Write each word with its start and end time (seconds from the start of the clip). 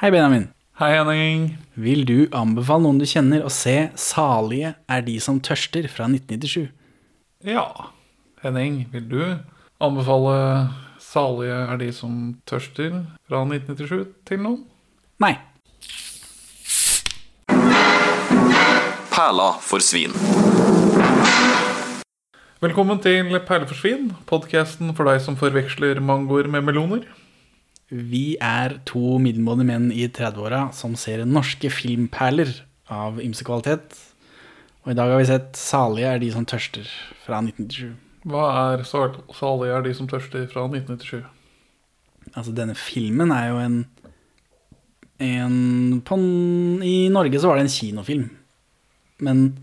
Hei, 0.00 0.08
Benjamin. 0.10 0.46
Hei, 0.80 0.94
Henning. 0.96 1.58
Vil 1.76 2.06
du 2.08 2.14
anbefale 2.32 2.86
noen 2.86 3.02
du 3.02 3.04
kjenner 3.04 3.42
å 3.44 3.50
se 3.52 3.90
'Salige 4.00 4.70
er 4.88 5.02
de 5.04 5.18
som 5.20 5.36
tørster' 5.44 5.90
fra 5.92 6.06
1997? 6.08 6.70
Ja, 7.44 7.66
Henning, 8.40 8.88
vil 8.94 9.04
du 9.10 9.20
anbefale 9.78 10.72
'Salige 10.96 11.52
er 11.52 11.76
de 11.76 11.92
som 11.92 12.40
tørster' 12.48 13.04
fra 13.28 13.44
1997 13.44 14.08
til 14.24 14.40
noen? 14.40 14.64
Nei. 15.20 15.36
Perla 19.12 19.52
for 19.60 19.84
svin. 19.84 20.16
Velkommen 22.64 23.04
til 23.04 23.36
Perle 23.44 23.68
for 23.68 23.76
svin, 23.76 24.14
podkasten 24.24 24.96
for 24.96 25.04
deg 25.04 25.20
som 25.20 25.36
forveksler 25.36 26.00
mangoer 26.00 26.48
med 26.48 26.64
meloner. 26.64 27.04
Vi 27.90 28.36
er 28.38 28.76
to 28.86 29.18
middelmådige 29.18 29.66
menn 29.66 29.88
i 29.90 30.06
30-åra 30.06 30.68
som 30.76 30.94
ser 30.98 31.24
norske 31.26 31.72
filmperler 31.74 32.52
av 32.90 33.18
ymse 33.22 33.46
kvalitet. 33.46 33.96
Og 34.84 34.92
i 34.92 34.96
dag 34.96 35.10
har 35.10 35.18
vi 35.18 35.26
sett 35.28 35.56
'Salige 35.58 36.06
er 36.06 36.18
de 36.18 36.30
som 36.32 36.46
tørster' 36.46 36.88
fra 37.24 37.40
1997. 37.42 37.96
Hva 38.24 38.74
er 38.74 38.84
sal- 38.84 39.22
'Salige 39.34 39.76
er 39.76 39.82
de 39.82 39.94
som 39.94 40.08
tørster' 40.08 40.48
fra 40.48 40.66
1997? 40.68 41.24
Altså, 42.36 42.54
denne 42.54 42.74
filmen 42.74 43.32
er 43.32 43.48
jo 43.48 43.58
en, 43.58 43.86
en 45.20 46.00
på, 46.02 46.16
I 46.82 47.08
Norge 47.08 47.40
så 47.40 47.48
var 47.48 47.56
det 47.56 47.66
en 47.66 47.76
kinofilm. 47.78 48.30
Men 49.18 49.58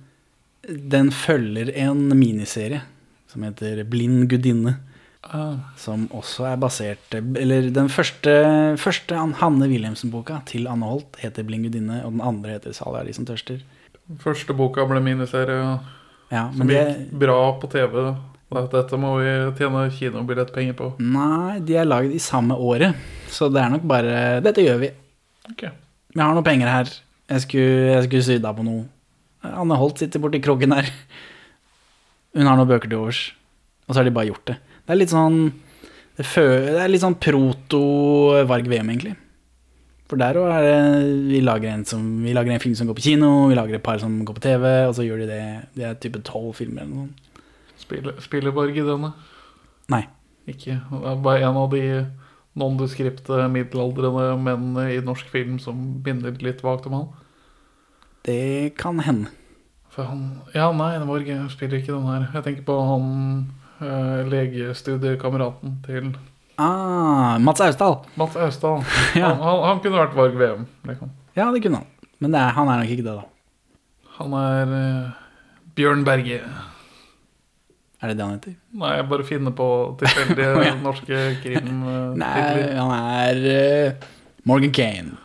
den 0.68 1.12
følger 1.12 1.72
en 1.76 2.10
miniserie 2.20 2.82
som 3.28 3.44
heter 3.44 3.84
'Blind 3.84 4.28
gudinne'. 4.30 4.76
Ah, 5.24 5.58
Som 5.76 6.06
også 6.16 6.46
er 6.48 6.60
basert 6.62 7.16
Eller 7.18 7.70
den 7.74 7.90
første, 7.90 8.32
første 8.80 9.18
Hanne 9.42 9.68
Wilhelmsen-boka 9.68 10.40
til 10.48 10.68
Anne 10.70 10.86
Holt 10.88 11.18
heter 11.20 11.44
'Blind 11.44 11.66
gudinne', 11.68 12.04
og 12.06 12.12
den 12.14 12.22
andre 12.22 12.56
heter 12.56 12.72
'Salig 12.72 13.00
er 13.00 13.06
de 13.06 13.14
som 13.14 13.26
tørster'. 13.26 13.62
første 14.20 14.54
boka 14.54 14.86
ble 14.86 15.02
miniserie 15.02 15.80
Ja, 16.32 16.50
som 16.56 16.68
gikk 16.68 17.10
det 17.10 17.20
bra 17.20 17.60
på 17.60 17.68
TV. 17.70 18.16
Dette 18.72 18.98
må 18.98 19.18
vi 19.20 19.58
tjene 19.58 19.90
kinobillettpenger 19.92 20.74
på. 20.74 20.94
Nei, 21.00 21.60
de 21.60 21.76
er 21.76 21.86
lagd 21.86 22.14
i 22.14 22.20
samme 22.20 22.56
året, 22.56 22.96
så 23.28 23.52
det 23.52 23.62
er 23.62 23.70
nok 23.70 23.84
bare 23.84 24.42
Dette 24.42 24.62
gjør 24.64 24.80
vi. 24.80 24.92
Okay. 25.52 25.72
Vi 26.14 26.22
har 26.22 26.34
noen 26.34 26.44
penger 26.44 26.68
her. 26.68 26.86
Jeg 27.30 27.42
skulle, 27.42 27.92
jeg 27.92 28.04
skulle 28.04 28.24
sydd 28.24 28.46
av 28.46 28.56
på 28.56 28.64
noe. 28.64 28.86
Anne 29.44 29.76
Holt 29.76 30.00
sitter 30.00 30.20
borti 30.20 30.40
kroken 30.42 30.72
her. 30.74 30.88
Hun 32.36 32.46
har 32.48 32.56
noen 32.56 32.68
bøker 32.70 32.88
til 32.88 33.00
overs. 33.00 33.34
Og 33.88 33.94
så 33.96 34.00
har 34.00 34.08
de 34.08 34.12
bare 34.16 34.28
gjort 34.32 34.46
det. 34.46 34.58
Det 34.88 34.96
er 34.96 35.02
litt 35.02 35.12
sånn 35.12 35.40
Det, 36.18 36.26
er 36.80 36.90
litt 36.90 37.04
sånn 37.04 37.18
proto-Varg 37.22 38.70
VM, 38.72 38.92
egentlig. 38.94 39.18
For 40.08 40.20
der 40.20 40.40
òg 40.40 40.48
er 40.56 40.64
det 40.64 40.78
vi 41.28 41.42
lager, 41.44 41.74
en 41.76 41.84
som, 41.86 42.04
vi 42.24 42.32
lager 42.34 42.56
en 42.56 42.64
film 42.64 42.78
som 42.80 42.88
går 42.88 42.96
på 42.96 43.04
kino, 43.10 43.50
vi 43.52 43.58
lager 43.60 43.76
et 43.76 43.84
par 43.84 44.00
som 44.00 44.22
går 44.26 44.38
på 44.38 44.44
TV, 44.46 44.66
og 44.88 44.94
så 44.96 45.04
gjør 45.04 45.26
de 45.26 45.28
det. 45.30 45.42
Det 45.76 45.84
er 45.84 45.98
type 46.00 46.22
tolv 46.26 46.54
filmer 46.56 46.86
eller 46.86 46.94
noe 46.94 47.10
sånt. 47.10 47.44
Spiller, 47.78 48.16
spiller 48.24 48.56
Varg 48.56 48.80
i 48.80 48.86
denne? 48.88 49.12
Nei. 49.92 50.06
Ikke. 50.48 50.80
Det 50.80 51.12
er 51.12 51.20
bare 51.28 51.44
en 51.44 51.60
av 51.60 51.68
de 51.76 51.84
nondeskripte 52.58 53.44
middelaldrende 53.54 54.32
mennene 54.42 54.88
i 54.96 55.04
norsk 55.04 55.28
film 55.30 55.60
som 55.62 56.00
minner 56.06 56.40
litt 56.42 56.64
vagt 56.66 56.88
om 56.90 56.96
han. 56.98 57.06
Det 58.26 58.74
kan 58.80 59.04
hende. 59.04 59.30
Han 59.98 60.26
Ja, 60.56 60.72
nei, 60.72 60.96
Varg 61.10 61.30
spiller 61.52 61.82
ikke 61.82 61.94
den 61.94 62.08
her. 62.08 62.30
Jeg 62.34 62.48
tenker 62.48 62.68
på 62.72 62.80
han 62.88 63.12
eh, 63.82 64.24
legestudiekameraten 64.32 65.78
til 65.86 66.12
Ah, 66.58 67.38
Mats 67.38 67.62
Austdal. 67.62 68.00
Mats 68.18 68.36
Austdal. 68.36 68.82
Ja. 69.16 69.28
Han, 69.28 69.42
han, 69.44 69.60
han 69.64 69.82
kunne 69.84 70.00
vært 70.02 70.16
Varg 70.18 70.38
VM. 70.40 70.66
Liksom. 70.90 71.12
Ja, 71.38 71.52
det 71.54 71.62
kunne 71.62 71.84
han. 71.84 71.92
Men 72.18 72.34
det 72.34 72.42
er, 72.42 72.56
han 72.58 72.72
er 72.74 72.82
nok 72.82 72.94
ikke 72.96 73.06
det, 73.06 73.14
da. 73.14 73.28
Han 74.18 74.34
er 74.34 74.74
uh, 74.74 75.12
Bjørn 75.78 76.02
Berge. 76.08 76.40
Er 78.02 78.10
det 78.10 78.18
det 78.18 78.26
han 78.26 78.34
heter? 78.40 78.56
Nei, 78.78 78.96
jeg 78.98 79.08
bare 79.12 79.26
finner 79.26 79.54
på 79.58 79.68
tilfeldige 80.02 80.74
norske 80.88 81.22
Nei, 82.24 82.34
han 82.74 82.94
er 82.98 83.46
uh, 83.46 84.10
Morgan 84.50 84.74
Kane. 84.74 85.18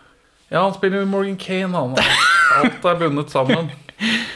Ja, 0.52 0.66
han 0.66 0.76
spiller 0.76 1.00
jo 1.00 1.08
Morgan 1.08 1.40
Kane, 1.40 1.72
han. 1.72 1.96
Alt 2.60 2.84
er 2.84 3.00
bundet 3.00 3.32
sammen. 3.32 3.72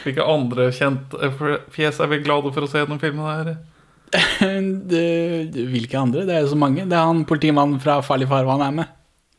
Hvilke 0.01 0.25
andre 0.25 0.71
kjente 0.73 1.29
fjes 1.75 1.99
er 2.01 2.09
vi 2.09 2.23
glade 2.25 2.49
for 2.55 2.65
å 2.65 2.69
se 2.71 2.81
den 2.89 3.01
filmen 3.01 3.25
her? 3.27 3.57
hvilke 5.73 5.99
andre? 5.99 6.25
Det 6.27 6.35
er 6.35 6.45
jo 6.45 6.53
så 6.53 6.59
mange. 6.59 6.85
Det 6.87 6.95
er 6.95 7.07
han 7.09 7.25
politimannen 7.27 7.81
fra 7.83 7.99
Farlig 8.05 8.29
farvann 8.31 8.63
er 8.63 8.75
med. 8.79 8.93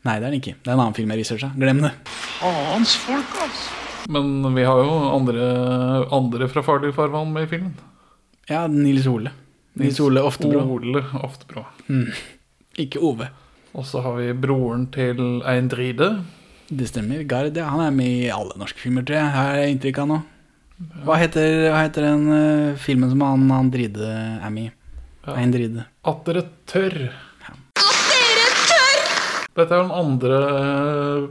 Nei, 0.07 0.19
det 0.19 0.27
er 0.27 0.31
han 0.31 0.39
ikke. 0.39 0.55
Det 0.61 0.71
er 0.71 0.77
en 0.77 0.85
annen 0.85 0.97
film 0.97 1.13
jeg 1.15 1.23
researcha. 1.25 1.51
Glem 1.59 1.83
det. 1.85 1.93
Men 4.09 4.55
vi 4.55 4.65
har 4.65 4.81
jo 4.85 4.95
andre, 5.13 5.49
andre 6.15 6.49
fra 6.53 6.63
Farlig 6.65 6.95
farvann 6.97 7.33
med 7.35 7.49
i 7.49 7.51
filmen. 7.51 7.75
Ja, 8.49 8.67
Nils 8.73 9.09
Ole. 9.11 9.33
Nils 9.79 9.99
Ole 10.01 10.23
Oftebro. 10.25 10.63
Ole 10.79 11.03
Oftebro. 11.25 11.67
Ikke 12.81 13.03
Ove. 13.05 13.29
Og 13.77 13.85
så 13.87 14.01
har 14.05 14.17
vi 14.17 14.33
broren 14.33 14.87
til 14.95 15.43
Eindride. 15.47 16.13
Det 16.69 16.89
stemmer. 16.91 17.23
Gard, 17.29 17.57
ja, 17.57 17.69
han 17.73 17.81
er 17.85 17.93
med 17.95 18.09
i 18.25 18.33
alle 18.33 18.57
norske 18.61 18.81
filmer, 18.81 19.05
tror 19.07 19.21
jeg. 19.21 19.33
Har 19.35 19.59
jeg 19.61 19.75
inntrykk 19.77 20.01
av 20.05 20.09
nå. 20.11 20.19
Hva 20.79 21.17
heter, 21.19 21.71
hva 21.73 21.81
heter 21.83 22.05
den 22.07 22.27
uh, 22.31 22.77
filmen 22.79 23.11
som 23.11 23.23
han, 23.27 23.49
han 23.51 23.71
Dride 23.75 24.11
er 24.39 24.53
med 24.55 24.69
i? 24.69 24.75
Ja. 25.27 25.35
Ein 25.35 25.53
Dride. 25.53 25.87
At 26.09 26.21
dere 26.29 26.45
tør. 26.71 26.99
Dette 29.59 29.75
er 29.75 29.81
den 29.83 29.91
andre 29.91 30.37
eh, 30.55 31.25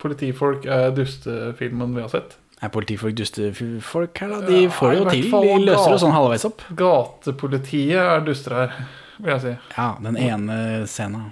politifolk 0.00 0.64
er 0.64 0.94
dustefilmen 0.96 1.92
vi 1.92 2.00
har 2.00 2.08
sett. 2.08 2.38
Er 2.64 2.70
politifolk 2.72 3.16
dustefolk 3.18 4.22
her, 4.22 4.32
da? 4.32 4.38
De 4.46 4.62
Ja, 4.62 4.70
får 4.72 4.94
det 4.94 4.96
i 4.96 5.02
jo 5.02 5.10
til. 5.10 5.28
De 5.34 5.66
løser 5.68 5.92
det 5.92 6.00
sånn 6.00 6.14
halvveis 6.16 6.46
opp. 6.48 6.64
Gatepolitiet 6.78 8.00
er 8.00 8.24
duster 8.24 8.56
her, 8.56 8.76
vil 9.18 9.34
jeg 9.34 9.42
si. 9.44 9.54
Ja, 9.76 9.88
den 10.00 10.16
ene 10.16 10.58
scenen. 10.88 11.28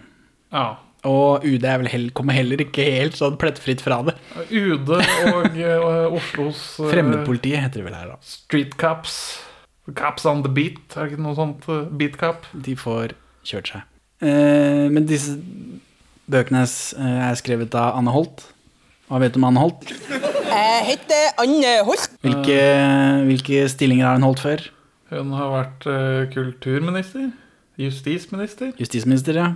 Ja. 0.53 0.67
Og 1.09 1.45
UD 1.49 1.65
er 1.65 1.79
vel 1.81 1.89
hell, 1.89 2.09
kommer 2.17 2.37
heller 2.37 2.61
ikke 2.61 2.85
helt 2.85 3.17
sånn 3.17 3.39
plettfritt 3.41 3.81
fra 3.81 4.03
det. 4.05 4.17
UD 4.53 4.91
og 4.93 5.57
uh, 5.57 6.17
Oslos 6.19 6.61
uh, 6.77 6.91
Fremmedpolitiet 6.91 7.63
heter 7.65 7.81
det 7.81 7.87
vel 7.87 7.97
her, 7.97 8.11
da. 8.13 8.19
Street 8.27 8.77
Cops. 8.81 9.15
Cops 9.97 10.27
on 10.29 10.43
the 10.45 10.53
beat, 10.53 10.83
er 10.95 11.07
det 11.09 11.15
ikke 11.15 11.25
noe 11.25 11.35
sånt? 11.39 11.65
eh, 11.73 11.87
beat 11.99 12.19
Cop? 12.21 12.45
De 12.53 12.77
får 12.79 13.15
kjørt 13.49 13.73
seg. 13.73 13.87
Eh, 14.21 14.87
men 14.93 15.09
disse 15.09 15.39
bøkene 16.31 16.67
er 16.69 17.39
skrevet 17.41 17.75
av 17.75 17.97
Anne 17.99 18.13
Holt. 18.15 18.45
Hva 19.09 19.19
vet 19.25 19.35
du 19.35 19.41
om 19.41 19.49
Anne 19.49 19.65
Holt? 19.65 19.89
Jeg 19.89 20.85
heter 20.93 21.41
Anne 21.43 21.73
Holt. 21.89 22.13
Hvilke, 22.23 22.61
hvilke 23.27 23.65
stillinger 23.73 24.07
har 24.07 24.21
hun 24.21 24.29
holdt 24.29 24.45
før? 24.45 24.69
Hun 25.11 25.33
har 25.35 25.51
vært 25.57 25.89
kulturminister. 26.37 27.33
Justisminister. 27.81 28.71
Justisminister, 28.79 29.41
ja. 29.41 29.49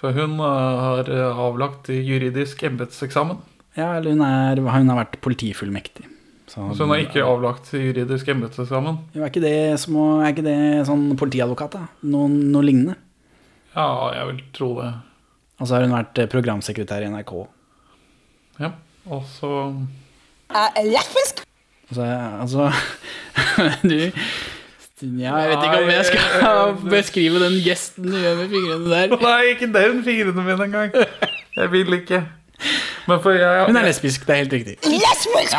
For 0.00 0.16
hun 0.16 0.38
eh, 0.42 0.80
har 0.84 1.10
eh, 1.10 1.42
avlagt 1.46 1.90
juridisk 1.94 2.62
embetseksamen. 2.66 3.40
Ja, 3.74 3.94
eller 3.96 4.14
hun, 4.14 4.22
er, 4.26 4.60
hun 4.62 4.90
har 4.92 5.00
vært 5.00 5.20
politifullmektig. 5.24 6.06
Så, 6.46 6.60
Så 6.76 6.84
hun 6.84 6.92
har 6.92 7.02
ikke 7.02 7.24
avlagt 7.24 7.72
juridisk 7.74 8.28
embetseksamen. 8.30 9.00
Jo, 9.16 9.24
er, 9.24 9.32
ikke 9.32 9.42
det, 9.42 9.56
som, 9.82 9.96
er 10.20 10.34
ikke 10.34 10.46
det 10.46 10.58
sånn 10.86 11.08
politiadvokat, 11.18 11.78
da? 11.78 12.10
Noe, 12.12 12.28
noe 12.28 12.66
lignende? 12.66 12.98
Ja, 13.74 13.88
jeg 14.14 14.28
vil 14.30 14.42
tro 14.54 14.70
det. 14.78 14.90
Og 15.58 15.66
så 15.66 15.76
har 15.76 15.86
hun 15.86 15.96
vært 15.96 16.20
eh, 16.20 16.30
programsekretær 16.30 17.06
i 17.06 17.10
NRK. 17.10 17.34
Ja. 18.62 18.74
Og 19.10 19.24
så 19.28 19.50
Jeg 20.52 20.70
er 20.80 20.86
lesbisk. 20.88 21.42
Altså, 21.90 22.04
altså 22.40 22.70
Du 23.90 23.98
Ja, 25.02 25.34
jeg 25.42 25.50
vet 25.50 25.64
ikke 25.66 25.78
om 25.82 25.90
jeg 25.90 26.04
skal 26.06 26.74
beskrive 26.94 27.40
den 27.42 27.56
gesten 27.64 28.06
du 28.06 28.14
gjør 28.14 28.36
med 28.38 28.52
fingrene 28.52 28.90
der. 28.92 29.14
Nei, 29.26 29.40
ikke 29.50 29.68
den 29.74 30.02
fingrene 30.06 30.44
mine 30.46 30.66
engang. 30.68 30.94
Jeg 31.56 31.70
vil 31.72 31.96
ikke. 31.98 32.20
Men 33.08 33.18
for 33.20 33.34
jeg, 33.34 33.64
Hun 33.66 33.76
er 33.76 33.88
lesbisk, 33.88 34.22
det 34.26 34.32
er 34.32 34.40
helt 34.44 34.52
riktig. 34.54 34.76
Lesbisk! 34.86 35.56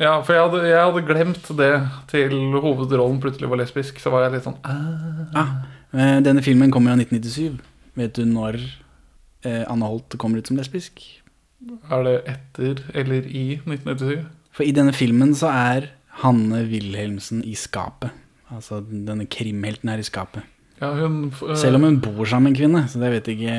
ja, 0.00 0.12
for 0.22 0.32
jeg 0.32 0.44
hadde, 0.46 0.60
jeg 0.70 0.78
hadde 0.78 1.02
glemt 1.08 1.50
det 1.58 1.72
til 2.12 2.36
hovedrollen 2.62 3.18
plutselig 3.20 3.50
var 3.50 3.60
lesbisk. 3.60 3.98
Så 4.00 4.12
var 4.14 4.28
jeg 4.28 4.36
litt 4.36 4.46
sånn 4.46 4.56
ah. 4.64 5.42
Ah, 5.42 6.20
Denne 6.24 6.44
filmen 6.46 6.70
kommer 6.72 6.94
jo 6.94 7.02
i 7.02 7.08
1997. 7.08 7.58
Vet 7.98 8.14
du 8.16 8.22
når 8.28 8.60
eh, 9.42 9.64
Anne 9.66 9.90
Holt 9.90 10.14
kommer 10.20 10.38
ut 10.40 10.48
som 10.48 10.60
lesbisk? 10.60 11.02
Er 11.90 12.06
det 12.06 12.16
etter 12.30 12.84
eller 12.94 13.26
i 13.26 13.58
1997? 13.66 14.24
For 14.56 14.64
i 14.64 14.72
denne 14.76 14.94
filmen 14.96 15.34
så 15.36 15.50
er 15.50 15.90
Hanne 16.22 16.62
Wilhelmsen 16.70 17.42
i 17.44 17.56
skapet. 17.58 18.14
Altså 18.54 18.80
denne 18.86 19.26
krimhelten 19.26 19.90
er 19.90 19.98
i 20.02 20.06
skapet. 20.06 20.44
Ja, 20.80 20.92
hun 20.94 21.32
øh, 21.42 21.56
Selv 21.56 21.78
om 21.78 21.86
hun 21.86 22.00
bor 22.00 22.24
sammen 22.24 22.52
med 22.52 22.52
en 22.52 22.58
kvinne, 22.60 22.88
så 22.88 23.00
det 23.00 23.10
vet 23.10 23.28
jeg 23.28 23.38
ikke 23.38 23.52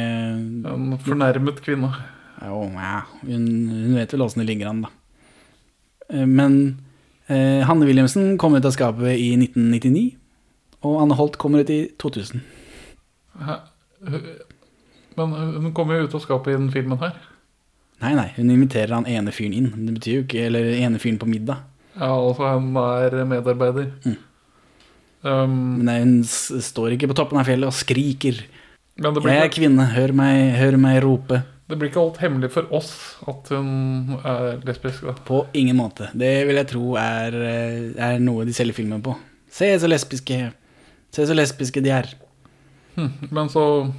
En 0.73 0.99
fornærmet 1.01 1.61
kvinne. 1.65 1.89
Jo, 2.45 2.61
ja, 2.77 2.99
hun, 3.23 3.47
hun 3.69 3.95
vet 3.97 4.13
vel 4.13 4.21
åssen 4.21 4.43
det 4.43 4.49
ligger 4.51 4.69
an, 4.69 4.83
da. 4.85 4.91
Eh, 6.13 6.25
Men 6.25 6.59
eh, 7.27 7.65
Hanne 7.65 7.87
Wilhelmsen 7.89 8.37
kom 8.37 8.55
ut 8.55 8.65
av 8.65 8.75
skapet 8.75 9.17
i 9.17 9.31
1999, 9.35 10.05
og 10.85 11.01
Anne 11.01 11.17
Holt 11.17 11.39
kommer 11.41 11.65
ut 11.65 11.73
i 11.73 11.87
2000. 11.99 12.45
Hæ? 13.41 13.57
Men 15.17 15.33
hun 15.33 15.73
kommer 15.73 15.97
jo 15.97 16.05
ut 16.05 16.13
av 16.13 16.21
skapet 16.21 16.53
i 16.53 16.59
den 16.59 16.69
filmen 16.71 17.01
her. 17.01 17.17
Nei, 17.97 18.13
nei, 18.13 18.27
hun 18.37 18.53
inviterer 18.53 18.93
han 18.93 19.09
ene 19.09 19.33
fyren 19.33 19.55
inn. 19.57 19.71
Det 19.87 19.95
betyr 19.95 20.19
jo 20.19 20.23
ikke 20.27 20.43
Eller 20.45 20.67
ene 20.77 20.99
fyren 21.01 21.17
på 21.17 21.25
middag. 21.25 21.63
Ja, 21.97 22.11
altså 22.13 22.45
han 22.45 22.75
er 22.77 23.23
medarbeider. 23.25 23.87
Mm. 24.05 24.19
Um, 25.23 25.83
Men 25.83 26.03
hun 26.03 26.23
står 26.23 26.93
ikke 26.95 27.09
på 27.09 27.15
toppen 27.17 27.39
av 27.41 27.47
fjellet 27.49 27.67
og 27.67 27.73
skriker. 27.75 28.43
men 28.97 29.13
det 29.13 29.23
blir, 29.23 29.33
Jeg 29.33 29.45
er 29.47 29.53
kvinne, 29.53 29.85
hør 29.95 30.13
meg, 30.13 30.55
hør 30.57 30.77
meg 30.77 31.01
rope. 31.03 31.41
det 31.67 31.77
blir 31.77 31.89
ikke 31.89 31.99
holdt 31.99 32.21
hemmelig 32.21 32.51
for 32.53 32.67
oss 32.71 33.17
at 33.27 33.49
hun 33.49 34.19
er 34.23 34.61
lesbisk. 34.65 35.01
da. 35.03 35.13
På 35.25 35.45
ingen 35.53 35.75
måte. 35.75 36.09
Det 36.13 36.45
vil 36.47 36.55
jeg 36.55 36.67
tro 36.67 36.95
er, 36.95 37.33
eh, 37.33 38.13
er 38.13 38.19
noe 38.19 38.45
de 38.45 38.53
selger 38.53 38.73
filmen 38.73 39.01
på. 39.03 39.15
Se 39.49 39.65
så 39.79 39.87
lesbiske 39.87 40.53
Se 41.11 41.25
så 41.25 41.33
lesbiske 41.33 41.81
de 41.81 41.89
er. 41.89 42.13
Men 43.31 43.47
så 43.49 43.93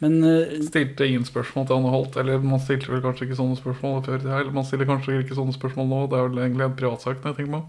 Men 0.00 0.22
uh, 0.22 0.62
stilte 0.62 1.06
ingen 1.08 1.24
spørsmål 1.24 1.66
til 1.66 1.74
Anne 1.74 1.90
Holt. 1.90 2.16
Eller 2.16 2.38
man 2.38 2.60
stilte 2.60 2.86
vel 2.92 3.02
kanskje 3.02 3.26
ikke 3.26 3.38
sånne 3.40 3.56
spørsmål 3.58 4.04
før. 4.06 4.20
Eller 4.22 4.52
man 4.54 4.64
stiller 4.64 4.86
kanskje 4.86 5.24
ikke 5.24 5.34
sånne 5.34 5.52
spørsmål 5.56 5.88
nå. 5.90 6.02
Det 6.06 6.18
er 6.18 6.28
vel 6.28 6.38
egentlig 6.44 6.66
en 6.68 6.76
privatsak. 6.78 7.18
når 7.18 7.32
jeg 7.32 7.36
tenker 7.40 7.50
meg. 7.56 7.64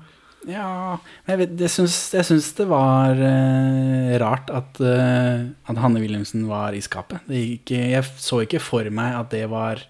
Ja 0.47 0.97
Jeg, 1.27 1.37
vet, 1.41 1.55
jeg, 1.59 1.71
syns, 1.73 1.95
jeg 2.15 2.25
syns 2.27 2.47
det 2.57 2.67
var 2.69 3.19
eh, 3.19 4.13
rart 4.21 4.49
at, 4.55 4.79
eh, 4.79 5.49
at 5.67 5.81
Hanne 5.83 5.99
Wilhelmsen 6.01 6.45
var 6.49 6.73
i 6.77 6.81
skapet. 6.85 7.19
Det 7.27 7.41
gikk, 7.43 7.73
jeg 7.75 8.05
så 8.21 8.39
ikke 8.45 8.61
for 8.63 8.87
meg 8.93 9.17
at 9.19 9.29
det 9.35 9.43
var 9.51 9.81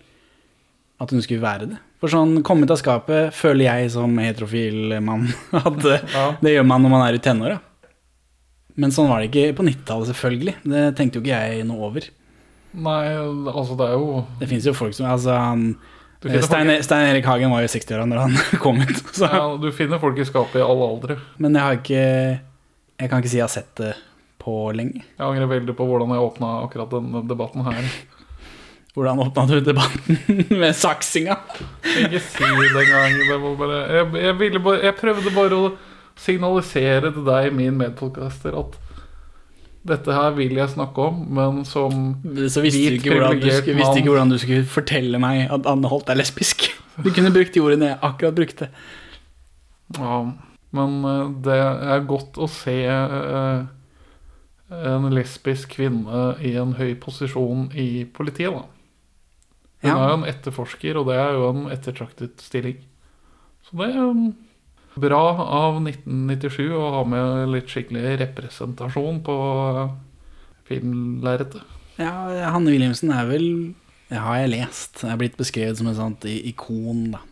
At 1.00 1.12
hun 1.14 1.22
skulle 1.24 1.44
være 1.46 1.70
det. 1.70 1.78
For 2.00 2.12
sånn 2.12 2.42
kommet 2.48 2.72
av 2.72 2.80
skapet 2.80 3.34
føler 3.36 3.68
jeg 3.68 3.92
som 3.94 4.14
heterofil 4.20 4.98
mann 5.04 5.28
at 5.60 5.86
eh, 5.86 6.06
Ja. 6.16 6.26
det 6.42 6.56
gjør 6.58 6.68
man 6.72 6.84
når 6.86 6.94
man 6.96 7.06
er 7.08 7.18
i 7.20 7.24
tenåra. 7.24 7.60
Men 8.80 8.94
sånn 8.96 9.10
var 9.12 9.20
det 9.20 9.28
ikke 9.30 9.58
på 9.58 9.66
90-tallet, 9.68 10.08
selvfølgelig. 10.14 10.54
Det 10.72 10.84
tenkte 10.96 11.20
jo 11.20 11.24
ikke 11.26 11.40
jeg 11.44 11.66
noe 11.68 11.90
over. 11.90 12.06
Nei, 12.80 13.02
altså 13.52 13.76
det 13.76 13.88
er 13.90 13.96
jo 13.98 14.22
Det 14.40 14.48
fins 14.48 14.68
jo 14.70 14.76
folk 14.78 14.94
som 14.96 15.08
altså 15.10 15.34
han, 15.36 15.64
Stein, 16.20 16.84
Stein 16.84 17.08
Erik 17.08 17.26
Hagen 17.26 17.52
var 17.54 17.64
jo 17.64 17.72
60-åra 17.72 18.04
når 18.10 18.22
han 18.26 18.38
kom 18.64 18.82
ut. 18.82 19.02
Så. 19.16 19.24
ja, 19.32 19.46
du 19.62 19.70
finner 19.72 20.02
folk 20.02 20.20
i 20.20 20.28
skapet 20.28 20.60
i 20.60 20.66
alle 20.66 20.88
aldre. 20.92 21.16
Men 21.40 21.56
jeg 21.56 21.64
har 21.64 21.78
ikke 21.80 22.06
Jeg 23.00 23.10
kan 23.12 23.22
ikke 23.24 23.32
si 23.32 23.40
jeg 23.40 23.46
har 23.48 23.54
sett 23.54 23.72
det 23.80 23.94
på 24.40 24.56
lenge. 24.76 25.04
Jeg 25.16 25.24
angrer 25.26 25.48
veldig 25.52 25.76
på 25.76 25.88
hvordan 25.88 26.12
jeg 26.16 26.26
åpna 26.26 26.50
akkurat 26.66 26.92
denne 26.96 27.24
debatten 27.28 27.68
her. 27.68 27.84
Hvordan 28.98 29.20
åpna 29.22 29.44
du 29.46 29.60
debatten 29.64 30.18
med 30.62 30.74
saksinga? 30.76 31.36
Ikke 32.02 32.20
si 32.26 32.44
det 32.44 32.82
engang. 32.82 33.54
Bare 33.60 33.78
jeg, 33.86 34.08
jeg, 34.26 34.62
bare 34.66 34.80
jeg 34.82 34.96
prøvde 34.98 35.34
bare 35.36 35.60
å 35.60 35.68
signalisere 36.20 37.12
til 37.16 37.24
deg, 37.28 37.52
min 37.56 37.78
medpodcaster, 37.80 38.58
at 38.60 38.76
dette 39.88 40.12
her 40.14 40.34
vil 40.36 40.58
jeg 40.60 40.70
snakke 40.74 41.02
om, 41.02 41.22
men 41.34 41.62
som 41.66 41.94
Så 42.52 42.62
visste 42.66 42.82
du 42.92 42.98
ikke 42.98 43.14
hvordan 43.16 43.40
du, 43.40 43.48
skulle, 43.52 43.78
visste 43.80 44.02
ikke 44.02 44.12
hvordan 44.12 44.34
du 44.34 44.38
skulle 44.42 44.66
fortelle 44.68 45.20
meg 45.24 45.46
at 45.56 45.68
Anne 45.70 45.88
Holt 45.92 46.10
er 46.12 46.20
lesbisk. 46.20 46.68
Du 47.00 47.14
kunne 47.16 47.32
brukt 47.32 47.54
de 47.56 47.62
ordene 47.64 47.94
jeg 47.94 48.00
akkurat 48.04 48.36
brukte. 48.36 48.66
Ja, 49.96 50.18
men 50.76 50.98
eh, 51.08 51.30
det 51.46 51.56
er 51.56 52.02
godt 52.10 52.36
å 52.44 52.48
se 52.52 52.74
eh, 52.92 53.62
en 54.70 55.08
lesbisk 55.16 55.78
kvinne 55.78 56.36
i 56.44 56.52
en 56.60 56.76
høy 56.76 56.92
posisjon 57.00 57.70
i 57.72 58.04
politiet, 58.04 58.52
da. 58.52 58.66
Hun 59.80 59.90
Ja. 59.90 59.96
er 59.96 60.10
jo 60.12 60.18
en 60.20 60.28
etterforsker, 60.28 60.98
og 61.00 61.08
det 61.08 61.16
er 61.24 61.32
jo 61.40 61.50
en 61.54 61.72
ettertraktet 61.72 62.44
stilling. 62.44 62.82
Så 63.64 63.78
det 63.80 63.94
er 63.96 64.04
um, 64.12 64.34
bra 65.02 65.24
av 65.40 65.80
1997 65.82 66.70
å 66.76 66.86
ha 66.98 67.04
med 67.08 67.52
litt 67.54 67.72
skikkelig 67.72 68.18
representasjon 68.24 69.22
på 69.26 69.36
eh, 69.84 69.92
filmlerretet. 70.70 71.78
Ja, 72.00 72.14
Hanne 72.54 72.72
Wilhelmsen 72.72 73.12
er 73.12 73.28
vel 73.28 73.48
Det 74.10 74.22
har 74.24 74.40
jeg 74.40 74.54
lest. 74.54 75.04
Er 75.04 75.20
blitt 75.20 75.38
beskrevet 75.38 75.78
som 75.78 75.90
et 75.92 76.00
sånt 76.00 76.26
ikon, 76.30 77.12
da. 77.14 77.24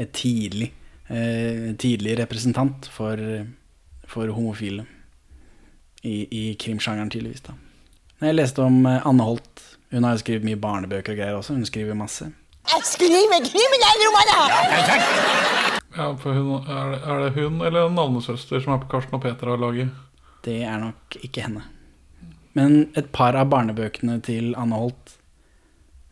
Et 0.00 0.10
tidlig, 0.16 0.70
eh, 1.08 1.70
tidlig 1.80 2.18
representant 2.20 2.88
for, 2.92 3.20
for 4.08 4.32
homofile. 4.36 4.86
I, 6.02 6.24
i 6.32 6.44
krimsjangeren, 6.60 7.10
tydeligvis, 7.12 7.44
da. 7.44 7.56
Jeg 8.20 8.36
leste 8.36 8.64
om 8.64 8.84
eh, 8.88 9.00
Anne 9.08 9.24
Holt. 9.24 9.64
Hun 9.90 10.04
har 10.04 10.14
jo 10.14 10.22
skrevet 10.22 10.46
mye 10.46 10.60
barnebøker 10.60 11.14
og 11.14 11.18
greier 11.22 11.40
også. 11.40 11.56
Hun 11.56 11.66
skriver 11.68 11.96
masse. 11.98 12.28
Jeg 12.70 12.86
skriver 12.86 13.48
kriminalromaner! 13.48 14.42
Ja, 14.52 15.79
for 15.94 16.36
hun, 16.36 16.64
er, 16.70 16.94
det, 16.94 17.00
er 17.02 17.22
det 17.24 17.30
hun 17.34 17.60
eller 17.66 17.88
en 17.88 17.96
navnesøster 17.98 18.62
som 18.62 18.76
er 18.76 18.82
på 18.84 18.90
Karsten 18.92 19.18
og 19.18 19.24
Petra-laget? 19.24 19.90
Det 20.44 20.62
er 20.62 20.78
nok 20.80 21.18
ikke 21.20 21.44
henne. 21.48 21.64
Men 22.56 22.88
et 22.98 23.10
par 23.14 23.36
av 23.38 23.50
barnebøkene 23.52 24.18
til 24.26 24.54
Anne 24.58 24.78
Holt, 24.78 25.16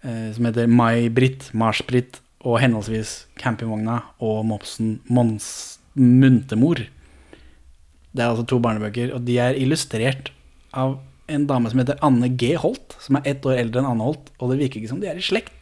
eh, 0.02 0.30
som 0.34 0.48
heter 0.48 0.70
May-Britt, 0.70 1.50
Mars-Britt 1.58 2.20
og 2.46 2.60
henholdsvis 2.62 3.24
Campingvogna 3.40 4.00
og 4.22 4.44
Mopsen 4.46 4.98
Mons 5.10 5.78
Muntemor 5.98 6.78
Det 6.78 8.22
er 8.22 8.28
altså 8.28 8.44
to 8.46 8.60
barnebøker, 8.62 9.10
og 9.16 9.24
de 9.26 9.38
er 9.42 9.58
illustrert 9.58 10.30
av 10.70 11.00
en 11.28 11.44
dame 11.48 11.70
som 11.70 11.82
heter 11.82 11.98
Anne 12.04 12.30
G. 12.40 12.54
Holt, 12.60 12.94
som 13.02 13.18
er 13.18 13.26
ett 13.34 13.46
år 13.46 13.58
eldre 13.58 13.82
enn 13.82 13.90
Anne 13.90 14.06
Holt, 14.06 14.30
og 14.38 14.52
det 14.52 14.60
virker 14.62 14.80
ikke 14.80 14.92
som 14.92 15.02
de 15.02 15.10
er 15.10 15.18
i 15.18 15.24
slekt. 15.24 15.57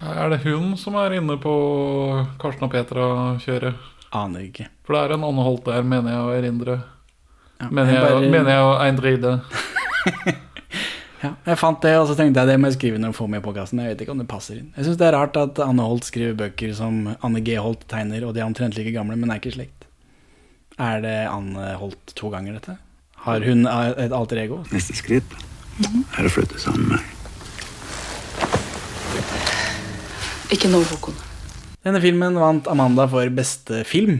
Er 0.00 0.30
det 0.32 0.40
hun 0.46 0.76
som 0.80 0.94
er 0.96 1.12
inne 1.18 1.36
på 1.40 1.52
Karsten 2.40 2.64
og 2.66 2.72
Petra-kjøret? 2.72 3.74
Aner 4.16 4.46
ikke. 4.48 4.66
For 4.86 4.96
det 4.96 5.02
er 5.04 5.14
en 5.18 5.26
Anne 5.28 5.44
Holt 5.46 5.66
der, 5.68 5.82
mener 5.86 6.14
jeg 6.14 6.22
å 6.24 6.30
erindre. 6.34 6.78
Ja, 7.60 7.68
Mener 7.68 7.92
jeg, 7.92 8.02
bare- 8.06 8.30
mener 8.32 8.50
jeg 8.54 8.62
å 8.64 8.78
eindride. 8.86 9.34
Ja, 11.20 11.34
jeg 11.44 11.58
fant 11.60 11.82
det, 11.84 11.90
og 12.00 12.06
så 12.08 12.14
tenkte 12.16 12.40
jeg 12.40 12.48
det 12.48 12.54
må 12.56 12.70
jeg 12.70 12.78
skrive 12.78 12.96
når 12.96 13.10
jeg 13.10 13.16
får 13.18 13.26
med 13.28 13.42
på 13.44 13.52
kassen. 13.52 13.82
Jeg 13.84 13.90
vet 13.92 14.02
ikke 14.06 14.14
om 14.14 14.20
det 14.22 14.28
passer 14.30 14.56
inn. 14.56 14.70
Jeg 14.72 14.86
syns 14.86 14.96
det 15.02 15.04
er 15.10 15.12
rart 15.18 15.34
at 15.36 15.58
Anne 15.60 15.84
Holt 15.84 16.06
skriver 16.08 16.32
bøker 16.38 16.72
som 16.78 17.02
Anne 17.20 17.42
G. 17.44 17.58
Holt 17.60 17.82
tegner, 17.92 18.24
og 18.24 18.32
de 18.32 18.40
er 18.40 18.46
omtrent 18.48 18.72
like 18.78 18.94
gamle, 18.94 19.18
men 19.20 19.28
er 19.28 19.36
ikke 19.42 19.52
i 19.52 19.56
slekt. 19.58 19.84
Er 20.80 21.02
det 21.04 21.18
Anne 21.28 21.74
Holt 21.76 22.14
to 22.16 22.32
ganger, 22.32 22.56
dette? 22.56 22.78
Har 23.26 23.44
hun 23.44 23.66
et 23.68 24.16
alter 24.16 24.40
ego? 24.46 24.62
Neste 24.72 24.96
skritt 24.96 25.36
er 25.84 26.24
å 26.24 26.32
flytte 26.32 26.56
sammen 26.64 26.88
med 26.88 27.02
meg. 27.02 27.19
Ikke 30.50 30.70
nå, 30.70 30.80
Håkon. 30.90 31.14
Denne 31.84 32.00
filmen 32.02 32.36
vant 32.40 32.66
Amanda 32.70 33.06
for 33.10 33.28
beste 33.34 33.82
film 33.88 34.16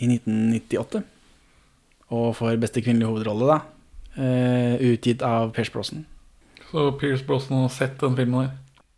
i 0.00 0.08
1998. 0.08 1.02
Og 2.14 2.30
for 2.38 2.56
beste 2.60 2.82
kvinnelige 2.84 3.10
hovedrolle, 3.10 3.48
da. 3.52 3.60
eh, 4.16 4.76
utgitt 4.92 5.22
av 5.26 5.52
Pierce 5.54 5.72
Brosnan. 5.74 6.04
Så 6.70 6.88
Pierce 7.00 7.24
Brosnan 7.26 7.66
har 7.66 7.72
sett 7.74 7.98
den 8.00 8.16
filmen 8.16 8.46
her. 8.46 8.52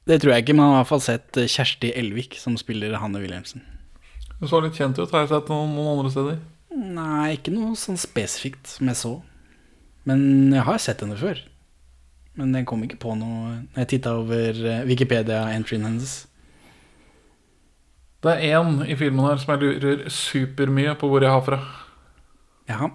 Det 0.07 0.21
tror 0.23 0.35
jeg 0.35 0.45
ikke, 0.45 0.55
men 0.55 0.65
han 0.65 0.75
har 0.75 0.79
i 0.79 0.83
hvert 0.85 0.93
fall 0.93 1.05
sett 1.05 1.41
eh, 1.41 1.49
Kjersti 1.51 1.91
Elvik, 1.99 2.37
som 2.39 2.57
spiller 2.61 2.95
Hanne 3.01 3.21
Wilhelmsen. 3.23 3.65
Hun 4.39 4.51
så 4.51 4.61
litt 4.63 4.77
kjent 4.79 4.99
ut. 5.01 5.11
Har 5.11 5.25
jeg 5.25 5.33
sett 5.33 5.51
noen, 5.51 5.75
noen 5.75 5.97
andre 5.97 6.13
steder? 6.13 6.39
Nei, 6.77 7.35
ikke 7.39 7.55
noe 7.55 7.75
sånn 7.81 7.99
spesifikt 7.99 8.69
som 8.77 8.91
jeg 8.93 9.01
så. 9.01 9.13
Men 10.07 10.53
jeg 10.55 10.63
har 10.69 10.79
sett 10.83 11.03
henne 11.03 11.17
før. 11.19 11.41
Men 12.37 12.53
jeg 12.55 12.67
kom 12.69 12.83
ikke 12.85 12.99
på 13.01 13.15
noe 13.17 13.55
Når 13.73 13.79
jeg 13.81 13.89
titta 13.95 14.13
over 14.21 14.59
eh, 14.61 14.83
Wikipedia-entryen 14.87 15.87
hennes. 15.89 16.17
Det 18.27 18.33
er 18.35 18.57
én 18.59 18.81
i 18.83 18.97
filmen 18.99 19.23
her 19.23 19.39
som 19.39 19.53
jeg 19.55 19.77
lurer 19.79 20.01
supermye 20.11 20.97
på 20.99 21.07
hvor 21.07 21.23
jeg 21.23 21.31
har 21.31 21.43
fra. 21.47 21.59
Ja, 22.67 22.89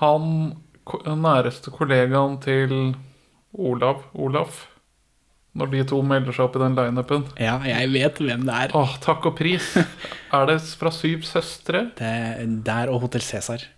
Han 0.00 0.54
næreste 1.04 1.72
kollegaen 1.72 2.38
til 2.40 2.94
Olav, 3.52 4.06
Olaf, 4.16 4.62
når 5.54 5.68
de 5.72 5.82
to 5.90 5.98
melder 6.02 6.32
seg 6.32 6.46
opp 6.46 6.56
i 6.56 6.62
den 6.62 6.78
lineupen 6.78 7.26
ja, 7.38 7.58
jeg 7.68 7.90
vet 7.92 8.22
hvem 8.24 8.46
det 8.48 8.54
er. 8.62 8.72
Åh, 8.74 8.94
takk 9.04 9.28
og 9.28 9.36
pris. 9.36 9.68
Er 10.34 10.48
det 10.48 10.56
fra 10.80 10.90
Syv 10.90 11.28
søstre? 11.28 11.84
Det 12.00 12.08
er 12.08 12.56
der 12.64 12.90
og 12.90 13.04
Hotell 13.04 13.22
Cæsar. 13.22 13.68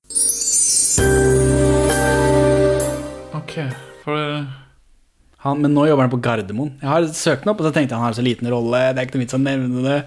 Ok, 3.36 3.58
for 4.06 4.46
Han, 5.42 5.60
men 5.60 5.74
nå 5.74 5.88
jobber 5.90 6.06
han 6.06 6.14
på 6.14 6.22
Gardermoen. 6.22 6.72
Jeg 6.80 6.90
har 6.90 7.10
søkt 7.10 7.44
den 7.44 7.52
opp, 7.52 7.60
og 7.60 7.68
så 7.68 7.74
tenkte 7.74 7.92
jeg 7.92 8.00
han 8.00 8.06
har 8.08 8.16
så 8.16 8.24
liten 8.24 8.48
rolle. 8.54 8.86
Det 8.94 9.02
er 9.02 9.10
ikke 9.10 9.18
noe 9.18 9.26
vits 9.26 9.36
å 9.36 9.42
nevne 9.42 9.84
det. 9.84 10.00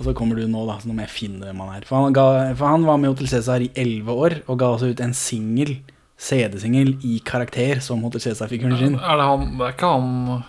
Og 0.00 0.06
så 0.08 0.14
kommer 0.16 0.38
du 0.40 0.46
nå, 0.48 0.62
da. 0.64 0.78
Så 0.80 0.88
nå 0.88 0.94
må 0.96 1.04
jeg 1.04 1.12
finne 1.12 1.44
hvem 1.44 1.58
han 1.60 1.74
er. 1.76 1.84
For 1.88 2.00
han, 2.00 2.14
ga, 2.16 2.24
for 2.56 2.72
han 2.72 2.86
var 2.88 2.96
med 3.00 3.10
i 3.10 3.12
Hotell 3.12 3.28
Cæsar 3.28 3.60
i 3.60 3.70
elleve 3.78 4.14
år, 4.16 4.38
og 4.48 4.56
ga 4.62 4.70
også 4.72 4.88
ut 4.94 5.02
en 5.04 5.12
singel, 5.16 5.74
CD-singel, 6.20 6.94
i 7.04 7.18
karakter 7.24 7.82
som 7.84 8.00
Hotel 8.04 8.20
Cæsar-figuren 8.24 8.78
sin. 8.80 8.96
er 8.96 9.20
det 9.20 9.26
han 9.28 9.44
Det 9.58 9.66
er 9.66 9.74
ikke 9.76 9.90
han 9.92 10.42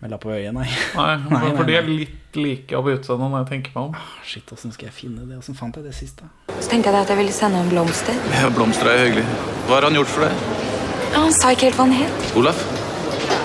Med 0.00 0.12
lapp 0.12 0.20
på 0.22 0.30
øyet, 0.30 0.52
nei. 0.54 0.68
Nei, 0.94 1.16
Nei, 1.26 1.40
for 1.56 1.64
nei, 1.64 1.66
de 1.72 1.74
er 1.80 1.88
litt 1.88 2.36
like 2.38 2.76
av 2.78 2.86
utseendet 2.86 3.32
når 3.32 3.40
jeg 3.42 3.48
tenker 3.50 3.72
meg 3.74 3.88
om. 3.88 3.94
Ah, 3.98 4.12
Shit, 4.28 4.52
åssen 4.54 4.70
skal 4.76 4.86
jeg 4.90 4.94
finne 4.94 5.24
det? 5.26 5.38
Åssen 5.40 5.56
fant 5.58 5.74
jeg 5.74 5.88
det 5.88 5.94
sist, 5.96 6.20
da? 6.22 6.28
Så 6.60 6.68
tenkte 6.70 6.92
jeg 6.92 7.00
at 7.02 7.10
jeg 7.10 7.18
ville 7.18 7.34
sende 7.34 7.58
en 7.64 7.72
blomster. 7.72 8.14
Ja, 8.36 8.46
Blomster 8.54 8.92
er 8.92 9.00
hyggelig. 9.06 9.24
Hva 9.66 9.80
har 9.80 9.88
han 9.88 9.96
gjort 9.98 10.12
for 10.12 10.26
deg? 10.28 10.44
Ja, 11.08 11.24
han 11.24 11.34
sa 11.34 11.50
ikke 11.56 11.66
helt 11.70 11.80
hva 11.80 11.88
han 11.88 11.96
het. 11.98 12.28
Olaf? 12.38 12.60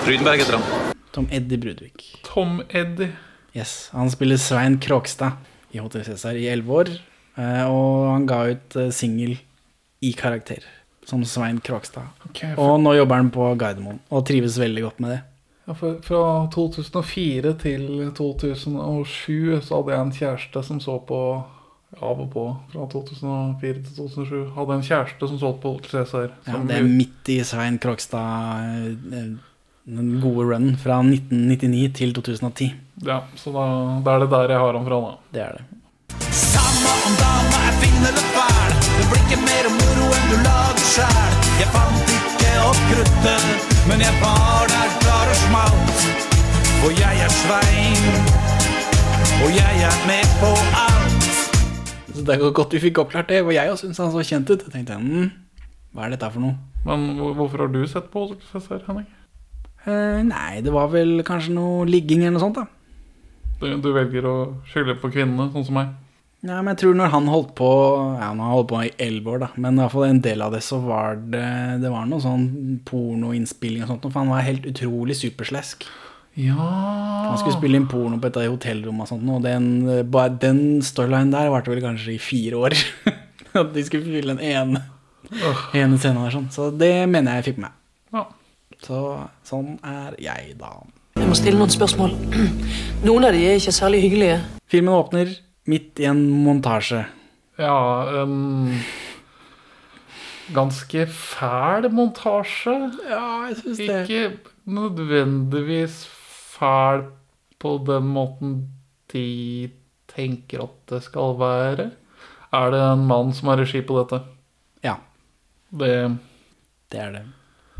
Rydenberg 0.06 0.44
heter 0.44 0.60
han. 0.60 0.94
Tom 1.16 1.26
Eddie 1.34 1.58
Brudvik. 1.64 2.06
Tom 2.28 2.60
Eddie. 2.68 3.10
Yes, 3.56 3.88
Han 3.94 4.10
spiller 4.10 4.38
Svein 4.42 4.78
Krogstad 4.82 5.40
i 5.74 5.82
Hotell 5.82 6.04
Cæsar 6.06 6.38
i 6.38 6.46
elleve 6.52 6.80
år. 6.80 6.92
eh, 7.36 7.64
Og 7.66 8.12
han 8.12 8.26
ga 8.30 8.40
ut 8.54 8.76
eh, 8.80 8.90
singel 8.94 9.36
i 10.04 10.12
karakter 10.16 10.62
som 11.04 11.24
Svein 11.28 11.58
Krogstad. 11.60 12.06
Okay, 12.30 12.54
for, 12.54 12.62
Og 12.74 12.80
nå 12.80 12.94
jobber 12.96 13.16
han 13.20 13.30
på 13.34 13.50
Gardermoen 13.60 13.98
og 14.10 14.24
trives 14.28 14.56
veldig 14.60 14.82
godt 14.86 15.00
med 15.04 15.10
det. 15.16 15.20
Ja, 15.66 15.72
fra 15.74 16.22
2004 16.52 17.54
til 17.60 17.84
2007 18.16 19.60
så 19.64 19.78
hadde 19.80 19.94
jeg 19.94 20.00
en 20.06 20.12
kjæreste 20.18 20.62
som 20.66 20.80
så 20.80 20.98
på 21.08 21.18
av 22.02 22.20
og 22.20 22.28
på. 22.32 22.44
Fra 22.72 22.86
2004 22.90 23.82
til 23.86 23.96
2007 23.96 24.54
hadde 24.56 24.76
en 24.78 24.86
kjæreste 24.88 25.28
som 25.30 25.38
så 25.40 25.52
på 25.62 25.74
Hotel 25.76 25.90
Cæsar. 26.04 26.30
Ja, 26.48 26.60
det 26.68 26.76
er 26.80 26.88
midt 26.88 27.30
i 27.32 27.38
Svein 27.46 27.78
Krogstad 27.78 28.64
eh, 29.12 29.34
Den 29.84 30.14
gode 30.22 30.46
run 30.48 30.70
fra 30.80 31.00
1999 31.04 31.92
til 31.98 32.14
2010. 32.16 32.70
Ja, 33.02 33.22
så 33.36 33.50
da, 33.50 33.64
da 34.06 34.14
er 34.14 34.22
det 34.22 34.30
der 34.30 34.52
jeg 34.54 34.60
har 34.62 34.76
han 34.78 34.84
fra, 34.86 34.98
da. 35.02 35.14
Det 35.34 35.42
er 35.42 35.56
det. 35.58 35.64
Samme 36.34 36.92
om 37.08 37.14
dama 37.18 37.58
er 37.68 37.74
fin 37.82 38.04
eller 38.10 38.26
fæl 38.34 38.74
Det 38.98 39.04
blir 39.10 39.22
ikke 39.24 39.38
mer 39.42 39.66
moro 39.74 40.06
enn 40.14 40.28
du 40.30 40.36
lager 40.44 40.84
sjæl 40.92 41.34
Jeg 41.60 41.68
fant 41.74 42.12
ikke 42.14 42.52
opp 42.68 42.80
kruttet 42.90 43.46
Men 43.90 44.02
jeg 44.02 44.14
var 44.22 44.66
der 44.70 44.92
klar 45.02 45.30
og 45.30 45.38
smalt 45.42 46.04
For 46.82 46.94
jeg 46.98 47.22
er 47.26 47.32
Svein 47.34 48.04
Og 49.46 49.50
jeg 49.54 49.84
er 49.90 49.98
med 50.10 50.34
på 50.42 50.52
alt 50.84 51.30
Så 52.14 52.22
det 52.26 52.36
er 52.36 52.54
godt 52.60 52.74
vi 52.74 52.82
fikk 52.86 53.02
oppklart 53.02 53.30
det, 53.30 53.42
og 53.46 53.54
jeg 53.54 53.70
også 53.70 53.88
syns 53.88 54.02
han 54.02 54.12
så 54.14 54.22
kjent 54.26 54.50
ut. 54.54 54.62
Jeg 54.66 54.74
tenkte 54.74 54.98
hm, 55.00 55.28
hva 55.94 56.06
er 56.06 56.14
dette 56.14 56.30
for 56.34 56.42
noe? 56.42 56.54
Men 56.86 57.06
hvorfor 57.18 57.64
har 57.64 57.70
du 57.74 57.82
sett 57.90 58.06
på 58.12 58.28
Cæsar, 58.52 58.82
Henning? 58.86 59.06
Eh, 59.86 60.20
nei, 60.26 60.62
det 60.64 60.72
var 60.74 60.90
vel 60.92 61.20
kanskje 61.26 61.54
noe 61.56 61.84
ligging 61.88 62.22
eller 62.22 62.38
noe 62.38 62.44
sånt, 62.44 62.58
da. 62.58 62.66
Du, 63.64 63.70
du 63.80 63.92
velger 63.96 64.26
å 64.28 64.36
skylde 64.68 64.98
på 65.00 65.10
kvinnene, 65.14 65.48
sånn 65.54 65.64
som 65.66 65.78
meg. 65.80 65.92
Ja, 66.44 66.58
men 66.60 66.74
jeg 66.74 66.82
tror 66.82 66.96
når 66.98 67.12
han 67.14 67.28
holdt 67.32 67.54
på 67.56 67.68
Ja, 68.18 68.26
han 68.26 68.40
har 68.44 68.50
holdt 68.52 68.68
på 68.68 68.80
i 68.84 68.90
elleve 69.00 69.32
år, 69.32 69.38
da. 69.46 69.50
Men 69.56 69.78
i 69.78 69.80
hvert 69.80 69.94
fall 69.94 70.10
en 70.10 70.24
del 70.26 70.44
av 70.44 70.52
det 70.52 70.60
så 70.66 70.76
var 70.84 71.16
det 71.32 71.44
Det 71.80 71.92
var 71.92 72.04
noe 72.10 72.20
sånn 72.20 72.82
pornoinnspilling 72.84 73.86
og 73.86 73.94
sånt. 73.94 74.08
For 74.10 74.20
han 74.20 74.32
var 74.32 74.44
helt 74.44 74.68
utrolig 74.68 75.16
superslesk. 75.16 75.86
Ja 76.36 76.58
Han 76.58 77.38
skulle 77.38 77.56
spille 77.56 77.78
inn 77.78 77.88
porno 77.88 78.18
på 78.20 78.28
et 78.28 78.36
av 78.40 78.48
hotellrommene 78.50 79.06
og 79.06 79.12
sånt. 79.12 79.30
Og 79.32 79.40
den, 79.46 79.70
den 80.42 80.60
storylinen 80.84 81.32
der 81.32 81.52
varte 81.54 81.72
vel 81.72 81.80
kanskje 81.84 82.16
i 82.16 82.20
fire 82.20 82.60
år. 82.66 82.76
At 83.62 83.72
de 83.72 83.86
skulle 83.86 84.10
fylle 84.10 84.34
den 84.34 84.44
ene, 84.44 84.82
ene 85.72 85.96
scenen 85.96 86.26
der 86.26 86.34
sånn. 86.34 86.50
Så 86.52 86.68
det 86.74 86.92
mener 87.08 87.38
jeg 87.38 87.48
fikk 87.52 87.62
med 87.62 87.70
meg. 87.70 87.80
Ja. 88.18 88.26
Så 88.84 88.98
sånn 89.46 89.78
er 89.86 90.18
jeg, 90.20 90.58
da. 90.60 90.74
Jeg 91.14 91.28
må 91.30 91.34
stille 91.38 91.58
noen 91.60 91.70
spørsmål. 91.70 92.14
Noen 93.06 93.26
av 93.28 93.34
de 93.36 93.42
er 93.46 93.58
ikke 93.60 93.72
særlig 93.74 94.00
hyggelige. 94.02 94.38
Filmen 94.70 94.94
åpner 94.96 95.30
midt 95.70 96.00
i 96.02 96.08
en 96.10 96.22
montasje. 96.44 97.04
Ja, 97.60 97.76
en 98.24 98.72
ganske 100.56 101.04
fæl 101.14 101.86
montasje. 101.94 102.74
Ja, 103.06 103.22
jeg 103.48 103.60
syns 103.60 103.78
det. 103.84 104.00
Ikke 104.08 104.54
nødvendigvis 104.74 106.00
fæl 106.56 107.06
på 107.62 107.76
den 107.86 108.10
måten 108.16 108.56
de 109.14 109.70
tenker 110.10 110.66
at 110.66 110.74
det 110.90 111.02
skal 111.06 111.38
være. 111.40 111.90
Er 112.54 112.70
det 112.74 112.82
en 112.88 113.06
mann 113.10 113.30
som 113.34 113.52
har 113.52 113.62
regi 113.62 113.80
på 113.86 114.00
dette? 114.02 114.20
Ja, 114.84 114.98
Det 115.70 115.94
det 116.92 117.00
er 117.00 117.10
det. 117.10 117.22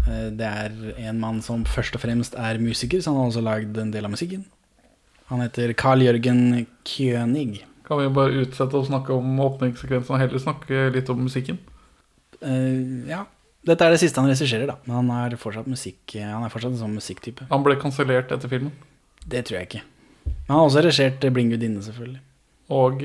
Eh, 0.08 0.30
Det 0.30 0.46
er 0.46 0.73
en 1.08 1.20
mann 1.20 1.40
som 1.42 1.64
først 1.64 1.94
og 1.96 2.00
fremst 2.04 2.34
er 2.37 2.58
musiker, 2.58 3.00
så 3.00 3.12
han 3.12 3.20
har 3.23 3.30
også 3.30 3.44
lagd 3.44 3.78
en 3.78 3.90
del 3.94 4.04
av 4.04 4.11
musikken. 4.12 4.44
Han 5.30 5.40
heter 5.40 5.73
Carl 5.75 6.00
Jørgen 6.04 6.66
König. 6.84 7.62
kan 7.84 7.99
vi 7.99 8.08
bare 8.08 8.44
utsette 8.44 8.73
å 8.76 8.84
snakke 8.87 9.12
om 9.12 9.38
åpningssekvensen 9.40 10.14
og 10.14 10.18
heller 10.20 10.38
snakke 10.40 10.90
litt 10.92 11.08
om 11.12 11.18
musikken. 11.20 11.58
Uh, 12.42 13.06
ja. 13.08 13.25
Dette 13.64 13.84
er 13.84 13.90
det 13.94 14.00
siste 14.00 14.20
han 14.20 14.28
regisserer, 14.28 14.66
da. 14.68 14.76
Men 14.87 14.96
han 15.08 15.11
er 15.32 15.37
fortsatt 15.40 15.66
musikk 15.66 16.16
Han 16.20 16.44
er 16.44 16.52
fortsatt 16.52 16.73
en 16.75 16.80
sånn 16.82 16.96
musikktype. 16.99 17.46
Han 17.50 17.62
ble 17.64 17.76
kansellert 17.80 18.32
etter 18.32 18.49
filmen. 18.49 18.73
Det 19.26 19.44
tror 19.46 19.61
jeg 19.61 19.68
ikke. 19.68 19.82
Men 20.26 20.50
han 20.50 20.58
har 20.58 20.66
også 20.68 20.82
regissert 20.84 21.20
'Blind 21.20 21.50
Gudinne, 21.52 21.80
selvfølgelig. 21.82 22.20
Og 22.70 23.04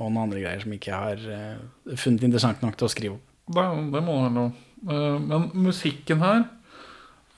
Og 0.00 0.10
noen 0.10 0.22
andre 0.24 0.40
greier 0.40 0.60
som 0.60 0.72
ikke 0.72 0.92
har 0.92 1.16
eh, 1.30 1.94
funnet 1.96 2.22
interessant 2.24 2.60
nok 2.62 2.76
til 2.76 2.86
å 2.86 2.90
skrive 2.90 3.14
opp. 3.14 3.26
det, 3.54 3.92
det 3.92 4.02
må 4.02 4.22
han 4.22 4.34
noe. 4.34 4.52
Eh, 4.90 5.18
Men 5.18 5.50
musikken 5.52 6.20
her, 6.20 6.44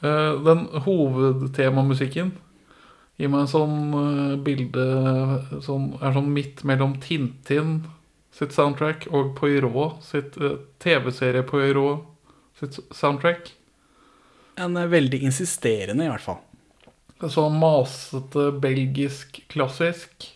eh, 0.01 0.43
den 0.45 0.67
hovedtemamusikken, 0.87 2.33
gir 3.17 3.31
meg 3.31 3.45
en 3.45 3.51
sånn 3.51 3.77
eh, 4.01 4.37
bilde 4.43 4.87
som 5.63 5.93
er 6.01 6.17
sånn 6.17 6.33
midt 6.35 6.65
mellom 6.65 6.97
Tintin 7.03 7.85
sitt 8.35 8.55
soundtrack 8.57 9.07
og 9.15 9.37
Poirot 9.39 10.03
sitt 10.03 10.35
TV-serie 10.83 11.45
Poirot 11.47 12.09
sitt 12.59 12.81
soundtrack. 12.91 13.53
Er 14.57 14.91
veldig 14.91 15.21
insisterende, 15.27 16.07
i 16.07 16.11
hvert 16.11 16.25
fall. 16.25 16.41
Er 17.23 17.31
sånn 17.31 17.59
masete 17.61 18.51
belgisk 18.63 19.39
klassisk 19.51 20.31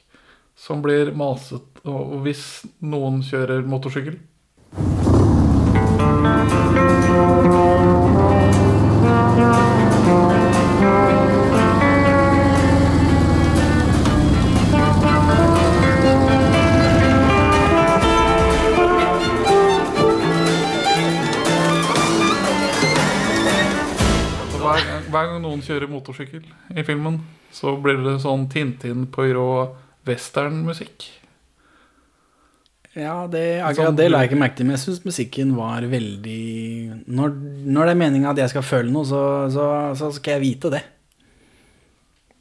som 0.59 0.83
blir 0.83 1.13
maset 1.15 1.83
hvis 2.23 2.45
noen 2.83 3.23
kjører 3.27 3.67
motorsykkel. 3.67 4.19
Så 5.99 6.05
Hver 25.11 25.27
gang, 25.27 25.43
noen 25.43 25.63
kjører 25.65 25.91
motorsykkel 25.91 26.45
i 26.79 26.85
filmen, 26.87 27.25
så 27.51 27.75
blir 27.83 27.99
det 28.05 28.21
sånn 28.23 28.47
Tintin, 28.53 29.09
Poirot, 29.11 29.75
westernmusikk. 30.07 31.18
Ja, 32.97 33.27
det, 33.31 33.43
akkurat 33.63 33.97
det 33.99 34.07
la 34.11 34.23
jeg 34.25 34.31
ikke 34.31 34.39
merke 34.41 34.57
til, 34.59 34.67
men 34.67 34.75
jeg 34.77 34.83
syns 34.87 35.05
musikken 35.05 35.51
var 35.55 35.85
veldig 35.87 37.05
Når, 37.07 37.35
når 37.69 37.85
det 37.85 37.93
er 37.93 38.01
meninga 38.01 38.31
at 38.33 38.41
jeg 38.43 38.51
skal 38.55 38.65
føle 38.67 38.91
noe, 38.91 39.05
så, 39.07 39.21
så, 39.55 39.67
så 40.01 40.09
skal 40.17 40.39
jeg 40.39 40.45
vite 40.47 40.71
det. 40.73 40.81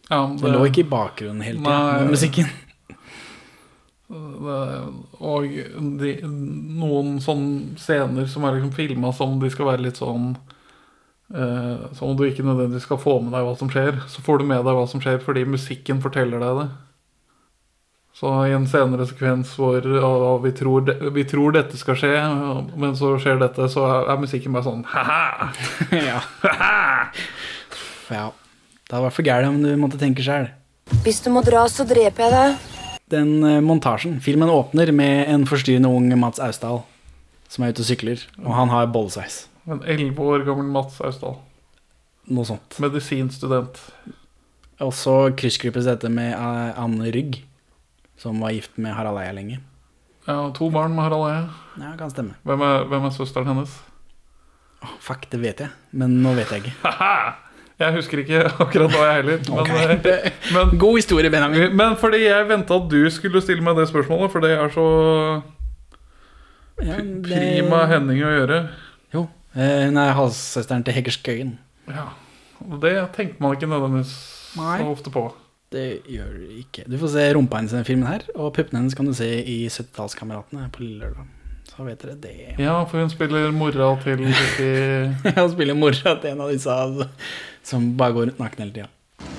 Ja, 0.09 0.21
Det 0.39 0.53
lå 0.53 0.63
ikke 0.69 0.85
i 0.85 0.89
bakgrunnen 0.89 1.43
hele 1.43 1.59
tida, 1.59 2.07
musikken. 2.09 2.47
Det- 4.07 4.93
Og 5.19 5.43
de, 5.99 6.11
noen 6.23 7.17
sånne 7.19 7.75
scener 7.81 8.27
som 8.31 8.45
er 8.47 8.55
liksom 8.55 8.71
filma 8.73 9.11
som 9.13 9.37
de 9.41 9.49
skal 9.51 9.67
være 9.67 9.83
litt 9.83 9.97
sånn 9.99 10.29
eh, 11.35 11.89
Som 11.97 12.13
om 12.13 12.15
du 12.15 12.23
ikke 12.23 12.45
nødvendigvis 12.47 12.85
skal 12.87 13.01
få 13.03 13.17
med 13.21 13.33
deg 13.35 13.43
hva 13.43 13.57
som 13.59 13.67
skjer. 13.69 13.99
Så 14.07 14.23
får 14.23 14.39
du 14.39 14.45
med 14.47 14.63
deg 14.63 14.77
hva 14.79 14.87
som 14.87 15.01
skjer 15.03 15.19
fordi 15.25 15.43
musikken 15.45 15.99
forteller 16.01 16.39
deg 16.39 16.61
det. 16.61 16.67
Så 18.17 18.31
i 18.49 18.53
en 18.55 18.65
senere 18.65 19.05
sekvens 19.05 19.51
hvor 19.59 19.83
å, 19.85 20.37
vi, 20.41 20.49
tror 20.57 20.87
de, 20.87 20.95
vi 21.13 21.21
tror 21.29 21.53
dette 21.53 21.77
skal 21.77 21.99
skje, 21.99 22.13
men 22.73 22.95
så 22.97 23.11
skjer 23.21 23.37
dette, 23.43 23.67
så 23.69 23.83
er, 23.85 24.07
er 24.09 24.23
musikken 24.23 24.55
bare 24.57 24.65
sånn 24.65 24.81
ha-ha! 24.89 25.51
ja. 26.09 26.17
ja. 28.09 28.25
Det 28.87 28.95
hadde 28.95 29.03
vært 29.05 29.17
for 29.19 29.27
gærent 29.27 29.51
om 29.51 29.61
du 29.61 29.69
måtte 29.77 30.01
tenke 30.01 30.25
sjøl. 30.25 30.49
Hvis 31.05 31.21
du 31.21 31.29
må 31.35 31.43
dra, 31.45 31.67
så 31.69 31.85
dreper 31.85 32.25
jeg 32.25 32.33
deg. 32.33 32.75
Den 33.13 33.33
eh, 33.45 33.61
montasjen 33.63 34.17
Filmen 34.23 34.49
åpner 34.51 34.89
med 34.95 35.29
en 35.31 35.45
forstyrrende 35.47 35.91
ung 35.91 36.09
Mats 36.19 36.41
Austdal 36.43 36.81
som 37.51 37.63
er 37.63 37.71
ute 37.71 37.83
og 37.83 37.87
sykler, 37.87 38.23
og 38.43 38.49
han 38.55 38.71
har 38.73 38.89
bollesveis. 38.91 39.45
En 39.67 39.83
elleve 39.87 40.23
år 40.23 40.43
gammel 40.47 40.67
Mats 40.71 40.97
Austdal. 41.03 41.37
Noe 42.27 42.47
sånt. 42.47 42.75
Medisinstudent. 42.83 43.79
Og 44.83 44.91
så 44.95 45.15
kryssklippes 45.37 45.87
dette 45.87 46.11
med 46.11 46.33
eh, 46.33 46.81
Anne 46.81 47.11
Rygg, 47.13 47.39
som 48.17 48.39
var 48.41 48.51
gift 48.55 48.77
med 48.77 48.93
Harald 48.97 49.19
Eia 49.21 49.31
lenge. 49.37 49.59
Ja, 50.27 50.49
to 50.57 50.69
barn 50.73 50.95
med 50.95 51.03
Harald 51.07 51.27
Eia. 51.29 51.43
Ja, 51.79 51.95
kan 51.99 52.09
stemme. 52.11 52.35
Hvem 52.43 52.61
er, 52.65 52.83
hvem 52.89 53.05
er 53.05 53.13
søsteren 53.15 53.47
hennes? 53.47 53.75
Oh, 54.83 54.93
fuck, 55.01 55.23
det 55.31 55.39
vet 55.41 55.59
jeg, 55.63 55.69
men 55.97 56.19
nå 56.21 56.33
vet 56.37 56.51
jeg 56.53 56.65
ikke. 56.65 56.73
Jeg 57.77 57.93
husker 57.93 58.17
ikke 58.23 58.39
akkurat 58.57 58.89
hva 58.89 59.03
jeg 59.05 59.17
heller. 59.19 59.41
Men, 59.53 59.59
Ok. 59.61 60.05
eh, 60.09 60.31
men, 60.55 60.71
God 60.81 60.95
historie, 60.97 61.29
Benjamin. 61.29 61.75
men 61.77 61.93
fordi 62.01 62.23
jeg 62.23 62.47
venta 62.49 62.73
at 62.73 62.87
du 62.89 63.03
skulle 63.13 63.37
stille 63.45 63.61
meg 63.61 63.77
det 63.77 63.85
spørsmålet, 63.91 64.31
for 64.33 64.41
det 64.41 64.49
er 64.57 64.71
så 64.73 64.85
Ja, 66.81 66.95
det- 66.97 67.21
prima 67.29 67.83
Henning 67.85 68.23
å 68.25 68.31
gjøre. 68.33 68.57
Jo. 69.13 69.27
eh, 69.55 69.85
Hun 69.85 69.97
er 69.97 70.13
halvsøsteren 70.17 70.83
til 70.85 70.93
Heggerskøyen. 70.97 71.57
Ja, 71.87 72.07
Det 72.81 72.95
tenker 73.13 73.35
man 73.39 73.53
ikke 73.55 73.69
nødvendigvis 73.69 74.15
så 74.57 74.89
ofte 74.89 75.11
på. 75.13 75.27
Det 75.73 75.87
gjør 76.07 76.29
du 76.31 76.59
ikke. 76.61 76.85
Du 76.87 76.95
får 77.01 77.09
se 77.11 77.23
rumpa 77.35 77.59
hennes 77.59 77.73
i 77.73 77.75
denne 77.75 77.87
filmen 77.87 78.07
her, 78.07 78.23
og 78.37 78.53
puppene 78.55 78.79
hennes 78.79 78.95
kan 78.95 79.07
du 79.09 79.11
se 79.17 79.27
i 79.27 79.57
70-tallskameratene 79.67 80.69
på 80.71 80.85
Lille 80.85 81.01
Lørdag. 81.03 81.33
Så 81.67 81.83
vet 81.83 82.03
dere 82.05 82.15
det. 82.23 82.35
Ja, 82.67 82.77
for 82.87 83.03
hun 83.03 83.11
spiller 83.11 83.51
mora 83.51 83.89
til 84.03 84.23
Ja, 84.29 85.41
hun 85.43 85.51
spiller 85.51 85.75
mora 85.75 86.15
til 86.21 86.31
en 86.31 86.45
av 86.45 86.53
disse 86.53 86.71
altså, 86.71 87.09
som 87.67 87.89
bare 87.99 88.15
går 88.15 88.29
rundt 88.29 88.39
naken 88.39 88.63
hele 88.63 88.75
tida. 88.77 88.87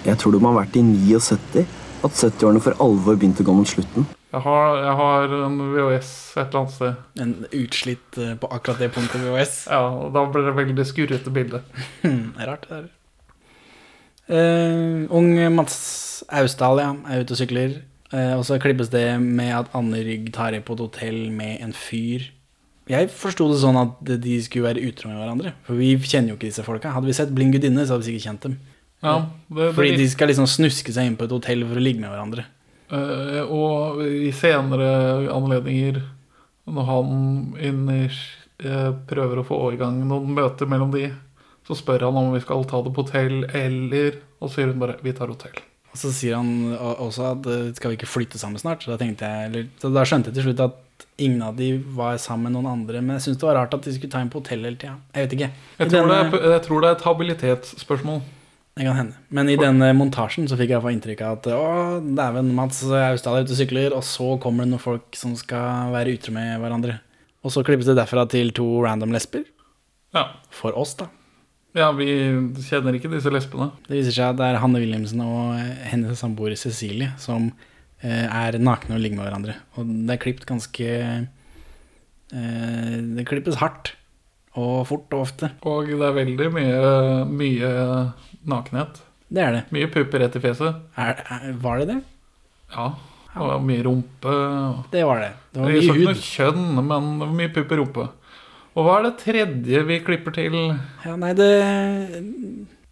Jeg 0.05 0.21
tror 0.21 0.35
det 0.35 0.43
må 0.45 0.53
ha 0.53 0.61
vært 0.61 0.77
i 0.77 0.85
79 0.85 1.65
at 1.99 2.15
70-årene 2.15 2.63
for 2.63 2.77
alvor 2.85 3.17
begynte 3.19 3.43
å 3.43 3.49
gå 3.49 3.55
mot 3.57 3.71
slutten. 3.71 4.05
Jeg 4.29 4.45
har, 4.45 4.75
jeg 4.85 4.95
har 5.01 5.35
en 5.47 5.57
VHS 5.73 6.13
et 6.37 6.43
eller 6.43 6.61
annet 6.61 6.75
sted. 6.75 7.01
En 7.25 7.33
utslitt 7.63 8.19
eh, 8.21 8.35
på 8.39 8.51
akkurat 8.53 8.85
det 8.85 8.91
punktet 8.93 9.25
VHS. 9.25 9.57
Ja, 9.73 9.81
og 9.97 10.13
Da 10.13 10.27
blir 10.29 10.45
det 10.45 10.55
veldig 10.61 10.87
skurrete 10.87 11.33
bilde. 11.33 11.63
Rart, 12.37 12.69
det 12.69 12.77
der. 12.77 12.95
Uh, 14.29 15.09
ung 15.17 15.33
Mats 15.57 16.08
Austdal 16.29 16.83
ja, 16.83 16.91
er 17.09 17.23
ute 17.25 17.37
og 17.37 17.41
sykler. 17.41 17.79
Eh, 18.13 18.35
og 18.39 18.45
så 18.49 18.57
klippes 18.63 18.91
det 18.93 19.07
med 19.21 19.53
at 19.53 19.71
Anne 19.77 20.01
Rygg 20.05 20.31
tar 20.33 20.57
inn 20.57 20.65
på 20.65 20.77
et 20.77 20.85
hotell 20.87 21.21
med 21.35 21.61
en 21.65 21.75
fyr. 21.77 22.31
Jeg 22.89 23.11
forsto 23.13 23.51
det 23.51 23.61
sånn 23.61 23.77
at 23.77 24.01
de 24.25 24.39
skulle 24.41 24.71
være 24.71 24.85
utro 24.89 25.11
med 25.11 25.21
hverandre. 25.21 25.53
For 25.67 25.77
vi 25.77 25.93
kjenner 26.01 26.33
jo 26.33 26.39
ikke 26.39 26.49
disse 26.49 26.65
folka. 26.65 26.95
Hadde 26.95 27.11
vi 27.11 27.17
sett 27.17 27.35
Blind 27.37 27.53
gudinne, 27.53 27.85
så 27.85 27.95
hadde 27.95 28.07
vi 28.07 28.15
sikkert 28.15 28.29
kjent 28.31 28.47
dem. 28.47 28.55
Ja, 29.05 29.19
det, 29.47 29.59
det, 29.59 29.73
Fordi 29.77 29.91
de 30.01 30.07
skal 30.11 30.33
liksom 30.33 30.49
snuske 30.51 30.95
seg 30.95 31.07
inn 31.07 31.19
på 31.19 31.29
et 31.29 31.35
hotell 31.37 31.67
for 31.69 31.79
å 31.79 31.85
ligge 31.85 32.01
med 32.03 32.11
hverandre. 32.15 32.47
Eh, 32.89 33.43
og 33.45 34.01
i 34.03 34.33
senere 34.33 34.89
anledninger, 35.35 36.01
når 36.73 36.89
han 36.89 37.13
inni, 37.61 38.01
eh, 38.65 38.91
prøver 39.13 39.43
å 39.43 39.47
få 39.47 39.61
i 39.75 39.81
gang 39.81 40.01
noen 40.09 40.33
møter 40.41 40.71
mellom 40.71 40.95
de, 40.97 41.11
så 41.69 41.77
spør 41.77 42.09
han 42.09 42.17
om 42.17 42.33
vi 42.33 42.41
skal 42.41 42.65
ta 42.65 42.81
det 42.83 42.95
på 42.97 43.05
hotell, 43.05 43.43
eller 43.53 44.25
Og 44.39 44.47
så 44.49 44.61
sier 44.61 44.69
hun 44.71 44.79
bare 44.79 44.95
'vi 45.03 45.13
tar 45.13 45.27
hotell'. 45.27 45.68
Og 45.93 46.01
så 46.03 46.11
sier 46.13 46.37
han 46.37 46.51
også 46.79 47.31
at 47.33 47.47
eh, 47.49 47.71
skal 47.79 47.93
vi 47.93 47.97
ikke 47.99 48.11
flytte 48.11 48.39
sammen 48.41 48.61
snart? 48.61 48.85
Så 48.85 48.93
da, 48.93 49.05
jeg, 49.09 49.49
eller, 49.49 49.69
så 49.81 49.91
da 49.95 50.05
skjønte 50.07 50.31
jeg 50.31 50.39
til 50.39 50.49
slutt 50.51 50.61
at 50.67 51.07
ingen 51.23 51.43
av 51.47 51.57
de 51.59 51.73
var 51.97 52.19
sammen 52.23 52.49
med 52.49 52.57
noen 52.59 52.71
andre. 52.73 53.01
Men 53.03 53.17
jeg 53.17 53.25
syntes 53.29 53.41
det 53.41 53.49
var 53.49 53.57
rart 53.63 53.75
at 53.79 53.87
de 53.87 53.95
skulle 53.97 54.13
ta 54.13 54.21
inn 54.23 54.31
på 54.33 54.43
hotell 54.43 54.67
hele 54.67 54.79
tida. 54.79 54.97
Jeg 55.15 55.27
vet 55.29 55.37
ikke. 55.39 55.51
Jeg 55.81 55.93
tror, 55.93 56.11
denne- 56.13 56.41
er, 56.43 56.51
jeg 56.57 56.65
tror 56.67 56.83
det 56.85 56.91
er 56.91 56.99
et 56.99 57.07
habilitetsspørsmål. 57.09 58.21
Det 58.79 58.87
kan 58.87 58.95
hende. 58.95 59.17
Men 59.35 59.49
i 59.51 59.57
denne 59.59 59.89
montasjen 59.99 60.47
så 60.47 60.55
fikk 60.55 60.71
jeg 60.71 60.77
iallfall 60.77 60.95
inntrykk 60.95 61.23
av 61.27 61.39
at 61.41 61.49
å, 61.51 61.63
dæven, 62.15 62.53
Mats 62.55 62.85
Austdal 62.87 63.41
er 63.41 63.47
ute 63.49 63.57
og 63.57 63.59
sykler, 63.59 63.95
og 63.97 64.05
så 64.07 64.37
kommer 64.39 64.63
det 64.63 64.71
noen 64.71 64.83
folk 64.85 65.19
som 65.19 65.33
skal 65.41 65.91
være 65.97 66.15
utro 66.15 66.31
med 66.37 66.61
hverandre. 66.63 67.01
Og 67.43 67.51
så 67.55 67.65
klippes 67.67 67.89
det 67.91 67.97
derfra 67.99 68.23
til 68.31 68.53
to 68.55 68.69
random 68.85 69.11
lesber. 69.17 69.43
Ja. 70.15 70.29
For 70.55 70.79
oss, 70.79 70.95
da. 70.99 71.09
Ja, 71.77 71.91
vi 71.93 72.07
kjenner 72.65 72.97
ikke 72.97 73.11
disse 73.13 73.31
lesbene. 73.33 73.71
Det 73.87 73.99
viser 73.99 74.15
seg 74.15 74.31
at 74.33 74.39
det 74.41 74.47
er 74.49 74.61
Hanne 74.63 74.81
Wilhelmsen 74.81 75.21
og 75.25 75.59
hennes 75.91 76.21
samboer 76.23 76.57
Cecilie 76.57 77.11
som 77.21 77.51
eh, 78.01 78.25
er 78.25 78.57
nakne 78.63 78.97
og 78.97 79.03
ligger 79.05 79.21
med 79.21 79.29
hverandre. 79.29 79.59
Og 79.77 79.91
det 80.09 80.17
er 80.17 80.23
klippet 80.23 80.49
ganske 80.49 80.89
eh, 80.99 82.95
Det 83.19 83.27
klippes 83.29 83.61
hardt. 83.61 83.93
Og 84.59 84.81
fort 84.89 85.13
og 85.15 85.27
ofte. 85.27 85.53
Og 85.69 85.87
det 85.93 86.03
er 86.03 86.17
veldig 86.17 86.49
mye, 86.51 86.79
mye 87.31 87.69
nakenhet. 88.49 89.03
Det 89.29 89.45
er 89.45 89.53
det. 89.55 89.63
Mye 89.77 89.91
pupper 89.93 90.25
rett 90.25 90.39
i 90.39 90.43
fjeset. 90.43 90.81
Er, 90.99 91.21
er, 91.21 91.53
var 91.63 91.83
det 91.83 91.91
det? 91.93 91.99
Ja. 92.73 92.89
Det 93.29 93.45
var 93.45 93.61
mye 93.63 93.85
rumpe. 93.85 94.33
Det 94.91 95.05
var 95.07 95.21
det. 95.23 95.33
Det 95.53 95.61
var 95.63 95.69
mye 95.69 95.79
hud. 95.79 95.85
så 95.85 95.93
mye 95.93 96.01
ikke 96.01 96.09
noe 96.09 96.25
kjønn, 96.25 96.65
men 96.81 97.11
det 97.21 97.29
var 97.29 97.37
mye 97.43 97.53
pupp 97.55 97.75
i 97.75 97.79
rumpe. 97.79 98.07
Og 98.79 98.87
hva 98.87 99.01
er 99.01 99.09
det 99.09 99.17
tredje 99.25 99.81
vi 99.89 99.99
klipper 100.07 100.37
til? 100.37 100.55
Ja, 101.03 101.17
nei, 101.19 101.33
det 101.35 101.49
er 101.59 102.21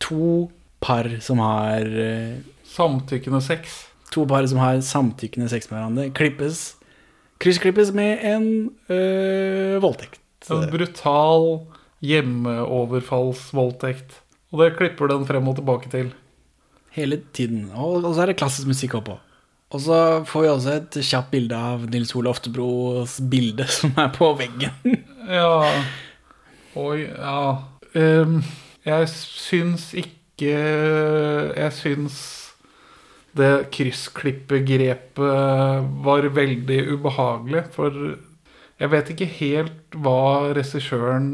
to 0.03 0.49
par 0.83 1.07
som 1.23 1.39
har 1.45 1.87
eh, 1.87 2.43
Samtykkende 2.67 3.39
sex. 3.41 3.87
To 4.13 4.27
par 4.29 4.45
som 4.51 4.59
har 4.61 4.83
samtykkende 4.85 5.47
sex 5.49 5.71
med 5.71 5.79
hverandre, 5.79 6.11
klippes 6.15 6.75
kryssklippes 7.43 7.91
med 7.93 8.19
en 8.25 8.71
øh, 8.89 9.83
voldtekt. 9.83 10.21
En 10.51 10.71
brutal 10.71 11.61
hjemmeoverfallsvoldtekt. 12.05 14.21
Og 14.53 14.59
det 14.63 14.77
klipper 14.79 15.07
den 15.11 15.27
frem 15.29 15.49
og 15.51 15.57
tilbake 15.59 15.89
til. 15.93 16.09
Hele 16.97 17.17
tiden. 17.37 17.61
Og, 17.75 18.05
og 18.05 18.15
så 18.15 18.21
er 18.25 18.29
det 18.31 18.41
klassisk 18.41 18.67
musikk 18.71 18.93
oppå. 19.01 19.15
Og 19.75 19.79
så 19.83 19.99
får 20.29 20.41
vi 20.43 20.49
også 20.49 20.71
et 20.79 20.93
kjapt 21.03 21.31
bilde 21.33 21.57
av 21.59 21.79
Nils 21.91 22.15
Ole 22.17 22.31
Oftebros 22.31 23.21
bilde 23.31 23.67
som 23.79 23.91
er 23.99 24.09
på 24.15 24.27
veggen. 24.39 24.73
Ja 25.27 25.83
Oi, 26.77 27.09
ja 27.09 27.65
Um, 27.97 28.43
Jeg 28.85 29.07
syns 29.09 29.95
ikke 29.97 30.53
Jeg 31.57 31.73
syns 31.73 32.17
det 33.37 33.69
kryssklippegrepet 33.73 35.17
var 36.05 36.29
veldig 36.33 36.79
ubehagelig, 36.95 37.67
for 37.75 37.93
jeg 38.81 38.93
vet 38.93 39.11
ikke 39.13 39.27
helt 39.29 39.93
hva 39.93 40.55
regissøren 40.57 41.27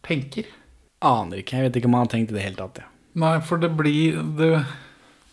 tenker. 0.00 0.48
Aner 1.04 1.42
ikke. 1.42 1.58
Jeg 1.58 1.68
vet 1.68 1.76
ikke 1.76 1.90
om 1.90 1.98
han 1.98 2.06
har 2.06 2.12
tenkt 2.14 2.32
i 2.32 2.38
det 2.38 2.46
hele 2.46 2.56
tatt. 2.62 2.80
Ja. 2.80 2.88
Nei, 3.20 3.34
for 3.44 3.60
det 3.60 3.74
blir 3.76 4.22
det, 4.38 4.48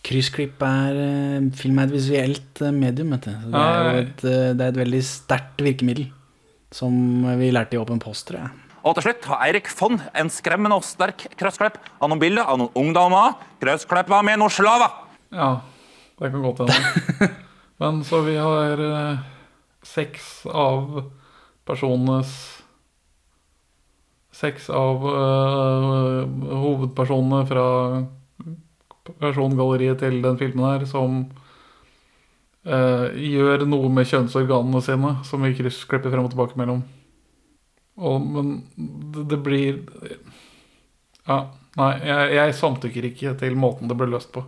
Kryssklipp 0.08 0.62
er 0.65 1.00
eh, 1.00 1.48
Film 1.60 1.80
er 1.80 1.89
et 1.89 1.96
visuelt 1.96 2.62
eh, 2.63 2.76
medium, 2.76 3.12
vet 3.15 3.28
du. 3.28 3.34
Det, 3.52 3.63
er 3.63 3.89
et, 4.02 4.24
eh, 4.24 4.52
det 4.52 4.63
er 4.63 4.72
et 4.72 4.80
veldig 4.84 5.02
sterkt 5.08 5.63
virkemiddel. 5.63 6.08
Som 6.74 7.24
vi 7.40 7.52
lærte 7.54 7.78
i 7.78 7.80
Åpen 7.80 8.00
post, 8.04 8.28
tror 8.28 8.42
jeg. 8.44 8.68
Og 8.88 8.96
til 8.96 9.08
slutt 9.08 9.26
har 9.28 9.42
Eirik 9.48 9.68
Fonn 9.72 9.98
en 10.16 10.30
skremmende 10.32 10.78
og 10.80 10.86
sterk 10.88 11.26
krøssklepp 11.40 11.80
av 12.00 12.12
noen 12.12 12.22
bilder 12.22 12.48
av 12.48 12.60
noen 12.62 12.76
ungdommer. 12.78 13.36
Krøssklippet 13.62 14.28
med 14.28 14.40
noen 14.40 14.54
slaver. 14.54 14.94
Ja, 15.36 15.50
det 16.20 16.32
kan 16.32 16.46
godt 16.46 16.64
hende. 16.64 17.32
Men 17.82 18.04
så 18.08 18.22
vi 18.26 18.38
har 18.40 18.80
eh, 18.82 19.26
seks 19.86 20.46
av 20.52 21.04
personenes 21.68 22.38
Seks 24.38 24.68
av 24.70 25.02
eh, 25.10 26.18
hovedpersonene 26.62 27.40
fra 27.50 27.64
persongalleriet 29.18 29.98
til 30.04 30.20
den 30.22 30.38
filmen 30.38 30.68
her 30.68 30.84
som 30.86 31.24
eh, 32.68 33.06
gjør 33.32 33.66
noe 33.70 33.90
med 33.94 34.10
kjønnsorganene 34.10 34.82
sine, 34.86 35.14
som 35.28 35.46
vi 35.46 35.56
kryssklipper 35.58 36.14
frem 36.14 36.28
og 36.28 36.34
tilbake 36.34 36.60
mellom. 36.60 36.84
Og, 37.98 38.22
men 38.22 38.52
det, 38.76 39.24
det 39.32 39.40
blir 39.42 39.80
Ja, 41.26 41.40
nei, 41.80 41.94
jeg, 42.06 42.36
jeg 42.38 42.58
samtykker 42.60 43.08
ikke 43.10 43.34
til 43.40 43.58
måten 43.58 43.90
det 43.90 43.98
ble 43.98 44.10
løst 44.12 44.30
på. 44.36 44.46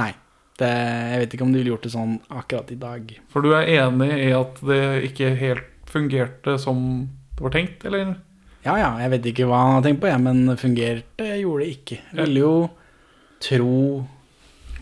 Nei. 0.00 0.12
Det, 0.56 0.68
jeg 0.70 1.20
vet 1.20 1.34
ikke 1.36 1.44
om 1.44 1.50
du 1.52 1.58
ville 1.58 1.72
gjort 1.74 1.84
det 1.84 1.92
sånn 1.92 2.14
akkurat 2.32 2.70
i 2.72 2.78
dag. 2.80 3.10
For 3.32 3.44
du 3.44 3.50
er 3.52 3.68
enig 3.74 4.08
i 4.22 4.30
at 4.32 4.62
det 4.64 4.80
ikke 5.10 5.34
helt 5.36 5.90
fungerte 5.90 6.56
som 6.60 6.78
det 7.36 7.44
var 7.44 7.52
tenkt, 7.52 7.84
eller? 7.84 8.14
Ja, 8.64 8.74
ja, 8.80 8.88
jeg 9.02 9.12
vet 9.12 9.26
ikke 9.30 9.46
hva 9.50 9.58
han 9.60 9.74
har 9.76 9.82
tenkt 9.84 10.00
på, 10.02 10.08
jeg, 10.08 10.22
men 10.24 10.56
fungerte 10.58 11.26
gjorde 11.42 11.62
det 11.62 11.72
ikke. 11.74 11.98
Jeg 12.08 12.22
ville 12.22 12.44
jo 12.46 12.54
tro 13.44 13.74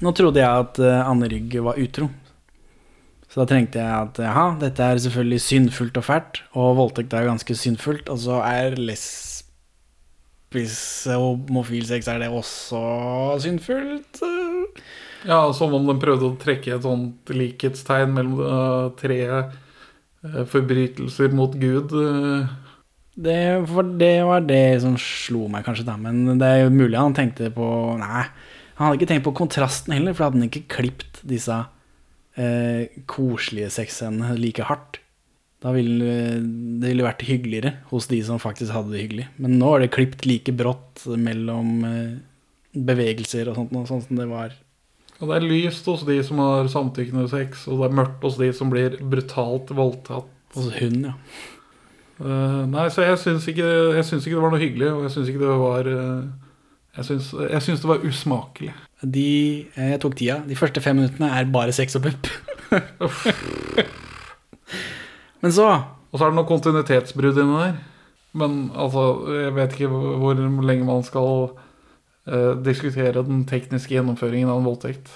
Nå 0.04 0.10
trodde 0.12 0.42
jeg 0.42 0.64
at 0.64 0.78
eh, 0.82 1.06
Anne 1.06 1.28
Rygg 1.30 1.54
var 1.64 1.78
utro. 1.80 2.08
Så 3.34 3.42
da 3.42 3.48
trengte 3.50 3.80
jeg 3.82 3.90
at 3.90 4.18
ja, 4.22 4.42
dette 4.60 4.78
er 4.86 5.00
selvfølgelig 5.02 5.40
syndfullt 5.42 5.96
og 5.98 6.04
fælt, 6.06 6.38
og 6.54 6.76
voldtekt 6.78 7.16
er 7.18 7.24
jo 7.24 7.32
ganske 7.32 7.56
syndfullt, 7.58 8.06
og 8.06 8.20
så 8.22 8.36
er 8.46 8.76
lesbisk 8.78 9.50
og 11.16 11.42
homofil 11.48 11.82
sex 11.88 12.06
er 12.06 12.22
det 12.22 12.28
også 12.30 12.78
syndfullt. 13.42 14.22
Ja, 15.26 15.40
som 15.50 15.74
om 15.74 15.90
den 15.90 15.98
prøvde 15.98 16.28
å 16.28 16.38
trekke 16.38 16.76
et 16.76 16.86
sånt 16.86 17.34
likhetstegn 17.34 18.14
mellom 18.14 18.38
uh, 18.38 18.94
tre 19.02 19.18
uh, 19.26 19.50
forbrytelser 20.54 21.34
mot 21.34 21.58
Gud. 21.58 21.90
Uh. 21.90 22.46
Det, 23.18 23.66
for 23.66 23.82
det 23.98 24.14
var 24.30 24.46
det 24.46 24.78
som 24.86 24.94
slo 24.94 25.50
meg, 25.50 25.66
kanskje, 25.66 25.90
da. 25.90 25.98
Men 25.98 26.38
det 26.38 26.46
er 26.46 26.68
jo 26.68 26.78
mulig 26.78 27.02
han 27.02 27.18
tenkte 27.18 27.50
på 27.50 27.66
Nei, 27.98 28.28
han 28.78 28.86
hadde 28.86 29.02
ikke 29.02 29.10
tenkt 29.10 29.26
på 29.26 29.38
kontrasten 29.42 29.98
heller, 29.98 30.14
for 30.14 30.22
da 30.22 30.30
hadde 30.30 30.44
han 30.44 30.52
ikke 30.52 30.70
klipt 30.78 31.24
disse 31.26 31.64
eh, 32.40 33.00
koselige 33.10 33.70
sexscenene 33.74 34.36
like 34.38 34.66
hardt. 34.68 35.00
Da 35.64 35.72
ville 35.72 36.10
det 36.80 36.90
ville 36.90 37.06
vært 37.06 37.24
hyggeligere 37.24 37.78
hos 37.88 38.10
de 38.10 38.18
som 38.26 38.42
faktisk 38.42 38.74
hadde 38.74 38.92
det 38.92 39.06
hyggelig. 39.06 39.30
Men 39.40 39.56
nå 39.60 39.70
er 39.74 39.84
det 39.84 39.94
klipt 39.96 40.26
like 40.28 40.52
brått 40.52 41.06
mellom 41.08 41.86
eh, 41.88 42.12
bevegelser 42.74 43.48
og 43.48 43.58
sånt, 43.58 43.74
og 43.78 43.88
sånn 43.88 44.04
som 44.04 44.20
det 44.20 44.28
var. 44.28 44.52
Og 45.22 45.30
det 45.30 45.38
er 45.38 45.46
lyst 45.46 45.86
hos 45.88 46.04
de 46.04 46.18
som 46.26 46.40
har 46.42 46.68
samtykkende 46.70 47.28
sex, 47.30 47.64
og 47.70 47.80
det 47.80 47.88
er 47.88 47.98
mørkt 48.00 48.24
hos 48.26 48.38
de 48.40 48.50
som 48.56 48.72
blir 48.72 48.98
brutalt 49.00 49.70
voldtatt. 49.72 50.30
Hos 50.54 50.70
hun, 50.76 51.00
ja. 51.08 51.14
Uh, 52.14 52.62
nei, 52.70 52.86
så 52.94 53.02
jeg 53.02 53.18
syns 53.22 53.46
ikke, 53.50 53.66
jeg 53.96 54.06
syns 54.06 54.26
ikke 54.26 54.36
det 54.36 54.42
var 54.44 54.52
noe 54.54 54.62
hyggelig, 54.62 54.90
og 54.94 55.06
jeg 55.06 55.14
syns 55.16 55.30
ikke 55.32 55.40
det 55.40 55.54
var 55.58 55.88
uh, 55.90 56.50
Jeg 56.94 57.06
syns, 57.08 57.30
jeg 57.50 57.64
syns 57.64 57.80
det 57.82 57.90
var 57.90 58.04
usmakelig. 58.06 58.74
De, 59.04 59.66
eh, 59.76 59.90
jeg 59.94 60.00
tok 60.00 60.14
tida. 60.16 60.38
De 60.48 60.56
første 60.56 60.80
fem 60.84 60.96
minuttene 60.96 61.28
er 61.38 61.44
bare 61.52 61.72
sex 61.76 61.96
og 61.98 62.06
pupp. 62.06 62.28
Men 65.42 65.52
så 65.52 65.66
Og 66.12 66.18
så 66.20 66.24
er 66.24 66.30
det 66.32 66.38
noe 66.38 66.48
kontinuitetsbrudd 66.48 67.40
inni 67.42 67.58
der. 67.60 67.74
Men 68.38 68.54
altså, 68.74 69.02
jeg 69.34 69.54
vet 69.56 69.74
ikke 69.76 69.90
hvor 69.92 70.16
hvor 70.22 70.40
lenge 70.66 70.86
man 70.86 71.02
skal 71.06 71.28
uh, 71.54 72.54
diskutere 72.64 73.22
den 73.26 73.44
tekniske 73.50 73.94
gjennomføringen 73.94 74.48
av 74.50 74.58
en 74.62 74.66
voldtekt. 74.66 75.10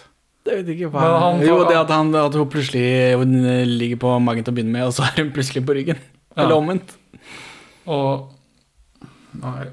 Jeg 0.46 0.62
vet 0.62 0.70
ikke 0.76 0.90
hva 0.94 1.06
han- 1.22 1.42
Jo, 1.44 1.58
det 1.68 1.76
at, 1.76 1.90
han, 1.92 2.14
at 2.14 2.34
hun 2.34 2.48
plutselig 2.48 3.16
hun 3.18 3.32
ligger 3.78 3.96
på 4.00 4.14
magen 4.22 4.44
til 4.44 4.52
å 4.54 4.56
begynne 4.56 4.72
med, 4.72 4.86
og 4.86 4.94
så 4.96 5.02
er 5.08 5.22
hun 5.22 5.32
plutselig 5.34 5.64
på 5.66 5.74
ryggen. 5.76 5.98
Ja. 6.36 6.44
Eller 6.44 6.56
omvendt. 6.56 6.96
Og 7.86 8.32
Nei. 9.38 9.66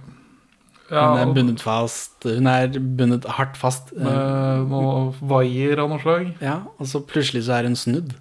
Ja, 0.91 1.07
hun 1.09 1.17
er 1.17 1.25
og- 1.25 1.33
bundet 1.33 1.61
fast 1.65 2.23
Hun 2.23 2.45
er 2.47 2.67
bundet 2.69 3.25
hardt 3.25 3.57
fast. 3.57 3.91
Med 3.97 4.69
noe 4.69 5.13
vaier 5.21 5.79
av 5.81 5.89
noe 5.89 5.99
slag. 5.99 6.35
Ja, 6.41 6.59
og 6.77 6.85
så 6.87 7.01
plutselig 7.01 7.47
så 7.47 7.57
er 7.59 7.63
hun 7.69 7.75
snudd. 7.75 8.13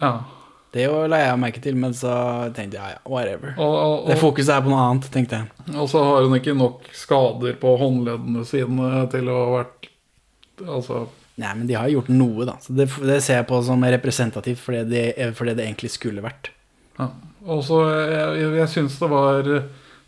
Ja. 0.00 0.20
Det 0.72 0.86
la 1.10 1.18
jeg 1.18 1.38
merke 1.42 1.60
til, 1.62 1.74
men 1.74 1.92
så 1.92 2.10
tenkte 2.54 2.78
jeg 2.78 2.82
ja, 2.82 2.90
ja, 2.94 2.98
whatever. 3.10 3.54
Og, 3.58 3.74
og, 3.74 4.06
Det 4.06 4.18
fokuset 4.20 4.54
er 4.54 4.62
på 4.62 4.70
noe 4.70 4.82
annet, 4.86 5.08
tenkte 5.10 5.40
jeg. 5.40 5.74
og 5.74 5.88
så 5.90 6.02
har 6.06 6.22
hun 6.22 6.36
ikke 6.38 6.54
nok 6.56 6.86
skader 6.94 7.56
på 7.58 7.72
håndleddene 7.80 8.44
sine 8.46 9.08
til 9.10 9.30
å 9.30 9.38
ha 9.40 9.64
vært 9.64 9.88
Altså 10.60 11.06
Nei, 11.40 11.54
men 11.56 11.66
de 11.66 11.72
har 11.72 11.88
gjort 11.88 12.10
noe, 12.12 12.44
da. 12.44 12.58
Så 12.60 12.74
det, 12.76 12.84
det 13.00 13.22
ser 13.24 13.38
jeg 13.40 13.46
på 13.48 13.62
som 13.64 13.80
representativt 13.80 14.60
for 14.60 14.76
det 14.76 14.90
det, 14.90 15.04
for 15.38 15.48
det 15.48 15.56
det 15.56 15.64
egentlig 15.64 15.88
skulle 15.94 16.20
vært. 16.20 16.50
Ja. 16.98 17.06
Og 17.48 17.62
så 17.64 17.78
jeg, 17.88 18.42
jeg, 18.42 18.50
jeg 18.58 18.68
syns 18.68 18.98
det 19.00 19.08
var 19.08 19.48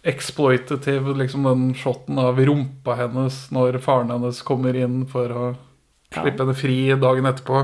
exploitative, 0.02 1.14
liksom 1.14 1.46
den 1.46 1.74
shoten 1.78 2.18
av 2.18 2.40
rumpa 2.40 2.96
hennes 2.98 3.44
når 3.54 3.78
faren 3.84 4.10
hennes 4.10 4.42
kommer 4.42 4.76
inn 4.76 5.04
for 5.10 5.30
å 5.30 5.44
slippe 6.12 6.42
henne 6.42 6.56
fri 6.58 6.78
dagen 6.98 7.28
etterpå. 7.30 7.62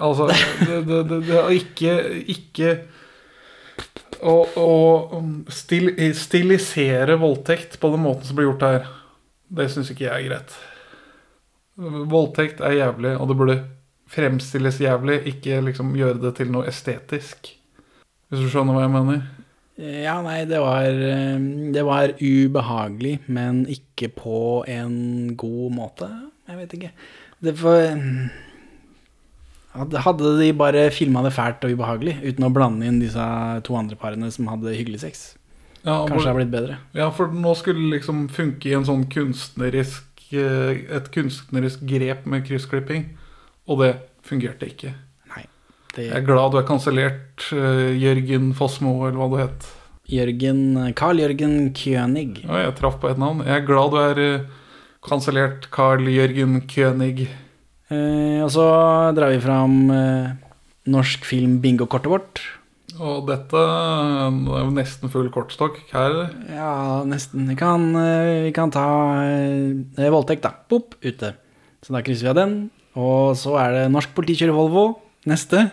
Altså, 0.00 0.28
det, 0.66 0.82
det, 0.88 1.02
det, 1.08 1.20
det 1.28 1.38
er 1.40 1.54
ikke, 1.56 1.94
ikke 2.36 2.74
å, 4.20 4.36
å 4.60 4.70
stil, 5.52 5.92
stilisere 6.16 7.16
voldtekt 7.20 7.80
på 7.80 7.92
den 7.94 8.04
måten 8.04 8.28
som 8.28 8.38
blir 8.38 8.50
gjort 8.50 8.66
her, 8.68 8.90
det 9.50 9.70
syns 9.72 9.90
ikke 9.92 10.06
jeg 10.06 10.14
er 10.14 10.28
greit. 10.28 10.56
Voldtekt 11.80 12.60
er 12.64 12.76
jævlig, 12.76 13.16
og 13.16 13.30
det 13.30 13.38
burde 13.40 13.60
fremstilles 14.10 14.80
jævlig, 14.82 15.20
ikke 15.32 15.62
liksom 15.64 15.94
gjøre 15.96 16.20
det 16.26 16.34
til 16.36 16.50
noe 16.52 16.68
estetisk. 16.68 17.54
Hvis 18.30 18.44
du 18.44 18.50
skjønner 18.52 18.76
hva 18.76 18.84
jeg 18.84 18.94
mener? 18.94 19.22
Ja, 19.80 20.18
nei, 20.20 20.44
det 20.44 20.60
var, 20.60 20.84
eh, 20.92 21.40
det 21.72 21.82
var 21.86 22.12
ubehagelig, 22.20 23.16
men 23.32 23.64
ikke 23.70 24.10
på 24.12 24.40
en 24.68 25.34
god 25.40 25.72
måte. 25.72 26.10
Jeg 26.50 26.58
vet 26.58 26.78
ikke. 26.78 26.92
Det 27.40 27.56
var 27.62 27.96
Hadde 29.70 30.00
hadde 30.02 30.32
de 30.40 30.48
bare 30.58 30.88
filma 30.90 31.22
det 31.22 31.30
fælt 31.36 31.62
og 31.62 31.70
ubehagelig, 31.76 32.16
uten 32.26 32.46
å 32.48 32.50
blande 32.50 32.88
inn 32.88 32.98
disse 32.98 33.22
to 33.62 33.76
andre 33.78 33.94
parene 33.98 34.26
som 34.34 34.48
hadde 34.50 34.74
hyggelig 34.74 35.04
sex, 35.04 35.20
Ja, 35.84 36.02
kanskje 36.04 36.24
det 36.24 36.32
har 36.32 36.38
blitt 36.40 36.50
bedre. 36.52 36.78
Ja, 36.92 37.06
for 37.14 37.30
nå 37.32 37.54
skulle 37.56 37.84
det 37.86 38.00
liksom 38.00 38.24
funke 38.34 38.68
i 38.68 38.74
en 38.76 38.84
sånn 38.84 39.06
kunstnerisk 39.08 40.34
eh, 40.34 40.82
Et 40.98 41.06
kunstnerisk 41.14 41.86
grep 41.86 42.26
med 42.26 42.44
kryssklipping, 42.48 43.06
og 43.70 43.80
det 43.84 43.92
fungerte 44.26 44.68
ikke. 44.68 44.92
Det, 45.94 46.06
Jeg 46.06 46.16
er 46.20 46.26
glad 46.26 46.52
du 46.52 46.58
er 46.60 46.66
kansellert, 46.68 47.46
eh, 47.52 47.90
Jørgen 47.98 48.52
Fossmo, 48.54 48.92
eller 49.08 49.18
hva 49.18 49.28
du 49.32 49.38
het. 49.42 49.68
Jørgen, 50.10 50.60
Carl 50.98 51.18
Jørgen 51.22 51.72
König. 51.74 52.44
Ja, 52.44 52.64
jeg 52.64 52.76
traff 52.78 52.98
på 53.02 53.10
et 53.10 53.18
navn. 53.18 53.44
Jeg 53.46 53.62
er 53.62 53.66
glad 53.66 53.90
du 53.94 53.98
er 54.02 54.20
eh, 54.24 54.46
kansellert, 55.06 55.68
Carl 55.74 56.06
Jørgen 56.10 56.60
König. 56.70 57.28
Eh, 57.90 58.38
og 58.44 58.50
så 58.54 58.64
drar 59.16 59.32
vi 59.34 59.42
fram 59.42 59.76
eh, 59.90 60.32
norsk 60.90 61.26
film 61.26 61.58
bingo-kortet 61.62 62.10
vårt. 62.10 62.42
Og 63.00 63.26
dette 63.30 63.58
eh, 63.58 64.38
det 64.46 64.56
er 64.58 64.64
jo 64.66 64.72
nesten 64.76 65.10
full 65.12 65.30
kortstokk 65.34 65.78
her. 65.94 66.18
Ja, 66.50 67.02
nesten. 67.08 67.46
Vi 67.50 67.58
kan, 67.58 67.90
eh, 67.98 68.46
vi 68.46 68.54
kan 68.54 68.70
ta 68.74 68.86
eh, 69.26 70.10
voldtekt, 70.10 70.46
da. 70.46 70.54
Pop, 70.70 70.94
ute. 71.02 71.34
Så 71.82 71.94
da 71.94 72.02
krysser 72.06 72.28
vi 72.28 72.34
av 72.34 72.40
den. 72.42 72.56
Og 72.98 73.36
så 73.38 73.54
er 73.62 73.76
det 73.76 73.84
norsk 73.94 74.14
politi 74.14 74.38
kjører 74.42 74.58
Volvo. 74.58 74.88
Neste. 75.30 75.68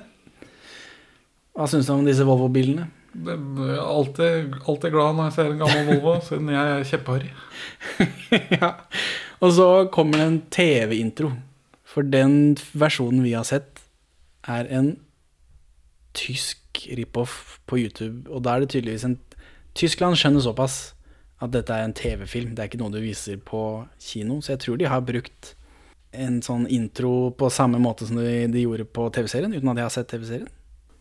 Hva 1.58 1.66
syns 1.66 1.88
du 1.90 1.96
om 1.96 2.06
disse 2.06 2.26
Volvo-bilene? 2.26 2.86
Alltid, 3.18 4.54
alltid 4.70 4.94
glad 4.94 5.16
når 5.18 5.30
jeg 5.30 5.36
ser 5.40 5.48
en 5.50 5.62
gammel 5.64 5.88
Volvo, 5.90 6.12
siden 6.22 6.52
jeg 6.54 6.74
er 6.74 6.84
kjempeharry. 6.86 7.32
ja. 8.60 8.70
Og 9.42 9.56
så 9.58 9.70
kommer 9.94 10.22
det 10.22 10.28
en 10.28 10.42
TV-intro. 10.54 11.32
For 11.88 12.06
den 12.06 12.58
versjonen 12.78 13.24
vi 13.26 13.34
har 13.34 13.48
sett, 13.48 13.82
er 14.46 14.70
en 14.70 14.92
tysk 16.18 16.86
rip-off 16.94 17.58
på 17.66 17.80
YouTube. 17.82 18.30
Og 18.30 18.46
da 18.46 18.54
er 18.54 18.64
det 18.64 18.76
tydeligvis 18.76 19.08
en 19.08 19.18
Tyskland 19.78 20.18
skjønner 20.18 20.42
såpass 20.42 20.78
at 21.42 21.52
dette 21.54 21.74
er 21.74 21.86
en 21.86 21.98
TV-film. 21.98 22.54
Det 22.54 22.64
er 22.64 22.70
ikke 22.70 22.80
noe 22.82 22.94
du 22.94 23.02
viser 23.02 23.42
på 23.42 23.64
kino. 24.02 24.40
Så 24.42 24.54
jeg 24.54 24.62
tror 24.62 24.78
de 24.78 24.90
har 24.90 25.06
brukt 25.06 25.56
en 26.18 26.40
sånn 26.46 26.66
intro 26.74 27.32
på 27.38 27.50
samme 27.54 27.82
måte 27.82 28.08
som 28.10 28.22
de, 28.22 28.46
de 28.50 28.64
gjorde 28.64 28.88
på 28.90 29.10
TV-serien, 29.14 29.54
uten 29.54 29.74
at 29.74 29.82
jeg 29.82 29.90
har 29.90 29.94
sett 29.98 30.10
TV-serien. 30.14 30.54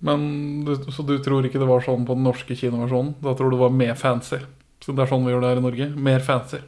Men 0.04 0.64
du, 0.66 0.74
Så 0.92 1.02
du 1.06 1.16
tror 1.24 1.46
ikke 1.46 1.60
det 1.62 1.68
var 1.68 1.84
sånn 1.84 2.04
på 2.06 2.16
den 2.16 2.26
norske 2.26 2.56
kinoversjonen? 2.58 3.14
Da 3.24 3.34
tror 3.34 3.50
du 3.50 3.56
det 3.56 3.62
var 3.64 3.72
mer 3.74 3.94
fancy? 3.96 4.42
Så 4.84 4.92
det 4.92 5.06
er 5.06 5.10
sånn 5.10 5.24
vi 5.24 5.32
gjør 5.32 5.44
det 5.44 5.52
her 5.54 5.60
i 5.62 5.64
Norge? 5.64 5.88
Mer 5.96 6.24
fancy? 6.24 6.60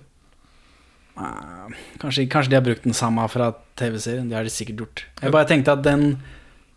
Eh, 1.18 1.76
Kanskje, 2.00 2.26
kanskje 2.30 2.50
de 2.54 2.56
har 2.56 2.64
brukt 2.64 2.86
den 2.86 2.96
samme 2.96 3.26
fra 3.28 3.50
TV-serien. 3.76 4.28
Det 4.30 4.38
har 4.38 4.46
de 4.46 4.52
sikkert 4.54 4.84
gjort. 4.84 5.04
Jeg 5.20 5.34
bare 5.34 5.48
tenkte 5.50 5.74
at 5.74 5.84
den 5.84 6.16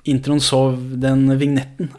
introen 0.04 0.42
så 0.42 0.74
Den 0.76 1.28
vignetten, 1.38 1.92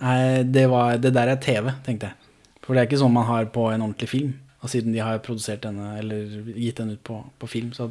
det, 0.52 0.66
var, 0.68 0.96
det 0.98 1.14
der 1.14 1.30
er 1.32 1.40
TV, 1.40 1.70
tenkte 1.86 2.10
jeg. 2.10 2.30
For 2.62 2.74
det 2.74 2.82
er 2.82 2.88
ikke 2.90 3.00
sånn 3.00 3.14
man 3.14 3.28
har 3.28 3.46
på 3.54 3.68
en 3.72 3.82
ordentlig 3.86 4.10
film. 4.10 4.34
Og 4.62 4.70
siden 4.70 4.92
de 4.94 5.00
har 5.02 5.18
produsert 5.24 5.64
denne, 5.64 5.96
eller 5.98 6.52
gitt 6.54 6.78
den 6.78 6.92
ut 6.94 7.02
på, 7.02 7.16
på 7.38 7.48
film, 7.50 7.72
så, 7.74 7.88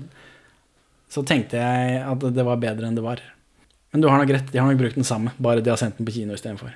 så 1.11 1.23
tenkte 1.27 1.59
jeg 1.59 1.97
at 2.05 2.23
det 2.35 2.45
var 2.47 2.61
bedre 2.61 2.87
enn 2.87 2.95
det 2.95 3.03
var. 3.03 3.19
Men 3.91 4.03
du 4.03 4.07
har 4.07 4.21
nok 4.21 4.31
rett, 4.31 4.51
de 4.51 4.59
har 4.59 4.69
nok 4.69 4.79
brukt 4.79 4.99
den 4.99 5.07
samme, 5.07 5.33
bare 5.41 5.63
de 5.63 5.71
har 5.71 5.79
sendt 5.79 5.97
den 5.99 6.07
på 6.07 6.15
kino 6.15 6.35
istedenfor. 6.37 6.71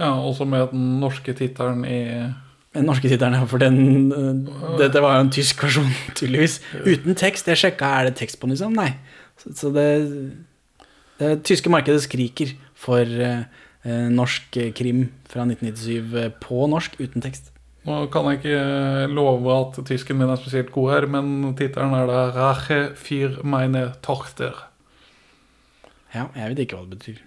Ja, 0.00 0.14
også 0.16 0.46
med 0.48 0.72
den 0.72 0.96
norske 1.02 1.34
tittelen 1.36 1.84
i 1.84 2.00
Den 2.72 2.86
norske 2.88 3.04
tittelen, 3.10 3.36
ja, 3.36 3.44
for 3.44 3.60
den 3.60 4.08
uh, 4.08 4.78
Dette 4.80 5.02
var 5.04 5.18
jo 5.18 5.26
en 5.26 5.32
tysk 5.34 5.60
versjon, 5.60 5.90
tydeligvis. 6.16 6.62
Uten 6.86 7.18
tekst. 7.20 7.50
Jeg 7.50 7.60
sjekka, 7.60 7.90
er 7.98 8.08
det 8.08 8.16
tekst 8.16 8.40
på 8.40 8.48
den, 8.48 8.56
liksom? 8.56 8.72
Nei. 8.72 8.94
Så, 9.36 9.52
så 9.58 9.72
det, 9.74 9.88
det 11.20 11.34
tyske 11.44 11.68
markedet 11.72 12.00
skriker 12.06 12.54
for 12.82 13.04
øh, 13.04 14.08
norsk 14.16 14.56
krim 14.78 15.04
fra 15.28 15.44
1997 15.44 16.16
øh, 16.16 16.32
på 16.40 16.64
norsk 16.72 16.96
uten 17.02 17.24
tekst. 17.24 17.52
Nå 17.84 18.06
kan 18.14 18.28
jeg 18.30 18.40
ikke 18.40 19.12
love 19.12 19.52
at 19.52 19.78
tysken 19.86 20.16
min 20.16 20.30
er 20.30 20.38
spesielt 20.38 20.72
god 20.72 20.92
her, 20.94 21.06
men 21.10 21.54
tittelen 21.58 21.94
er 21.98 22.06
da 22.06 22.20
'Rache 22.30 22.94
für 22.96 23.42
meine 23.42 23.92
Tochter'. 24.06 24.71
Ja, 26.12 26.28
jeg 26.36 26.52
vet 26.52 26.64
ikke 26.64 26.78
hva 26.78 26.86
det 26.86 26.98
betyr. 26.98 27.20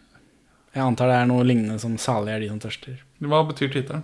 Jeg 0.76 0.84
antar 0.84 1.10
det 1.10 1.18
er 1.22 1.30
noe 1.30 1.46
lignende 1.48 1.80
som 1.80 1.96
'salig 1.98 2.34
er 2.34 2.42
de 2.44 2.50
som 2.52 2.60
tørster'. 2.60 3.00
Hva 3.24 3.44
betyr 3.48 3.72
tittelen? 3.72 4.04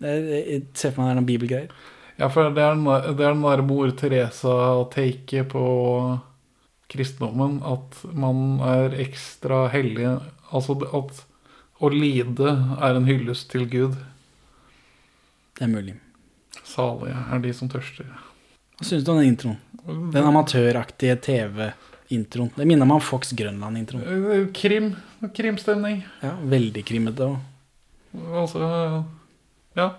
Jeg, 0.00 0.66
ser 0.74 0.92
for 0.92 1.02
meg 1.02 1.08
det 1.08 1.12
er 1.12 1.20
noen 1.20 1.30
bibelgreier. 1.30 1.72
Ja, 2.20 2.28
for 2.28 2.50
det 2.52 2.62
er 2.62 2.74
den, 2.76 2.84
det 2.84 3.24
er 3.24 3.32
den 3.32 3.42
der 3.42 3.62
mor 3.64 3.90
Teresa-taket 3.96 5.48
på 5.48 5.64
kristendommen 6.92 7.62
at 7.64 7.96
man 8.12 8.60
er 8.60 8.96
ekstra 9.00 9.68
hellig. 9.72 10.20
Altså 10.52 10.76
at 10.84 11.24
å 11.80 11.88
lide 11.88 12.52
er 12.76 12.96
en 12.96 13.08
hyllest 13.08 13.48
til 13.50 13.64
Gud. 13.70 13.96
Det 15.56 15.64
er 15.64 15.72
mulig. 15.72 15.96
Salige 16.64 17.16
er 17.16 17.40
de 17.40 17.54
som 17.56 17.70
tørster. 17.72 18.08
Hva 18.76 18.84
syns 18.88 19.04
du 19.04 19.12
om 19.12 19.20
den 19.20 19.32
introen? 19.32 19.56
Den 20.12 20.28
amatøraktige 20.28 21.16
TV-introen. 21.24 21.89
Det 22.10 22.66
minner 22.66 22.86
meg 22.88 22.96
om 22.98 23.02
Fox 23.06 23.30
Grønland-introen. 23.38 24.02
Eh, 24.02 24.46
Krim. 24.52 24.96
Krimstemning. 25.34 26.00
Ja, 26.22 26.32
veldig 26.42 26.82
krimmete 26.84 27.28
òg. 27.28 27.36
Altså 28.34 29.04
Ja. 29.76 29.92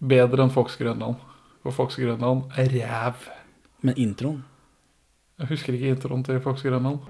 Bedre 0.00 0.42
enn 0.42 0.50
Fox 0.50 0.76
Grønland. 0.80 1.16
For 1.62 1.70
Fox 1.72 1.96
Grønland 1.96 2.44
er 2.56 2.68
ræv. 2.72 3.28
Men 3.82 3.94
introen 3.96 4.42
Jeg 5.38 5.48
husker 5.48 5.72
ikke 5.74 5.88
introen 5.96 6.24
til 6.24 6.40
Fox 6.40 6.62
Grønland. 6.62 7.00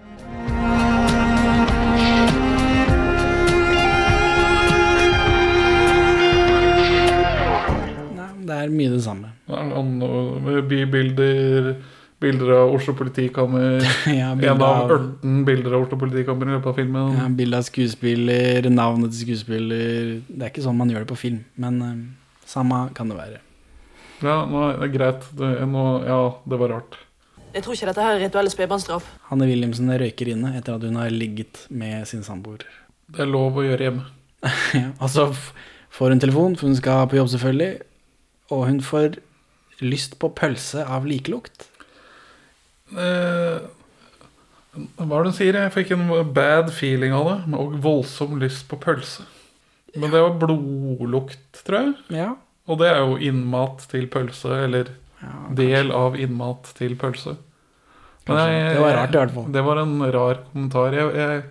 Nei, 8.13 8.29
det 8.47 8.57
er 8.59 8.73
mye 8.73 8.93
det 8.93 9.03
samme. 9.05 9.31
Det 9.49 9.59
er 9.59 9.87
noe 9.89 10.63
Bybilder, 10.69 11.73
bilder 12.23 12.51
av 12.61 12.73
Oslo 12.77 12.95
politikammer. 12.99 13.83
Ja, 14.09 14.31
en 14.33 14.45
av 14.57 14.63
av- 14.63 14.93
18 14.97 15.45
bilder 15.49 15.75
av 15.77 15.85
Oslo 15.87 15.99
politikammer 16.01 16.49
i 16.49 16.55
løpet 16.57 16.71
av 16.73 16.79
filmen. 16.81 17.17
Ja, 17.19 17.29
Bilde 17.43 17.59
av 17.61 17.67
skuespiller, 17.69 18.69
navnet 18.73 19.13
til 19.13 19.27
skuespiller 19.27 20.13
Det 20.29 20.41
er 20.47 20.51
ikke 20.53 20.65
sånn 20.65 20.79
man 20.79 20.91
gjør 20.93 21.05
det 21.05 21.11
på 21.13 21.19
film, 21.21 21.41
men 21.61 21.81
uh, 21.83 22.45
samme 22.49 22.85
kan 22.97 23.11
det 23.13 23.19
være. 23.19 23.41
Ja, 24.23 24.37
det 24.47 24.87
er 24.87 24.93
greit. 24.95 25.25
Det, 25.35 25.49
nå, 25.67 25.85
ja, 26.07 26.21
det 26.47 26.59
var 26.63 26.77
rart. 26.77 26.99
Jeg 27.53 27.65
tror 27.67 27.75
ikke 27.77 27.89
dette 27.91 28.05
her 28.07 28.15
er 28.17 28.23
rituell 28.23 28.49
spedbarnsstraff. 28.49 29.09
Hanne 29.29 29.45
Wilhelmsen 29.51 29.91
røyker 30.01 30.31
inne 30.33 30.55
etter 30.57 30.79
at 30.79 30.87
hun 30.87 30.95
har 30.97 31.11
ligget 31.13 31.67
med 31.75 32.07
sin 32.09 32.23
samboer. 32.25 32.63
Det 33.13 33.27
er 33.27 33.29
lov 33.29 33.59
å 33.61 33.67
gjøre 33.67 33.89
hjemme. 33.91 34.07
Ja, 34.79 34.87
altså 35.05 35.27
f- 35.35 35.51
får 35.93 36.15
hun 36.15 36.23
telefon, 36.23 36.55
for 36.57 36.71
hun 36.71 36.79
skal 36.79 37.05
på 37.11 37.19
jobb 37.19 37.29
selvfølgelig, 37.35 37.83
og 38.55 38.63
hun 38.71 38.81
får 38.87 39.19
lyst 39.85 40.17
på 40.23 40.31
pølse 40.39 40.87
av 40.87 41.05
likelukt. 41.11 41.67
Eh, 42.93 43.61
hva 44.73 45.19
er 45.19 45.27
det 45.27 45.31
hun 45.33 45.37
sier? 45.37 45.59
Jeg 45.59 45.75
fikk 45.75 45.93
en 45.97 46.09
bad 46.33 46.73
feeling 46.73 47.13
av 47.17 47.29
det. 47.29 47.39
Og 47.59 47.77
voldsom 47.85 48.39
lyst 48.41 48.67
på 48.71 48.79
pølse. 48.81 49.27
Men 49.93 50.13
det 50.13 50.23
var 50.25 50.39
blodlukt, 50.41 51.63
tror 51.67 51.79
jeg. 51.83 51.95
Ja. 52.23 52.31
Og 52.71 52.79
det 52.81 52.89
er 52.93 53.03
jo 53.03 53.19
innmat 53.21 53.83
til 53.91 54.07
pølse, 54.09 54.63
eller 54.65 54.93
del 55.55 55.93
av 55.95 56.17
innmat 56.19 56.71
til 56.79 56.95
pølse. 56.99 57.37
Men 58.29 58.39
jeg, 58.39 58.77
Det 58.77 58.81
var 58.81 58.97
rart 58.97 59.15
i 59.15 59.19
hvert 59.19 59.35
fall. 59.35 59.51
Det 59.53 59.65
var 59.67 59.81
en 59.83 59.97
rar 60.15 60.41
kommentar. 60.53 60.97
Jeg, 60.97 61.11
jeg, 61.19 61.43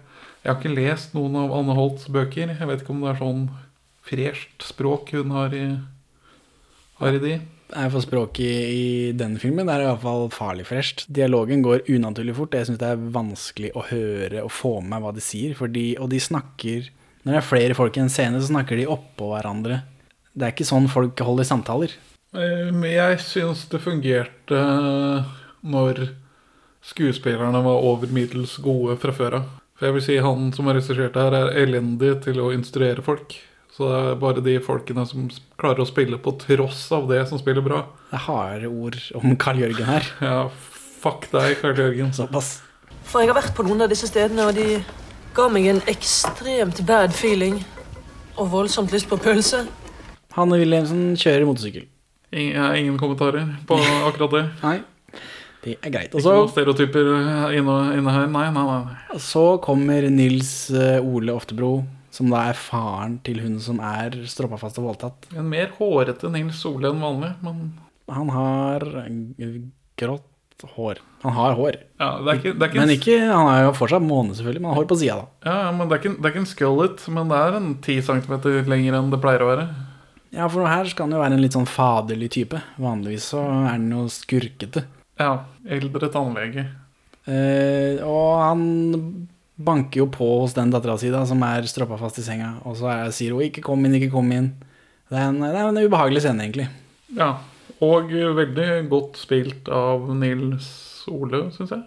jeg 0.41 0.49
har 0.49 0.60
ikke 0.60 0.73
lest 0.73 1.15
noen 1.17 1.36
av 1.43 1.54
Anne 1.56 1.75
Holts 1.77 2.08
bøker. 2.12 2.56
Jeg 2.56 2.69
vet 2.69 2.84
ikke 2.84 2.95
om 2.95 3.04
det 3.04 3.12
er 3.12 3.19
sånn 3.21 3.43
fresht 4.08 4.65
språk 4.65 5.12
hun 5.13 5.34
har 5.36 5.54
i, 5.54 5.65
har 7.01 7.17
i 7.19 7.21
de. 7.21 7.36
Er 7.77 7.91
for 7.93 8.03
språket 8.03 8.45
i, 8.45 8.55
i 8.71 9.12
den 9.17 9.38
filmen. 9.41 9.67
Det 9.67 9.75
er 9.75 9.86
i 9.86 9.89
hvert 9.89 10.03
fall 10.03 10.27
farlig 10.34 10.65
fresht. 10.69 11.05
Dialogen 11.12 11.63
går 11.65 11.88
unaturlig 11.91 12.36
fort. 12.38 12.55
Jeg 12.57 12.69
syns 12.69 12.81
det 12.81 12.89
er 12.91 13.05
vanskelig 13.15 13.71
å 13.77 13.86
høre 13.89 14.45
og 14.45 14.53
få 14.55 14.77
med 14.86 15.03
hva 15.03 15.13
de 15.15 15.23
sier. 15.23 15.55
Fordi, 15.57 15.91
og 16.01 16.12
de 16.13 16.21
snakker 16.21 16.91
Når 17.21 17.36
det 17.36 17.38
er 17.38 17.45
flere 17.45 17.75
folk 17.77 17.97
i 17.97 18.01
en 18.01 18.10
scene, 18.10 18.39
så 18.41 18.49
snakker 18.49 18.79
de 18.79 18.88
oppå 18.89 19.27
hverandre. 19.29 19.84
Det 20.34 20.47
er 20.47 20.55
ikke 20.55 20.65
sånn 20.65 20.88
folk 20.89 21.19
holder 21.21 21.45
samtaler. 21.45 21.93
Eh, 22.34 22.71
jeg 22.89 23.19
syns 23.21 23.67
det 23.69 23.81
fungerte 23.84 24.57
eh, 24.57 25.27
når 25.62 26.07
skuespillerne 26.81 27.62
var 27.62 27.86
over 27.86 28.10
middels 28.10 28.55
gode 28.63 28.97
fra 29.03 29.13
før 29.13 29.38
av. 29.38 29.49
For 29.77 29.89
jeg 29.89 29.97
vil 29.97 30.05
si 30.05 30.17
han 30.21 30.49
som 30.55 30.69
har 30.69 30.79
regissert 30.79 31.17
her, 31.17 31.36
er 31.36 31.55
elendig 31.62 32.15
til 32.25 32.41
å 32.41 32.51
instruere 32.55 33.05
folk. 33.05 33.38
Så 33.82 33.88
det 33.89 34.00
er 34.00 34.17
bare 34.22 34.41
de 34.46 34.52
folkene 34.62 35.02
som 35.10 35.24
klarer 35.58 35.82
å 35.82 35.88
spille 35.89 36.20
på 36.22 36.36
tross 36.38 36.84
av 36.94 37.08
det, 37.10 37.24
som 37.26 37.39
spiller 37.41 37.63
bra. 37.65 37.80
Det 38.12 38.20
er 38.20 38.22
harde 38.28 38.67
ord 38.70 38.98
om 39.17 39.32
Karl 39.41 39.58
Jørgen 39.63 39.88
her. 39.88 40.06
Ja, 40.22 40.44
fuck 41.02 41.24
deg, 41.32 41.56
Karl 41.63 41.80
Jørgen. 41.82 42.12
Såpass. 42.13 42.60
For 43.10 43.24
jeg 43.24 43.32
har 43.32 43.39
vært 43.39 43.56
på 43.58 43.63
noen 43.65 43.82
av 43.82 43.89
disse 43.89 44.06
stedene, 44.06 44.46
og 44.46 44.54
de 44.54 44.84
ga 45.34 45.48
meg 45.50 45.65
en 45.72 45.80
ekstremt 45.89 46.84
bad 46.86 47.15
feeling. 47.17 47.56
Og 48.38 48.52
voldsomt 48.52 48.94
lyst 48.94 49.10
på 49.10 49.17
pølse. 49.17 49.63
Hanne 50.36 50.60
Wilhelmsen 50.62 51.15
kjører 51.17 51.48
motorsykkel. 51.50 51.88
Jeg 52.38 52.54
har 52.54 52.78
ingen 52.78 53.00
kommentarer 53.02 53.50
på 53.65 53.80
akkurat 53.82 54.36
det. 54.38 54.44
Nei, 54.62 54.76
det 55.65 55.74
er 55.82 55.96
greit. 55.98 56.13
Også, 56.13 56.22
Ikke 56.22 56.38
noen 56.38 56.54
stereotyper 56.54 57.10
inne, 57.58 57.80
inne 57.98 58.13
her. 58.13 58.30
Nei, 58.30 58.46
nei, 58.54 58.67
nei. 58.70 59.17
så 59.26 59.48
kommer 59.65 60.06
Nils 60.13 60.54
eh, 60.70 61.02
Ole 61.02 61.34
Oftebro, 61.34 61.80
som 62.12 62.32
da 62.32 62.41
er 62.52 62.58
faren 62.60 63.19
til 63.26 63.39
hun 63.43 63.56
som 63.63 63.80
er 63.84 64.17
stroppa 64.30 64.60
fast 64.60 64.80
og 64.82 64.89
voldtatt. 64.89 65.30
En 65.36 65.47
mer 65.52 65.71
hårete 65.78 66.30
Nils 66.34 66.60
Sole 66.63 66.91
enn 66.91 67.02
vanlig, 67.04 67.32
men 67.45 67.71
Han 68.12 68.30
har 68.36 68.84
grått 69.97 70.28
hår. 70.76 71.00
Han 71.24 71.34
har 71.34 71.56
hår. 71.58 71.78
ja, 72.02 72.10
det 72.21 72.34
er 72.34 72.39
ikke, 72.41 72.52
det 72.54 72.65
er 72.65 72.69
ikke, 72.71 72.80
Men 72.82 72.91
ikke, 72.93 73.15
han 73.32 73.47
har 73.47 73.62
jo 73.63 73.71
fortsatt 73.80 74.04
måne, 74.06 74.36
selvfølgelig, 74.38 74.62
men 74.62 74.69
han 74.69 74.76
har 74.76 74.82
hår 74.84 74.89
på 74.91 74.97
sida, 75.02 75.15
da. 75.21 75.28
Ja, 75.47 75.71
men 75.71 75.88
det 75.88 75.95
er 75.95 76.02
ikke, 76.04 76.13
det 76.17 76.28
er 76.28 76.34
ikke 76.36 76.43
en 76.43 76.52
skullet, 76.52 77.06
men 77.15 77.32
det 77.32 77.39
er 77.39 77.58
en 77.58 77.71
10 77.82 78.02
cm 78.10 78.36
lenger 78.69 78.97
enn 79.00 79.10
det 79.13 79.21
pleier 79.24 79.45
å 79.45 79.50
være. 79.54 79.65
Ja, 80.32 80.47
for 80.52 80.67
her 80.69 80.88
skal 80.91 81.08
han 81.08 81.15
jo 81.17 81.24
være 81.24 81.36
en 81.38 81.43
litt 81.43 81.56
sånn 81.58 81.67
faderlig 81.67 82.30
type. 82.36 82.62
Vanligvis 82.80 83.32
så 83.34 83.41
er 83.47 83.65
han 83.74 83.89
jo 83.91 84.06
skurkete. 84.12 84.86
Ja, 85.19 85.32
eldre 85.67 86.08
tannlege. 86.13 86.67
Eh, 87.30 88.00
og 88.06 88.30
han 88.41 88.62
banker 89.65 90.04
jo 90.04 90.10
på 90.12 90.28
hos 90.41 90.56
den 90.58 90.74
dattera 90.74 90.97
si, 91.00 91.12
som 91.30 91.45
er 91.47 91.69
stroppa 91.69 92.00
fast 92.00 92.19
i 92.21 92.26
senga, 92.26 92.56
og 92.65 92.78
så 92.80 92.89
er, 92.91 93.15
sier 93.15 93.36
hun 93.36 93.45
'ikke 93.45 93.63
kom 93.65 93.86
inn, 93.86 93.95
ikke 94.00 94.12
kom 94.13 94.32
inn'. 94.32 94.52
Det 95.12 95.17
er 95.19 95.28
en, 95.28 95.41
det 95.41 95.56
er 95.56 95.67
en 95.67 95.82
ubehagelig 95.82 96.21
scene, 96.24 96.43
egentlig. 96.45 96.67
Ja, 97.17 97.38
og 97.84 98.12
veldig 98.12 98.89
godt 98.91 99.17
spilt 99.19 99.67
av 99.67 100.06
Nils 100.15 100.69
Ole, 101.12 101.50
syns 101.56 101.74
jeg. 101.74 101.84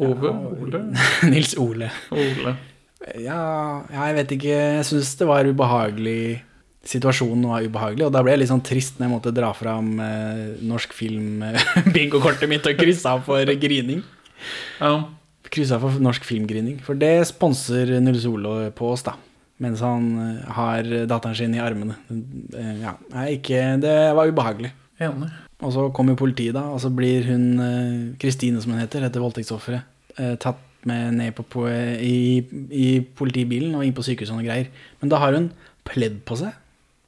Ove? 0.00 0.30
Ole? 0.30 0.80
Nils 1.32 1.56
Ole. 1.60 1.90
Ole. 2.14 2.54
Ja, 3.18 3.82
ja, 3.90 4.06
jeg 4.06 4.16
vet 4.20 4.34
ikke. 4.38 4.56
Jeg 4.78 4.86
syns 4.88 5.12
det 5.18 5.28
var 5.28 5.48
ubehagelig. 5.48 6.42
Situasjonen 6.86 7.46
var 7.50 7.62
ubehagelig, 7.62 8.06
og 8.08 8.14
da 8.14 8.22
ble 8.24 8.32
jeg 8.34 8.42
litt 8.42 8.50
sånn 8.50 8.64
trist 8.66 8.96
når 8.98 9.06
jeg 9.06 9.12
måtte 9.12 9.34
dra 9.34 9.52
fram 9.54 9.92
eh, 10.02 10.62
norsk 10.66 10.94
film 10.96 11.44
eh, 11.46 11.66
bingokortet 11.94 12.50
mitt 12.50 12.66
og 12.66 12.78
kryssa 12.78 13.18
for 13.22 13.52
grining. 13.62 14.00
Ja. 14.80 14.96
Krysse 15.52 15.76
av 15.76 15.84
for 15.84 16.02
norsk 16.02 16.24
filmgrining. 16.24 16.78
For 16.84 16.98
det 16.98 17.26
sponser 17.28 17.90
Nils 18.00 18.24
Olo 18.28 18.56
på 18.76 18.92
oss, 18.94 19.04
da. 19.06 19.16
Mens 19.62 19.82
han 19.84 20.06
eh, 20.18 20.52
har 20.56 20.88
datteren 21.10 21.36
sin 21.38 21.54
i 21.56 21.62
armene. 21.62 21.98
Eh, 22.10 22.74
Ja, 22.82 22.96
ikke 23.28 23.80
Det 23.82 23.96
var 24.16 24.30
ubehagelig. 24.32 24.72
Enig. 25.02 25.30
Og 25.62 25.72
så 25.74 25.86
kommer 25.94 26.16
politiet, 26.18 26.54
da, 26.56 26.64
og 26.74 26.80
så 26.82 26.90
blir 26.90 27.26
hun 27.28 27.44
eh, 27.62 28.16
Kristine, 28.18 28.60
som 28.62 28.72
hun 28.74 28.80
heter, 28.82 29.04
etter 29.06 29.22
voldtektsofferet, 29.22 29.88
tatt 30.42 30.58
med 30.84 31.14
ned 31.14 31.32
på, 31.36 31.44
på, 31.46 31.62
i, 31.70 32.42
i 32.74 32.88
politibilen 33.16 33.76
og 33.78 33.84
inn 33.86 33.94
på 33.96 34.02
sykehuset 34.04 34.34
og 34.34 34.44
greier. 34.44 34.66
Men 35.00 35.12
da 35.12 35.20
har 35.22 35.32
hun 35.36 35.46
pledd 35.88 36.18
på 36.28 36.36
seg. 36.40 36.56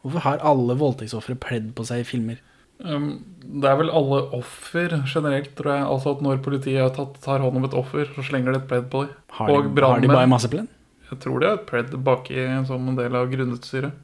Hvorfor 0.05 0.23
har 0.25 0.45
alle 0.47 0.77
voldtektsofre 0.79 1.35
pledd 1.41 1.73
på 1.77 1.85
seg 1.89 2.01
i 2.05 2.07
filmer? 2.09 2.39
Um, 2.83 3.11
det 3.45 3.69
er 3.71 3.77
vel 3.79 3.91
alle 3.95 4.21
offer 4.35 4.97
generelt, 5.07 5.53
tror 5.59 5.75
jeg. 5.77 5.85
Altså 5.87 6.15
at 6.17 6.23
når 6.25 6.41
politiet 6.45 6.81
har 6.83 6.95
tatt, 6.97 7.19
tar 7.23 7.45
hånd 7.45 7.61
om 7.61 7.67
et 7.69 7.77
offer, 7.79 8.09
så 8.17 8.25
slenger 8.27 8.55
de 8.55 8.63
et 8.63 8.71
pledd 8.71 8.89
på 8.93 9.05
dem. 9.05 9.13
Har 9.39 9.53
de, 9.53 9.85
har 9.85 10.03
de 10.03 10.11
bare 10.11 10.31
masse 10.31 10.51
pledd? 10.51 10.71
Jeg 11.11 11.21
tror 11.23 11.41
de 11.41 11.51
har 11.51 11.61
et 11.61 11.69
pledd 11.69 11.95
baki 12.07 12.49
som 12.69 12.89
en 12.91 12.99
del 12.99 13.15
av 13.15 13.31
grunnutstyret. 13.31 14.01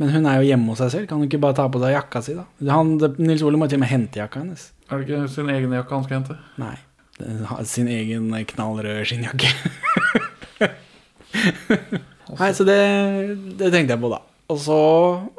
Men 0.00 0.12
hun 0.14 0.26
er 0.28 0.40
jo 0.40 0.48
hjemme 0.48 0.72
hos 0.72 0.80
seg 0.80 0.92
selv. 0.94 1.08
Kan 1.08 1.20
hun 1.20 1.28
ikke 1.28 1.40
bare 1.42 1.56
ta 1.58 1.66
på 1.72 1.80
seg 1.82 1.92
jakka 1.92 2.22
si, 2.24 2.34
da? 2.36 2.46
Han, 2.72 2.94
Nils 3.20 3.44
Ole 3.44 3.60
må 3.60 3.68
til 3.68 3.76
og 3.76 3.84
med 3.84 3.92
hente 3.92 4.20
jakka 4.22 4.40
hennes. 4.42 4.70
Er 4.88 5.00
det 5.00 5.08
ikke 5.08 5.26
sin 5.32 5.50
egen 5.52 5.74
jakke 5.76 5.94
han 5.96 6.06
skal 6.06 6.18
hente? 6.18 6.38
Nei. 6.60 6.76
Sin 7.68 7.88
egen 7.92 8.30
knallrød 8.52 9.02
skinnjakke. 9.08 9.50
Nei, 12.40 12.50
så 12.56 12.64
det, 12.64 12.78
det 13.60 13.68
tenkte 13.74 13.92
jeg 13.92 14.00
på, 14.00 14.10
da. 14.12 14.22
Og 14.50 14.58
så 14.58 14.80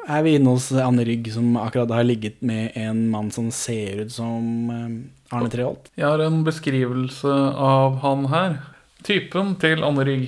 er 0.08 0.22
vi 0.24 0.36
inne 0.38 0.54
hos 0.54 0.70
Anne 0.72 1.04
Rygg, 1.04 1.28
som 1.34 1.56
akkurat 1.60 1.90
har 1.92 2.06
ligget 2.06 2.40
med 2.40 2.72
en 2.80 3.04
mann 3.12 3.28
som 3.34 3.50
ser 3.52 4.06
ut 4.06 4.14
som 4.14 4.70
eh, 4.72 5.36
Arne 5.36 5.52
Treholt. 5.52 5.90
Jeg 5.98 6.08
har 6.08 6.22
en 6.24 6.40
beskrivelse 6.46 7.34
av 7.52 8.00
han 8.04 8.26
her. 8.32 8.56
Typen 9.04 9.54
til 9.60 9.84
Anne 9.84 10.06
Rygg. 10.08 10.26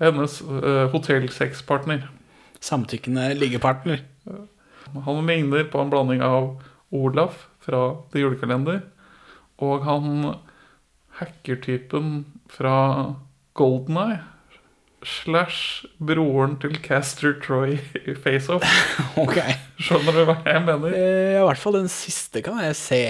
Hennes 0.00 0.38
uh, 0.44 0.88
hotellsexpartner. 0.92 2.06
Samtykkende 2.60 3.30
liggepartner. 3.40 4.04
Han 5.06 5.26
ligner 5.28 5.66
på 5.72 5.80
en 5.80 5.92
blanding 5.92 6.24
av 6.24 6.54
Olaf 6.92 7.46
fra 7.64 7.82
The 8.12 8.24
Julekalender 8.24 8.80
og 9.60 9.84
han 9.84 10.34
hackertypen 11.20 12.24
fra 12.50 12.76
Golden 13.54 13.98
Eye. 14.00 14.20
Slash 15.06 15.86
broren 16.02 16.58
til 16.60 16.74
Caster 16.84 17.36
Troy 17.40 17.78
i 18.04 18.14
FaceOff. 18.14 18.64
Ok. 19.20 19.38
Skjønner 19.80 20.16
du 20.16 20.24
hva 20.28 20.38
jeg 20.44 20.64
mener? 20.66 20.94
Ja, 20.94 21.42
I 21.42 21.46
hvert 21.48 21.62
fall 21.62 21.78
den 21.80 21.90
siste 21.92 22.42
kan 22.44 22.60
jeg 22.62 22.76
se. 22.78 23.02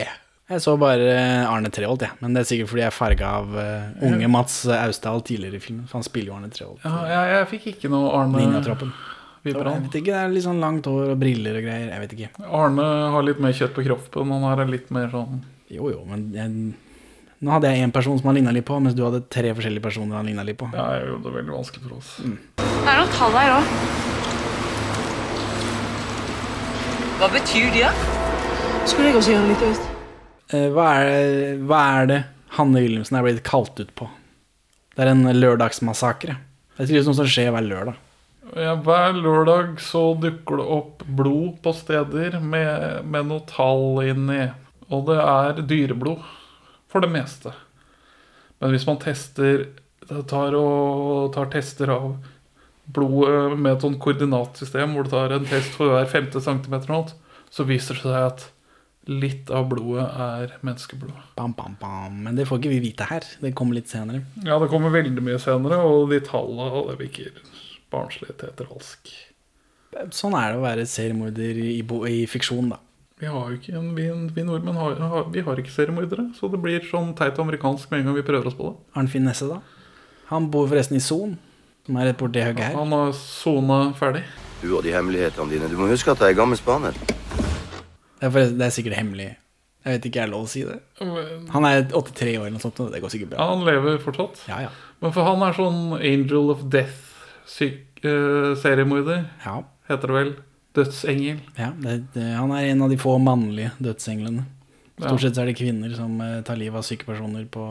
Jeg 0.51 0.63
så 0.65 0.75
bare 0.79 1.13
Arne 1.47 1.71
Treholt, 1.71 2.03
jeg. 2.03 2.17
Men 2.23 2.35
det 2.35 2.43
er 2.43 2.49
sikkert 2.49 2.73
fordi 2.73 2.83
jeg 2.83 2.91
er 2.91 2.97
farga 2.97 3.33
av 3.39 3.53
uh, 3.55 4.07
unge 4.09 4.31
Mats 4.31 4.65
Austdal 4.75 5.23
tidligere 5.27 5.61
i 5.61 5.63
filmen. 5.63 5.87
For 5.87 6.01
han 6.01 6.07
spiller 6.07 6.33
jo 6.33 6.39
Arne 6.41 6.51
Treholt. 6.51 6.83
Ja, 6.83 6.97
jeg, 7.07 7.33
jeg 7.37 7.49
fikk 7.53 7.69
ikke 7.75 7.91
noe 7.93 8.11
Arne 8.19 8.43
Ninjatroppen. 8.43 8.91
Jeg 9.47 9.57
vet 9.57 9.95
ikke, 9.97 10.11
Det 10.11 10.19
er 10.21 10.33
litt 10.35 10.45
sånn 10.45 10.61
langt 10.61 10.89
hår 10.91 11.15
og 11.15 11.21
briller 11.23 11.57
og 11.57 11.65
greier. 11.65 11.87
Jeg 11.95 12.03
vet 12.03 12.15
ikke. 12.17 12.47
Arne 12.59 12.89
har 13.15 13.25
litt 13.25 13.39
mer 13.41 13.55
kjøtt 13.57 13.73
på 13.79 13.85
kroppen. 13.87 14.35
Han 14.35 14.45
har 14.45 14.65
litt 14.69 14.91
mer 14.93 15.09
sånn 15.13 15.41
Jo, 15.71 15.87
jo, 15.95 16.03
men 16.09 16.27
jeg, 16.35 16.75
nå 17.41 17.53
hadde 17.55 17.71
jeg 17.73 17.87
én 17.87 17.93
person 17.95 18.19
som 18.21 18.29
han 18.29 18.37
ligna 18.37 18.53
litt 18.53 18.67
på, 18.69 18.77
mens 18.85 18.97
du 18.97 19.01
hadde 19.07 19.23
tre 19.33 19.55
forskjellige 19.57 19.85
personer 19.85 20.19
han 20.19 20.27
ligna 20.29 20.45
litt 20.45 20.59
på. 20.61 20.69
Ja, 20.77 20.91
jeg 20.99 21.09
gjorde 21.09 21.25
det 21.25 21.37
veldig 21.39 21.55
vanskelig 21.57 21.85
for 21.87 21.97
oss. 21.97 22.11
Det 22.21 22.91
er 22.93 22.99
noen 23.01 23.15
tall 23.17 23.37
her 23.39 23.55
òg. 23.57 23.71
Hva 27.21 27.29
betyr 27.33 27.73
det? 27.77 27.89
Skulle 28.89 29.11
jeg 29.11 29.17
også 29.21 29.33
gjøre 29.35 29.49
litt 29.51 29.65
visst. 29.65 29.89
Eh, 30.57 30.69
hva, 30.75 30.87
er, 31.01 31.59
hva 31.69 31.81
er 32.01 32.11
det 32.11 32.21
Hanne 32.57 32.81
Wilhelmsen 32.83 33.19
er 33.19 33.25
blitt 33.25 33.43
kalt 33.47 33.81
ut 33.81 33.93
på? 33.97 34.09
Det 34.97 35.05
er 35.05 35.13
en 35.13 35.25
lørdagsmassakre. 35.37 36.37
Det 36.75 36.83
er 36.83 36.89
tydeligvis 36.89 37.09
noe 37.09 37.19
som 37.21 37.29
skjer 37.31 37.53
hver 37.55 37.65
lørdag. 37.65 38.01
Ja, 38.59 38.75
hver 38.83 39.15
lørdag 39.15 39.77
så 39.85 40.11
dukker 40.19 40.59
det 40.59 40.67
opp 40.75 41.05
blod 41.07 41.61
på 41.63 41.73
steder 41.77 42.41
med, 42.43 43.05
med 43.07 43.29
noe 43.31 43.45
tall 43.49 44.01
inni. 44.03 44.43
Og 44.91 45.07
det 45.09 45.19
er 45.23 45.61
dyreblod. 45.71 46.25
For 46.91 47.05
det 47.05 47.13
meste. 47.13 47.55
Men 48.61 48.75
hvis 48.75 48.87
man 48.89 49.01
tester 49.01 49.69
tar, 50.29 50.57
og, 50.59 51.33
tar 51.35 51.51
tester 51.53 51.93
av 51.95 52.13
blodet 52.91 53.59
med 53.59 53.77
et 53.77 53.85
sånt 53.85 54.01
koordinatsystem, 54.03 54.95
hvor 54.95 55.07
du 55.07 55.13
tar 55.13 55.37
en 55.37 55.47
test 55.47 55.77
for 55.79 55.95
hver 55.95 56.09
femte 56.11 56.43
centimeter, 56.43 56.91
og 56.91 57.05
alt, 57.05 57.15
så 57.55 57.67
viser 57.69 57.99
det 57.99 58.05
seg 58.07 58.27
at 58.27 58.49
litt 59.11 59.51
av 59.55 59.71
blodet 59.71 60.05
er 60.23 60.53
menneskeblod. 60.67 61.15
Bam, 61.39 61.55
bam, 61.57 61.77
bam. 61.81 62.21
Men 62.27 62.37
det 62.39 62.47
får 62.49 62.61
ikke 62.61 62.75
vi 62.75 62.83
vite 62.85 63.07
her. 63.09 63.27
Det 63.43 63.55
kommer 63.57 63.79
litt 63.79 63.91
senere. 63.91 64.25
Ja, 64.45 64.59
det 64.61 64.69
kommer 64.73 64.93
veldig 64.95 65.25
mye 65.25 65.41
senere, 65.43 65.81
og 65.87 66.11
de 66.13 66.21
tallene 66.27 66.85
det 66.91 66.99
virker 67.01 67.41
barnslig 67.91 68.37
teatralsk. 68.39 69.11
Sånn 70.15 70.37
er 70.39 70.53
det 70.53 70.61
å 70.61 70.63
være 70.63 70.87
seriemorder 70.87 71.59
i, 71.59 71.81
i 71.81 72.21
fiksjon, 72.31 72.71
da. 72.75 72.79
Vi 73.21 73.27
har 73.29 73.51
jo 73.51 73.55
ikke 73.59 73.75
en, 73.77 73.89
vi, 73.97 74.05
vi 74.33 74.43
nordmenn 74.49 74.77
har, 74.81 74.95
har, 75.13 75.25
vi 75.33 75.41
har 75.45 75.57
ikke 75.61 75.73
seriemordere, 75.75 76.23
så 76.39 76.45
det 76.49 76.57
blir 76.63 76.81
sånn 76.89 77.11
teit 77.19 77.37
amerikansk 77.43 77.91
med 77.93 77.99
en 78.01 78.07
gang 78.09 78.17
vi 78.17 78.25
prøver 78.25 78.47
oss 78.49 78.57
på 78.57 78.65
det. 78.71 78.77
Har 78.97 79.01
han 79.05 79.25
Nesse, 79.27 79.45
da? 79.51 79.59
Han 80.31 80.43
bor 80.53 80.65
forresten 80.71 80.97
i 80.97 81.03
Son, 81.05 81.35
som 81.85 81.97
er 82.01 82.05
rett 82.09 82.21
borti 82.21 82.41
høyre 82.41 82.65
her. 82.65 82.75
Han 82.79 82.93
har 82.97 83.13
sona 83.19 83.79
ferdig. 83.99 84.23
Du 84.63 84.69
og 84.77 84.83
de 84.87 84.91
hemmelighetene 84.95 85.51
dine. 85.53 85.69
Du 85.69 85.77
må 85.77 85.87
huske 85.91 86.11
at 86.15 86.21
jeg 86.25 86.31
er 86.33 86.39
gammel 86.41 86.57
spaner. 86.61 86.93
Det 86.97 88.25
er, 88.29 88.31
det 88.57 88.65
er 88.67 88.73
sikkert 88.73 88.97
hemmelig. 89.01 89.31
Jeg 89.85 89.91
vet 89.97 90.05
ikke, 90.11 90.21
er 90.21 90.25
det 90.29 90.35
lov 90.35 90.45
å 90.45 90.49
si 90.53 90.61
det? 90.69 90.79
Han 91.55 91.65
er 91.65 91.77
83 91.89 92.37
år 92.37 92.45
eller 92.47 92.57
noe 92.57 92.65
sånt, 92.65 92.79
det 92.93 93.01
går 93.05 93.11
sikkert 93.13 93.31
bra. 93.33 93.39
Ja, 93.41 93.47
han 93.55 93.63
lever 93.69 93.91
fortsatt. 94.05 94.35
Ja, 94.49 94.57
ja. 94.67 94.71
Men 95.01 95.11
for 95.17 95.23
han 95.29 95.41
er 95.45 95.53
sånn 95.57 95.81
Angel 95.97 96.47
of 96.53 96.61
Death-seriemorder, 96.73 99.21
Ja. 99.45 99.57
heter 99.89 100.07
det 100.09 100.17
vel. 100.19 100.33
Dødsengel. 100.77 101.41
Ja, 101.59 101.73
det, 101.83 101.97
det, 102.15 102.25
han 102.39 102.53
er 102.55 102.69
en 102.71 102.83
av 102.87 102.91
de 102.93 102.99
få 103.01 103.17
mannlige 103.23 103.73
dødsenglene. 103.83 104.45
Stort 105.01 105.23
sett 105.25 105.39
er 105.41 105.49
det 105.49 105.57
kvinner 105.59 105.93
som 105.97 106.19
eh, 106.23 106.41
tar 106.47 106.59
livet 106.61 106.79
av 106.79 106.85
syke 106.87 107.07
personer 107.09 107.47
på, 107.51 107.65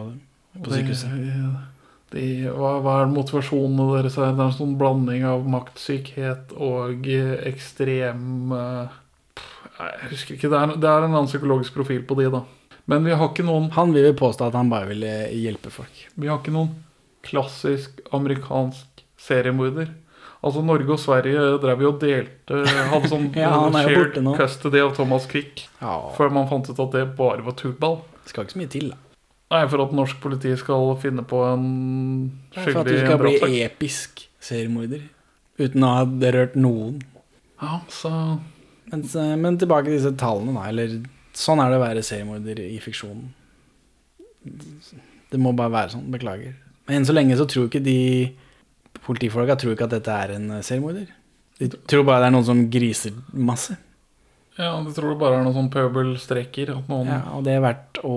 på 0.57 0.65
Det- 0.65 0.79
sykehuset. 0.81 1.75
Hva, 2.09 2.69
hva 2.81 2.93
er 3.03 3.11
motivasjonene 3.11 3.85
deres? 3.99 4.15
Det 4.17 4.23
er 4.25 4.39
en 4.41 4.55
sånn 4.55 4.71
blanding 4.79 5.21
av 5.29 5.43
maktsykhet 5.45 6.55
og 6.57 7.05
eh, 7.05 7.35
ekstrem 7.51 8.49
eh, 8.57 8.95
Jeg 9.77 10.09
husker 10.15 10.35
ikke. 10.39 10.49
Det 10.49 10.57
er, 10.63 10.73
det 10.81 10.89
er 10.89 11.05
en 11.05 11.13
annen 11.13 11.29
psykologisk 11.29 11.77
profil 11.77 12.01
på 12.09 12.17
de, 12.17 12.25
da. 12.33 12.41
Men 12.89 13.05
vi 13.05 13.13
har 13.13 13.29
ikke 13.29 13.45
noen 13.45 13.67
Han 13.77 13.93
vil 13.93 14.09
påstå 14.17 14.47
at 14.49 14.57
han 14.57 14.71
bare 14.73 14.89
ville 14.89 15.11
hjelpe 15.37 15.69
folk. 15.71 16.01
Vi 16.17 16.27
har 16.31 16.41
ikke 16.41 16.55
noen 16.55 16.73
klassisk 17.29 18.01
amerikansk 18.15 19.03
seriemorder. 19.21 19.91
Altså 20.39 20.61
Norge 20.63 20.93
og 20.95 21.01
Sverige 21.01 21.41
drev 21.59 21.81
jo 21.83 21.89
og 21.91 21.99
delte 21.99 22.61
Hadde 22.93 23.09
sånn 23.11 23.25
Ja, 23.39 23.51
shared 23.75 24.15
custody 24.37 24.79
av 24.79 24.93
Thomas 24.95 25.27
Quick. 25.27 25.65
Ja. 25.81 25.97
Før 26.15 26.31
man 26.35 26.47
fant 26.51 26.69
ut 26.71 26.79
at 26.79 26.95
det 26.95 27.05
bare 27.17 27.43
var 27.43 27.57
turball. 27.59 27.99
Skal 28.29 28.47
ikke 28.47 28.55
så 28.55 28.61
mye 28.61 28.71
til, 28.71 28.91
da. 28.93 28.99
Nei, 29.49 29.63
for 29.71 29.81
at 29.81 29.93
norsk 29.97 30.19
politi 30.21 30.51
skal 30.61 30.91
finne 31.01 31.25
på 31.27 31.41
en 31.47 31.69
For 32.53 32.83
at 32.83 32.87
du 32.87 32.95
skal 33.01 33.17
bli 33.19 33.63
episk 33.65 34.27
seriemorder. 34.45 35.07
Uten 35.59 35.83
å 35.83 35.93
ha 35.97 36.03
rørt 36.35 36.55
noen. 36.55 37.01
Ja, 37.59 37.81
så 37.91 38.11
Men, 38.89 39.03
men 39.41 39.57
tilbake 39.61 39.89
til 39.89 39.97
disse 39.97 40.13
tallene, 40.17 40.53
da. 40.55 40.69
Eller 40.69 40.99
sånn 41.37 41.59
er 41.61 41.73
det 41.73 41.81
å 41.81 41.83
være 41.83 42.05
seriemorder 42.05 42.61
i 42.63 42.77
fiksjonen. 42.81 43.33
Det 45.29 45.41
må 45.41 45.51
bare 45.57 45.73
være 45.73 45.93
sånn. 45.97 46.07
Beklager. 46.13 46.55
Men 46.87 47.01
enn 47.01 47.09
så 47.09 47.13
lenge 47.13 47.37
så 47.37 47.45
tror 47.49 47.67
ikke 47.67 47.83
de 47.85 47.99
politifolka 49.05 49.57
tror 49.59 49.75
ikke 49.75 49.87
at 49.89 49.95
dette 49.97 50.15
er 50.25 50.35
en 50.37 50.51
selvmorder. 50.65 51.07
De 51.59 51.67
tror 51.89 52.05
bare 52.07 52.23
det 52.23 52.29
er 52.29 52.35
noen 52.37 52.47
som 52.47 52.65
griser 52.71 53.15
masse. 53.35 53.75
Ja, 54.59 54.73
de 54.83 54.91
tror 54.95 55.13
det 55.13 55.21
bare 55.21 55.39
er 55.39 55.45
noen 55.45 55.55
sånn 55.55 55.71
pøbelstreker? 55.71 56.73
Noen 56.89 57.07
Ja, 57.07 57.21
og 57.35 57.45
det 57.47 57.55
er 57.55 57.63
verdt 57.63 58.01
å, 58.03 58.15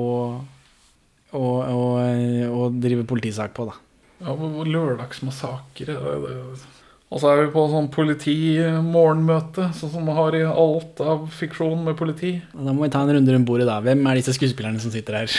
å, 1.30 1.42
å, 1.62 1.82
å 2.02 2.68
drive 2.74 3.06
politisak 3.08 3.54
på, 3.54 3.68
da. 3.70 3.76
Ja, 4.22 4.35
Lørdagsmassakre 4.35 5.96
Og 5.98 7.18
så 7.18 7.30
er 7.30 7.40
vi 7.40 7.52
på 7.54 7.64
sånn 7.70 7.88
politimorgenmøte, 7.94 9.68
sånn 9.78 9.92
som 9.94 10.06
man 10.06 10.18
har 10.18 10.38
i 10.38 10.42
alt 10.46 11.02
av 11.02 11.28
fiksjon 11.35 11.82
med 11.87 11.98
politi. 11.98 12.37
Da 12.54 12.74
må 12.74 12.87
vi 12.87 12.92
ta 12.94 13.02
en 13.02 13.14
runde 13.18 13.35
rundt 13.35 13.48
bordet, 13.48 13.68
da. 13.70 13.78
Hvem 13.85 14.02
er 14.06 14.18
disse 14.18 14.35
skuespillerne 14.38 14.82
som 14.82 14.94
sitter 14.94 15.22
her? 15.22 15.38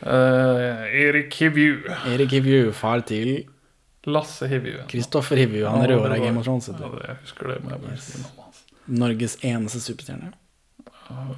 Uh, 0.00 0.86
Erik 0.96 1.34
Hivju. 1.36 1.82
Erik 2.10 2.34
Hivju, 2.38 2.70
far 2.74 3.02
til 3.06 3.42
Lasse 4.06 4.48
Hivju. 4.48 4.86
Kristoffer 4.88 5.36
Hivju. 5.36 5.66
Han 5.66 5.82
er 5.84 5.92
rødhåra 5.94 6.18
Game 6.18 6.40
of 6.40 6.46
Thrones. 6.46 6.68
Ja, 6.68 6.76
det, 6.78 7.06
jeg 7.06 7.16
husker 7.24 7.50
det. 7.52 7.58
Men 7.64 7.74
jeg 7.74 7.82
bare 7.82 7.96
husker 7.96 8.22
navnet 8.22 8.44
hans. 8.46 8.62
Norges 9.00 9.34
eneste 9.44 9.80
superstjerne. 9.84 10.30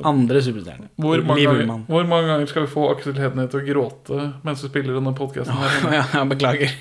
Andre 0.04 0.42
superstjerne. 0.44 0.90
Hvor 1.00 1.22
hvor 1.24 2.04
mange 2.06 2.28
ganger 2.28 2.46
skal 2.46 2.66
vi 2.66 2.70
få 2.74 2.90
Aksel 2.92 3.16
Hedny 3.18 3.48
til 3.48 3.62
å 3.62 3.64
gråte 3.66 4.28
mens 4.44 4.62
vi 4.62 4.68
spiller 4.68 4.98
denne 4.98 5.14
podkasten 5.16 5.56
Oh, 5.56 5.94
ja, 5.96 6.04
ja, 6.12 6.24
beklager. 6.28 6.74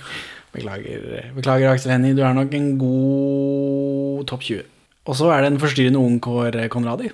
Beklager, 0.52 1.32
beklager 1.38 1.72
Aksel 1.72 1.96
Hennie. 1.96 2.14
Du 2.14 2.22
er 2.28 2.36
nok 2.36 2.54
en 2.54 2.74
god 2.82 4.28
topp 4.30 4.44
20. 4.50 4.66
Og 5.08 5.18
så 5.18 5.32
er 5.34 5.42
det 5.42 5.54
en 5.54 5.62
forstyrrende 5.62 6.02
ungkår 6.02 6.60
Konradi. 6.74 7.10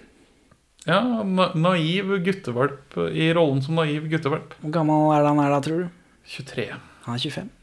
Ja, 0.88 1.02
na 1.24 1.52
naiv 1.56 2.14
guttevalp 2.24 2.96
i 3.12 3.30
rollen 3.36 3.62
som 3.64 3.78
naiv 3.80 4.08
guttevalp. 4.12 4.56
Hvor 4.64 4.74
gammel 4.74 5.14
er 5.16 5.28
han 5.28 5.40
er 5.44 5.54
da, 5.54 5.62
tror 5.64 5.86
du? 5.86 5.88
23. 6.32 6.68
Han 7.06 7.16
er 7.16 7.24
25. 7.24 7.54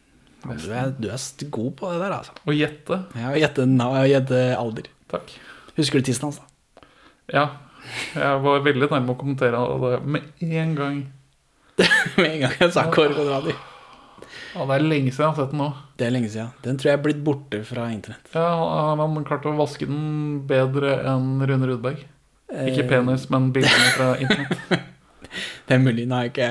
Du, 0.44 0.70
er, 0.72 0.90
du 1.00 1.08
er 1.10 1.50
god 1.50 1.70
på 1.78 1.90
det 1.92 2.00
der, 2.04 2.14
altså. 2.20 2.32
Og 2.44 2.54
gjette. 2.58 2.98
Ja, 3.16 3.30
og 3.32 3.38
gjette, 3.40 3.66
na- 3.70 3.90
og 4.02 4.08
gjette 4.10 4.40
alder. 4.58 4.88
Takk. 5.12 5.32
Husker 5.78 6.00
du 6.02 6.08
tissen 6.10 6.28
hans, 6.28 6.40
da? 6.40 6.86
Ja. 7.32 7.44
Jeg 8.16 8.40
var 8.44 8.62
veldig 8.64 8.88
nærme 8.92 9.12
å 9.12 9.18
kommentere 9.20 9.60
det 9.82 9.98
med 10.08 10.44
en 10.44 10.74
gang. 10.78 10.98
Med 12.16 12.28
en 12.30 12.40
gang 12.44 12.52
jeg 12.60 12.72
sa 12.72 12.84
Kåre 12.94 13.12
Konradi. 13.16 13.52
Ja, 14.54 14.62
det 14.70 14.76
er 14.76 14.84
lenge 14.86 15.10
siden 15.10 15.24
jeg 15.24 15.30
har 15.32 15.38
sett 15.40 15.50
den 15.52 15.60
nå. 15.60 15.66
Det 15.98 16.06
er 16.06 16.12
lenge 16.14 16.30
siden. 16.30 16.52
Den 16.62 16.76
tror 16.78 16.90
jeg 16.92 16.98
er 17.00 17.02
blitt 17.04 17.22
borte 17.26 17.60
fra 17.66 17.88
internett. 17.90 18.28
Ja, 18.32 18.44
han 18.92 19.02
han 19.02 19.24
klart 19.26 19.48
å 19.50 19.56
vaske 19.58 19.88
den 19.90 20.44
bedre 20.48 20.94
enn 21.10 21.42
Rune 21.42 21.68
Rudberg. 21.72 22.04
Ikke 22.54 22.84
Eh. 22.84 22.88
penis, 22.88 23.26
men 23.34 23.50
bildene 23.52 23.90
fra 23.96 24.12
internett. 24.22 24.84
Det 25.64 25.78
er 25.78 25.80
mulig. 25.80 26.04
Da 26.10 26.20
har 26.20 26.28
ikke, 26.28 26.48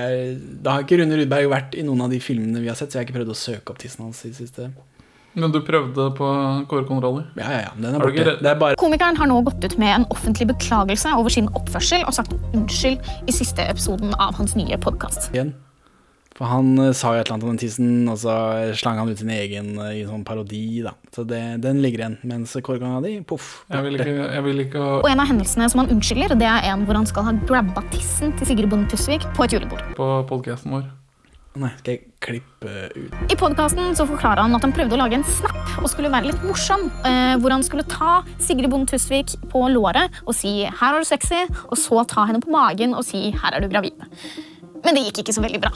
da 0.66 0.78
har 0.78 0.86
ikke 0.86 0.98
Rune 1.04 1.20
Rudberg 1.20 1.52
vært 1.52 1.78
i 1.78 1.84
noen 1.86 2.02
av 2.06 2.14
de 2.14 2.20
filmene 2.24 2.64
vi 2.64 2.72
har 2.72 2.78
sett, 2.80 2.90
så 2.90 2.98
jeg 2.98 3.04
har 3.04 3.10
ikke 3.10 3.20
prøvd 3.20 3.34
å 3.36 3.38
søke 3.38 3.74
opp 3.76 3.82
tissen 3.84 4.08
hans 4.08 4.24
i 4.26 4.32
det 4.32 4.40
siste. 4.40 4.72
Men 5.34 5.54
du 5.54 5.60
prøvde 5.66 6.08
på 6.18 6.28
Kåre 6.70 6.86
Konradi? 6.86 7.24
Ja, 7.42 7.48
ja, 7.50 7.62
ja. 7.66 7.72
Den 7.78 7.96
er 7.96 8.02
du 8.02 8.06
borte. 8.06 8.36
Det 8.42 8.50
er 8.52 8.58
bare 8.62 8.78
Komikeren 8.78 9.18
har 9.18 9.30
nå 9.30 9.40
gått 9.48 9.66
ut 9.66 9.78
med 9.82 9.96
en 9.96 10.06
offentlig 10.14 10.48
beklagelse 10.52 11.14
over 11.18 11.34
sin 11.34 11.50
oppførsel 11.58 12.06
og 12.06 12.14
sagt 12.18 12.36
unnskyld 12.54 13.02
i 13.30 13.34
siste 13.34 13.66
episoden 13.66 14.14
av 14.22 14.38
hans 14.38 14.54
nye 14.60 14.78
podkast. 14.82 15.32
For 16.38 16.50
han 16.50 16.72
uh, 16.80 16.90
sa 16.98 17.14
jo 17.14 17.22
et 17.22 17.28
eller 17.28 17.36
annet 17.36 17.46
om 17.46 17.54
den 17.54 17.62
tissen, 17.62 17.92
og 18.10 18.18
så 18.24 18.36
slang 18.80 18.98
han 19.02 19.12
ut 19.12 19.20
sin 19.22 19.30
egen 19.34 19.76
uh, 19.78 19.92
i 19.94 20.02
sånn 20.08 20.26
parodi, 20.26 20.82
da. 20.86 20.96
Så 21.14 21.28
det, 21.30 21.42
den 21.64 21.84
ligger 21.84 22.06
igjen. 22.06 22.18
Mens 22.30 22.56
Kåre 22.66 22.90
di, 23.06 23.20
poff. 23.28 23.52
Jeg 23.70 23.86
vil 23.86 24.00
ikke, 24.00 24.18
jeg 24.18 24.48
vil 24.48 24.66
ikke 24.66 24.82
ha 24.82 24.98
Og 25.04 25.12
en 25.12 25.22
av 25.22 25.30
hendelsene 25.30 25.70
som 25.70 25.84
han 25.84 25.94
unnskylder, 25.94 26.36
det 26.40 26.50
er 26.50 26.72
en 26.72 26.88
hvor 26.88 26.98
han 26.98 27.08
skal 27.10 27.30
ha 27.30 27.38
grabba 27.46 27.86
tissen 27.94 28.34
til 28.40 28.50
Sigrid 28.50 28.72
Bonde 28.72 28.90
Tusvik 28.92 29.26
på 29.38 29.46
et 29.46 29.56
julebord. 29.56 29.86
på 29.98 30.10
podkasten 30.30 30.74
vår. 30.74 30.92
Nei, 31.54 31.70
skal 31.78 31.94
jeg 31.94 32.00
klippe 32.24 32.72
ut 32.96 33.30
I 33.30 33.36
podkasten 33.38 33.94
forklarer 33.94 34.42
han 34.42 34.58
at 34.58 34.64
han 34.66 34.72
prøvde 34.74 34.96
å 34.98 35.02
lage 35.04 35.20
en 35.20 35.26
snap 35.28 35.76
og 35.84 35.86
skulle 35.92 36.10
være 36.10 36.32
litt 36.32 36.48
morsom. 36.48 36.88
Eh, 37.06 37.36
hvor 37.44 37.54
han 37.54 37.66
skulle 37.66 37.86
ta 37.86 38.24
Sigrid 38.42 38.72
Bonde 38.74 38.90
Tusvik 38.90 39.36
på 39.52 39.62
låret 39.70 40.10
og 40.26 40.34
si 40.34 40.66
'her 40.66 40.98
er 40.98 41.06
du 41.06 41.06
sexy', 41.06 41.46
og 41.70 41.78
så 41.78 42.02
ta 42.10 42.26
henne 42.26 42.42
på 42.42 42.50
magen 42.50 42.98
og 42.98 43.06
si 43.06 43.30
'her 43.30 43.54
er 43.54 43.62
du 43.62 43.70
gravid'. 43.70 44.02
Men 44.84 44.98
det 44.98 45.06
gikk 45.08 45.22
ikke 45.24 45.36
så 45.36 45.44
veldig 45.44 45.62
bra. 45.64 45.72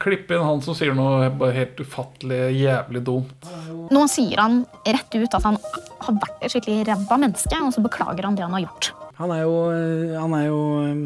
Klipp 0.00 0.32
inn 0.34 0.42
han 0.44 0.62
som 0.64 0.76
sier 0.76 0.96
noe 0.96 1.28
bare 1.40 1.54
helt 1.56 1.78
ufattelig 1.80 2.40
jævlig 2.58 3.02
dumt. 3.06 3.50
Nå 3.90 4.02
sier 4.10 4.42
han 4.42 4.64
rett 4.86 5.14
ut 5.14 5.36
at 5.38 5.46
han 5.46 5.58
har 5.60 6.16
vært 6.16 6.42
et 6.44 6.54
skikkelig 6.54 6.88
ræva 6.90 7.20
menneske, 7.22 7.60
og 7.62 7.72
så 7.74 7.84
beklager 7.84 8.26
han 8.26 8.38
det 8.38 8.44
han 8.46 8.56
har 8.58 8.66
gjort. 8.66 8.90
Han 9.20 9.34
er 9.34 9.42
jo 9.44 9.54
eh, 9.68 10.16
Han 10.16 10.32
er 10.32 10.44
jo 10.46 10.60
eh, 10.80 11.00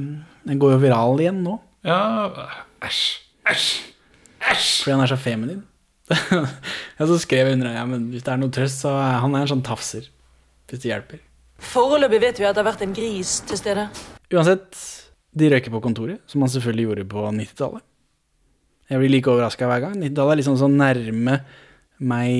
Den 0.47 0.61
går 0.63 0.77
jo 0.77 0.81
viral 0.85 1.21
igjen 1.21 1.43
nå. 1.45 1.59
Ja, 1.85 2.01
æsj. 2.85 3.05
Æsj. 3.51 3.69
Æsj. 4.41 4.69
Fordi 4.85 4.95
han 4.95 5.05
er 5.05 5.13
så 5.13 5.21
feminin. 5.21 5.63
og 7.01 7.07
så 7.09 7.17
skrev 7.21 7.49
jeg 7.49 7.57
under 7.59 7.73
ja, 7.73 7.85
men 7.89 8.11
hvis 8.13 8.25
det 8.25 8.33
er 8.33 8.41
noe 8.41 8.53
trøst, 8.53 8.85
så 8.85 8.93
er 9.01 9.21
han 9.25 9.35
er 9.35 9.45
en 9.45 9.55
sånn 9.55 9.65
tafser. 9.67 10.09
Hvis 10.71 10.85
det 10.85 10.93
hjelper. 10.93 11.23
Foreløpig 11.65 12.21
vet 12.23 12.41
vi 12.41 12.47
at 12.49 12.57
det 12.57 12.65
har 12.65 12.71
vært 12.71 12.85
en 12.85 12.95
gris 12.97 13.39
til 13.49 13.61
stede. 13.61 13.87
Uansett, 14.35 14.79
de 15.35 15.51
røyker 15.51 15.73
på 15.75 15.81
kontoret, 15.83 16.21
som 16.31 16.41
man 16.45 16.51
selvfølgelig 16.53 16.87
gjorde 16.89 17.05
på 17.11 17.25
90-tallet. 17.35 17.83
Jeg 18.91 19.01
blir 19.01 19.11
like 19.15 19.31
overraska 19.33 19.67
hver 19.71 19.81
gang. 19.87 19.95
90-tallet 19.99 20.35
er 20.35 20.41
liksom 20.43 20.59
så 20.61 20.69
nærme 20.71 21.39
meg 22.05 22.33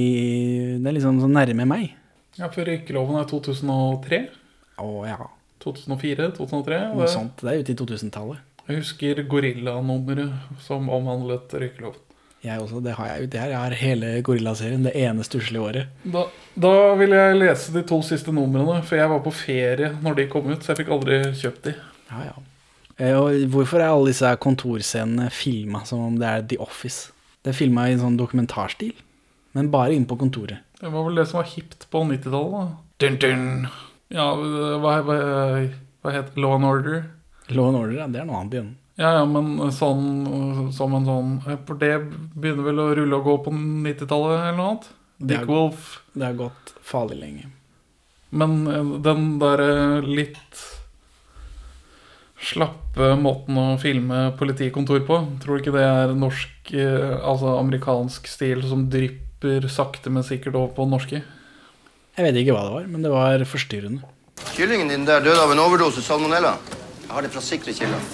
Det 0.83 0.89
er 0.91 0.97
liksom 0.99 1.21
så 1.23 1.29
nærme 1.31 1.67
meg. 1.71 1.93
Ja, 2.39 2.49
for 2.51 2.67
røykeloven 2.69 3.21
er 3.21 3.29
2003. 3.31 4.21
Å 4.83 4.89
ja. 5.09 5.19
2004, 5.65 6.33
2003. 6.37 6.81
Noe 6.93 7.09
sånt. 7.09 7.39
Det 7.41 7.53
er 7.53 7.63
ute 7.63 7.73
i 7.73 7.79
2000-tallet. 7.79 8.43
jeg 8.69 8.81
husker 8.83 9.23
Gorilla-nummeret 9.31 10.59
som 10.65 10.91
omhandlet 10.93 11.55
røykeloven. 11.55 12.01
Jeg 12.45 12.61
også. 12.61 12.83
Det 12.85 12.93
har 12.99 13.07
jeg 13.09 13.25
ute 13.29 13.41
her. 13.41 13.53
Jeg 13.55 13.61
har 13.63 13.75
hele 13.81 14.09
Gorillaserien. 14.27 14.83
Det 14.85 14.93
ene 15.01 15.25
stusslige 15.25 15.63
året. 15.65 15.93
Da, 16.05 16.27
da 16.61 16.73
vil 17.01 17.15
jeg 17.17 17.39
lese 17.41 17.73
de 17.73 17.83
to 17.89 18.03
siste 18.05 18.35
numrene, 18.37 18.83
for 18.85 19.01
jeg 19.01 19.09
var 19.15 19.23
på 19.25 19.33
ferie 19.33 19.95
når 20.05 20.19
de 20.19 20.27
kom 20.29 20.51
ut, 20.51 20.61
så 20.61 20.75
jeg 20.75 20.83
fikk 20.83 20.93
aldri 20.93 21.23
kjøpt 21.41 21.71
de. 21.71 21.73
Ja, 22.11 22.27
ja. 22.29 22.35
Eh, 22.99 23.15
Og 23.19 23.49
hvorfor 23.51 23.81
er 23.83 23.89
alle 23.91 24.13
disse 24.13 24.29
kontorscenene 24.43 25.31
filma 25.35 25.85
som 25.89 26.01
om 26.07 26.19
det 26.21 26.29
er 26.31 26.43
The 26.53 26.59
Office? 26.63 27.11
Det 27.43 27.51
er 27.53 27.59
filma 27.59 27.89
i 27.89 27.93
en 27.97 28.01
sånn 28.05 28.17
dokumentarstil, 28.21 28.95
men 29.55 29.71
bare 29.73 29.93
inne 29.97 30.07
på 30.09 30.17
kontoret. 30.21 30.63
Det 30.81 30.91
var 30.93 31.05
vel 31.09 31.19
det 31.19 31.27
som 31.29 31.41
var 31.41 31.49
hipt 31.51 31.87
på 31.91 32.05
90-tallet, 32.07 32.55
da. 32.55 32.65
Dun, 33.03 33.19
dun. 33.21 33.67
Ja, 34.15 34.29
hva, 34.81 34.95
hva, 35.05 35.19
hva 36.05 36.13
het 36.15 36.37
Law 36.39 36.55
and 36.57 36.65
Order? 36.69 37.05
Law 37.51 37.69
and 37.69 37.77
Order, 37.83 37.99
ja, 37.99 38.07
det 38.09 38.21
er 38.23 38.29
noe 38.29 38.41
annet 38.41 38.55
igjen. 38.57 38.73
Ja, 38.97 39.11
ja, 39.19 39.25
men 39.27 39.57
sånn 39.75 40.71
som 40.73 40.93
en 40.95 41.07
sånn 41.09 41.31
For 41.67 41.75
det 41.81 41.97
begynner 42.39 42.63
vel 42.69 42.79
å 42.79 42.85
rulle 42.95 43.17
og 43.19 43.25
gå 43.27 43.33
på 43.49 43.51
90-tallet 43.57 44.37
eller 44.37 44.55
noe 44.55 44.69
annet? 44.71 44.87
Det 45.19 45.29
Dick 45.33 45.41
er- 45.43 45.51
Wolf. 45.51 45.89
Det 46.15 46.25
har 46.29 46.37
gått 46.39 46.75
farlig 46.87 47.19
lenge. 47.19 47.49
Men 48.31 48.55
eh, 48.71 48.93
den 49.03 49.27
derre 49.43 50.01
litt 50.07 50.63
slappe 52.45 53.13
måten 53.21 53.59
å 53.59 53.67
filme 53.81 54.27
politikontor 54.39 55.05
på, 55.09 55.21
tror 55.43 55.57
du 55.57 55.63
ikke 55.63 55.75
det 55.75 55.85
er 55.87 56.15
norsk, 56.19 56.73
eh, 56.77 57.15
altså 57.19 57.57
amerikansk 57.59 58.29
stil 58.31 58.65
som 58.69 58.87
drypper 58.93 59.69
sakte, 59.73 60.13
men 60.13 60.27
sikkert 60.27 60.59
over 60.59 60.75
på 60.77 60.87
den 60.87 60.95
norske? 60.97 61.23
Jeg 62.15 62.27
vet 62.29 62.43
ikke 62.43 62.55
hva 62.55 62.67
det 62.67 62.75
var, 62.77 62.91
men 62.91 63.03
det 63.03 63.11
var 63.11 63.47
forstyrrende. 63.49 64.13
Kyllingen 64.55 64.93
din 64.93 65.07
der 65.09 65.25
døde 65.25 65.41
av 65.43 65.51
en 65.51 65.63
overdose 65.63 66.03
salmonella. 66.05 66.57
Jeg 67.05 67.11
har 67.11 67.27
det 67.27 67.33
fra 67.35 67.43
sikre 67.43 67.75
kilder. 67.75 68.07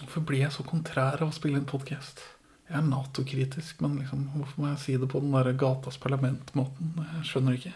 Hvorfor 0.00 0.24
blir 0.24 0.46
jeg 0.46 0.54
så 0.54 0.64
kontrær 0.64 1.20
av 1.20 1.28
å 1.28 1.36
spille 1.36 1.60
en 1.60 1.68
podkast? 1.68 2.22
Jeg 2.66 2.80
er 2.80 2.86
Nato-kritisk, 2.86 3.82
men 3.84 3.98
liksom, 4.00 4.24
hvorfor 4.34 4.62
må 4.62 4.70
jeg 4.72 4.82
si 4.82 4.96
det 4.98 5.08
på 5.12 5.20
den 5.22 5.34
der 5.36 5.52
gatas 5.58 6.00
parlament-måten? 6.02 6.96
Jeg 6.98 7.28
skjønner 7.28 7.58
ikke. 7.60 7.74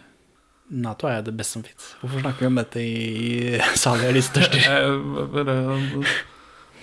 Nato 0.70 1.08
er 1.10 1.22
det 1.26 1.34
beste 1.34 1.58
som 1.58 1.64
fins. 1.66 1.94
Hvorfor 2.00 2.22
snakker 2.22 2.44
vi 2.44 2.50
om 2.50 2.58
dette 2.60 2.82
i 2.82 3.60
Sali 3.78 4.06
er 4.06 4.14
de 4.14 4.22
største? 4.22 4.58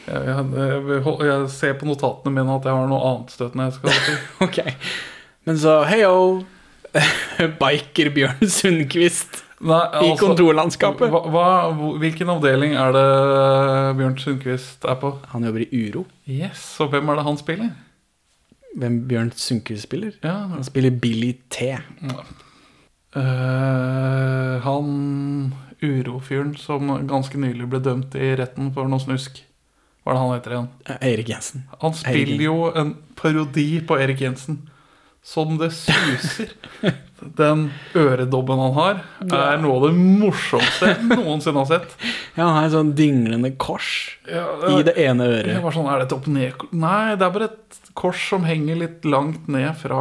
Jeg, 0.07 1.49
ser 1.51 1.73
på 1.75 1.87
notatene 1.87 2.31
mine 2.31 2.53
at 2.55 2.63
jeg 2.63 2.71
har 2.71 2.85
noe 2.87 2.99
annet 3.09 3.33
støtende 3.33 3.65
jeg 3.65 3.73
skal 3.75 3.97
til. 4.05 4.21
ok. 4.45 4.59
Men 5.49 5.59
så 5.59 5.73
heyo, 5.89 6.13
biker 7.61 8.13
Bjørn 8.15 8.47
Sundquist 8.47 9.41
Nei, 9.57 9.81
i 9.81 10.11
altså, 10.13 10.21
kontorlandskapet. 10.21 11.11
Hva, 11.11 11.21
hva, 11.33 11.47
hvilken 11.99 12.29
avdeling 12.29 12.77
er 12.77 12.95
det 12.95 13.05
Bjørn 13.99 14.15
Sundquist 14.21 14.87
er 14.87 14.99
på? 15.01 15.11
Han 15.33 15.47
jobber 15.49 15.65
i 15.65 15.83
Uro. 15.89 16.05
Yes, 16.29 16.69
Og 16.83 16.93
hvem 16.93 17.09
er 17.09 17.19
det 17.19 17.27
han 17.27 17.39
spiller? 17.41 17.75
Hvem 18.77 18.99
Bjørn 19.09 19.31
Sundquist 19.35 19.89
spiller? 19.89 20.15
Ja. 20.23 20.37
Han 20.53 20.63
spiller 20.67 20.93
Billy 21.03 21.33
T. 21.49 21.73
Eh, 23.17 24.61
han 24.61 25.53
urofyren 25.81 26.55
som 26.57 26.89
ganske 27.09 27.39
nylig 27.41 27.67
ble 27.71 27.81
dømt 27.83 28.15
i 28.17 28.33
retten 28.37 28.71
for 28.75 28.89
noe 28.89 29.01
snusk. 29.01 29.43
Hva 30.03 30.13
er 30.13 30.15
det 30.15 30.23
han 30.23 30.33
heter 30.35 30.55
igjen? 30.55 30.67
Eirik 31.03 31.29
Jensen. 31.33 31.63
Han 31.81 31.91
Erik 31.91 32.03
spiller 32.03 32.43
jo 32.45 32.57
en 32.79 32.93
parodi 33.19 33.69
på 33.83 33.97
Erik 33.99 34.21
Jensen. 34.23 34.61
Som 35.27 35.57
det 35.59 35.73
suser. 35.75 36.53
Den 37.37 37.65
øredobben 37.97 38.59
han 38.61 38.73
har, 38.77 38.99
er 39.25 39.57
noe 39.59 39.73
av 39.79 39.85
det 39.87 39.95
morsomste 39.97 40.91
jeg 40.93 41.07
noensinne 41.09 41.63
har 41.63 41.67
sett. 41.67 41.95
Ja, 42.37 42.45
han 42.45 42.53
har 42.59 42.67
et 42.69 42.75
sånn 42.75 42.91
dinglende 42.95 43.49
kors 43.59 43.87
Ja, 44.29 44.45
i 44.69 44.83
det 44.87 44.93
ene 45.01 45.25
Jeg 45.25 45.41
øret. 45.49 45.63
var 45.65 45.75
sånn, 45.75 45.89
er 45.91 45.99
det 45.99 46.05
et 46.07 46.15
opp-ned 46.15 46.63
Nei, 46.77 47.15
det 47.17 47.25
er 47.27 47.33
bare 47.35 47.49
et 47.49 47.79
kors 47.97 48.21
som 48.29 48.45
henger 48.47 48.79
litt 48.85 49.07
langt 49.09 49.49
ned 49.51 49.73
fra 49.81 49.99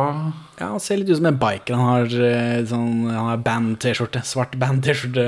Ja, 0.61 0.69
Han 0.77 0.85
ser 0.85 1.01
litt 1.01 1.11
ut 1.11 1.19
som 1.23 1.31
en 1.33 1.41
biker. 1.41 1.75
Han 1.81 1.91
har, 1.91 2.07
eh, 2.31 2.63
sånn, 2.69 3.09
han 3.11 3.31
har 3.33 3.43
band-T-skjorte. 3.49 4.23
Svart 4.29 4.55
band-T-skjorte. 4.61 5.27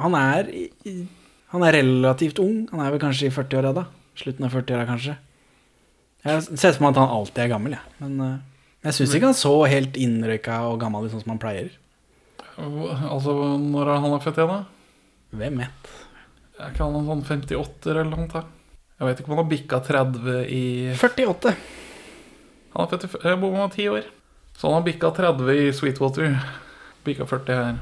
Han 0.00 0.14
er 0.18 0.48
Han 1.52 1.62
er 1.66 1.72
relativt 1.82 2.38
ung. 2.42 2.64
Han 2.72 2.80
er 2.82 2.90
vel 2.96 3.00
kanskje 3.02 3.28
i 3.28 3.34
40-åra 3.34 3.74
da. 3.74 3.84
Slutten 4.18 4.46
av 4.46 4.52
40-åra, 4.56 4.86
kanskje. 4.88 5.16
Jeg 6.20 6.60
ser 6.60 6.74
for 6.76 6.84
meg 6.84 6.92
at 6.94 7.00
han 7.00 7.14
alltid 7.16 7.42
er 7.44 7.52
gammel, 7.54 7.76
jeg. 7.78 7.96
Men 8.02 8.20
uh, 8.20 8.64
jeg 8.84 8.96
syns 8.96 9.14
ikke 9.16 9.30
han 9.30 9.36
så 9.38 9.54
helt 9.68 9.96
innrøyka 10.00 10.62
og 10.68 10.78
gammel 10.82 11.06
ut 11.06 11.14
sånn 11.14 11.24
som 11.24 11.34
han 11.34 11.40
pleier. 11.42 11.72
Altså, 12.60 13.34
når 13.60 13.88
er 13.88 14.02
han 14.04 14.14
er 14.16 14.22
født 14.24 14.40
igjen, 14.40 14.52
da? 14.52 15.36
Hvem 15.40 15.60
vet? 15.62 15.92
Er 16.60 16.72
ikke 16.72 16.86
han 16.88 17.08
sånn 17.08 17.22
58 17.24 17.92
eller 17.92 18.08
noe? 18.12 18.42
Jeg 19.00 19.08
vet 19.08 19.20
ikke 19.20 19.30
om 19.30 19.36
han 19.36 19.42
har 19.44 19.52
bikka 19.52 19.80
30 19.86 20.40
i 20.52 20.64
48. 21.00 21.54
Han 22.74 22.84
er 22.84 22.90
født 22.90 23.06
i 23.06 23.30
jeg 23.30 23.40
bor 23.40 23.54
med 23.56 23.76
10 23.76 23.92
år. 23.94 24.08
Så 24.56 24.68
han 24.68 24.76
har 24.76 24.84
bikka 24.84 25.12
30 25.16 25.54
i 25.56 25.70
Sweetwater. 25.72 26.34
Bikka 27.06 27.24
40 27.24 27.56
her. 27.56 27.78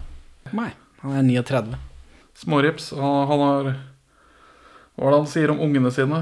Nei, 0.54 0.68
han 1.02 1.16
er 1.18 1.24
39. 1.26 1.74
Smårips. 2.38 2.92
Han, 2.94 3.26
han 3.26 3.42
har 3.42 3.72
Hva 4.94 5.08
er 5.08 5.10
det 5.10 5.18
han 5.18 5.30
sier 5.30 5.50
om 5.50 5.62
ungene 5.62 5.90
sine? 5.94 6.20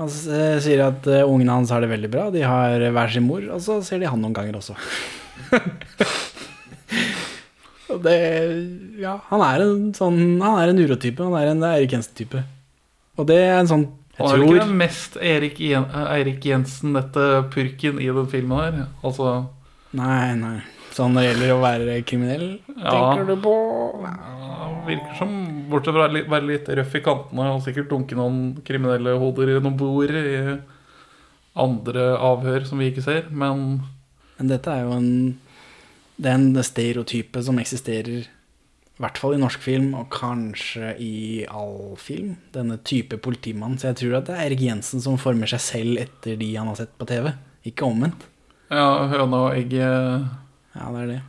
Han 0.00 0.10
eh, 0.10 0.56
sier 0.62 0.82
at 0.88 1.06
eh, 1.06 1.22
ungene 1.22 1.54
hans 1.54 1.70
har 1.70 1.84
det 1.84 1.92
veldig 1.92 2.10
bra. 2.10 2.26
De 2.34 2.42
har 2.42 2.82
hver 2.82 3.12
sin 3.14 3.26
mor, 3.28 3.44
og 3.54 3.62
så 3.62 3.78
ser 3.86 4.02
de 4.02 4.10
han 4.10 4.22
noen 4.22 4.34
ganger 4.34 4.58
også. 4.58 4.74
og 7.92 8.00
det 8.02 8.16
Ja, 8.98 9.18
han 9.28 9.42
er 9.44 9.62
en 9.64 9.92
sånn 9.96 10.18
Han 10.42 10.58
er 10.58 10.72
en 10.72 10.82
urotype. 10.82 11.22
Han 11.22 11.36
er 11.38 11.52
en 11.52 11.62
Eirik 11.68 11.94
Jensen-type. 11.94 12.42
Og 13.18 13.28
det 13.30 13.38
er 13.44 13.60
en 13.60 13.70
sånn 13.70 13.86
Jeg 14.16 14.24
Han 14.24 14.34
er 14.34 14.42
vel 14.42 14.62
ikke 14.62 14.80
mest 14.82 15.18
Erik 15.22 15.60
Jen 15.62 15.86
Eirik 16.04 16.46
Jensen-dette 16.48 17.28
purken 17.54 18.02
i 18.02 18.10
den 18.10 18.30
filmen 18.32 18.62
her. 18.62 18.86
Altså 19.04 19.36
Nei, 19.94 20.34
nei. 20.34 20.58
Sånn 20.94 21.14
når 21.16 21.24
det 21.24 21.30
gjelder 21.32 21.52
å 21.54 21.62
være 21.64 21.94
kriminell, 22.06 22.46
Ja. 22.76 22.90
tenker 22.94 23.26
du 23.26 23.36
på 23.42 23.54
ja, 24.04 24.68
virker 24.86 25.16
som, 25.18 25.32
bortsett 25.70 25.96
fra 25.96 26.06
å 26.06 26.28
være 26.30 26.46
litt 26.46 26.68
røff 26.68 26.94
i 26.94 27.00
kantene 27.02 27.48
og 27.54 27.64
sikkert 27.64 27.88
dunke 27.90 28.14
noen 28.18 28.62
kriminelle 28.66 29.16
hoder 29.18 29.50
i 29.56 29.60
noen 29.60 29.76
bord 29.80 30.10
i 30.14 30.60
andre 31.56 32.04
avhør 32.18 32.66
som 32.68 32.78
vi 32.82 32.90
ikke 32.92 33.02
ser, 33.04 33.26
men 33.30 33.82
Men 34.38 34.48
dette 34.50 34.66
er 34.70 34.82
jo 34.82 34.92
en 34.96 35.38
Det 36.18 36.30
er 36.30 36.34
en 36.38 36.62
stereotype 36.62 37.42
som 37.42 37.58
eksisterer 37.58 38.26
i 38.94 39.02
hvert 39.02 39.18
fall 39.18 39.34
i 39.34 39.40
norsk 39.42 39.58
film, 39.58 39.88
og 39.98 40.06
kanskje 40.14 40.92
i 41.02 41.44
all 41.50 41.96
film. 41.98 42.36
Denne 42.54 42.76
type 42.86 43.16
politimann. 43.18 43.74
Så 43.76 43.88
jeg 43.90 43.96
tror 43.96 44.18
at 44.20 44.26
det 44.28 44.36
er 44.36 44.44
Erik 44.46 44.60
Jensen 44.62 45.02
som 45.02 45.16
former 45.18 45.50
seg 45.50 45.58
selv 45.64 45.98
etter 45.98 46.36
de 46.38 46.52
han 46.54 46.68
har 46.70 46.76
sett 46.78 46.92
på 46.96 47.08
TV. 47.10 47.32
Ikke 47.66 47.82
omvendt. 47.88 48.28
ja, 48.70 49.08
høna 49.10 49.40
og 49.48 49.56
egget 49.58 50.30
Ja, 50.74 50.90
det 50.90 51.04
er 51.04 51.10
det. 51.12 51.20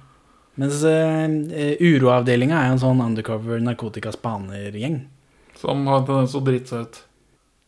Mens 0.56 0.82
uh, 0.88 1.84
Uroavdelinga 1.84 2.58
er 2.58 2.70
jo 2.70 2.78
en 2.78 2.84
sånn 2.86 3.04
undercover 3.04 3.62
narkotikaspanergjeng. 3.64 5.02
som 5.60 5.88
har 5.88 6.02
en 6.02 6.08
tendens 6.10 6.36
å 6.36 6.44
drite 6.44 6.72
seg 6.72 6.86
ut. 6.88 7.02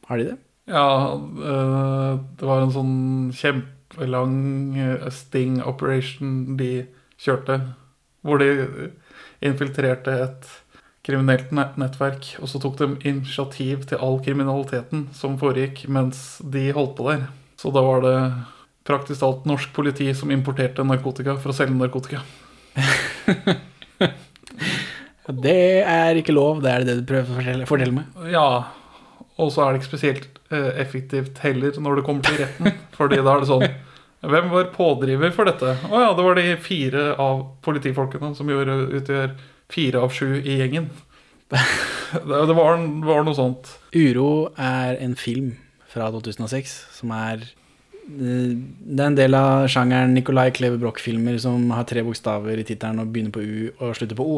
Har 0.07 0.19
de 0.19 0.29
det? 0.29 0.37
Ja, 0.67 1.15
øh, 1.15 2.19
det 2.39 2.47
var 2.47 2.61
en 2.61 2.73
sånn 2.75 2.95
kjempelang 3.35 4.75
øh, 4.75 5.05
sting 5.15 5.61
operation 5.63 6.57
de 6.59 6.87
kjørte, 7.23 7.61
hvor 8.27 8.41
de 8.43 8.89
infiltrerte 9.47 10.15
et 10.25 10.49
kriminelt 11.07 11.53
nettverk, 11.55 12.33
og 12.41 12.51
så 12.51 12.59
tok 12.59 12.75
de 12.81 12.89
initiativ 13.07 13.85
til 13.87 14.03
all 14.03 14.19
kriminaliteten 14.23 15.07
som 15.15 15.39
foregikk 15.39 15.85
mens 15.87 16.41
de 16.43 16.67
holdt 16.75 16.97
på 16.97 17.07
der. 17.07 17.29
Så 17.55 17.71
da 17.71 17.83
var 17.85 18.03
det 18.03 18.17
praktisk 18.87 19.21
talt 19.21 19.47
norsk 19.49 19.73
politi 19.75 20.09
som 20.15 20.31
importerte 20.33 20.85
narkotika 20.87 21.37
for 21.41 21.53
å 21.53 21.57
selge 21.57 21.75
narkotika. 21.77 22.23
Det 25.27 25.83
er 25.83 26.15
ikke 26.15 26.31
lov, 26.31 26.61
det 26.63 26.71
er 26.71 26.85
det 26.87 26.93
du 27.01 27.07
prøver 27.07 27.27
å 27.27 27.35
fortelle, 27.35 27.65
fortelle 27.67 27.95
meg. 27.97 28.27
Ja, 28.31 28.47
og 29.35 29.51
så 29.51 29.65
er 29.65 29.73
det 29.73 29.81
ikke 29.81 29.89
spesielt 29.89 30.39
eh, 30.55 30.69
effektivt 30.79 31.41
heller 31.43 31.75
når 31.83 31.99
det 31.99 32.05
kommer 32.07 32.23
til 32.23 32.39
retten. 32.39 32.77
Fordi 32.95 33.19
da 33.19 33.33
er 33.33 33.43
det 33.43 33.49
sånn 33.51 33.67
Hvem 34.27 34.47
var 34.49 34.71
pådriver 34.73 35.33
for 35.35 35.45
dette? 35.45 35.75
Å 35.91 35.99
ja, 36.01 36.07
det 36.17 36.23
var 36.25 36.39
de 36.39 36.55
fire 36.63 37.03
av 37.21 37.43
politifolkene 37.63 38.31
som 38.39 38.49
gjorde, 38.49 38.79
utgjør 38.97 39.35
fire 39.69 40.01
av 40.01 40.15
sju 40.15 40.39
i 40.39 40.55
gjengen. 40.57 40.87
Det, 41.51 41.59
det, 42.25 42.55
var, 42.57 42.79
det 42.81 43.05
var 43.05 43.27
noe 43.27 43.37
sånt. 43.37 43.69
Uro 43.93 44.49
er 44.57 44.97
en 45.03 45.13
film 45.19 45.53
fra 45.91 46.09
2006 46.15 46.73
som 46.97 47.13
er 47.13 47.45
Det 48.07 49.01
er 49.01 49.09
en 49.09 49.17
del 49.17 49.35
av 49.35 49.65
sjangeren 49.71 50.13
Nicolai 50.15 50.49
Kleve 50.55 50.79
Broch-filmer 50.79 51.35
som 51.43 51.65
har 51.75 51.87
tre 51.89 52.03
bokstaver 52.07 52.61
i 52.61 52.63
tittelen 52.67 53.01
og 53.03 53.11
begynner 53.11 53.33
på 53.35 53.43
U 53.43 53.83
og 53.83 53.97
slutter 53.97 54.15
på 54.15 54.27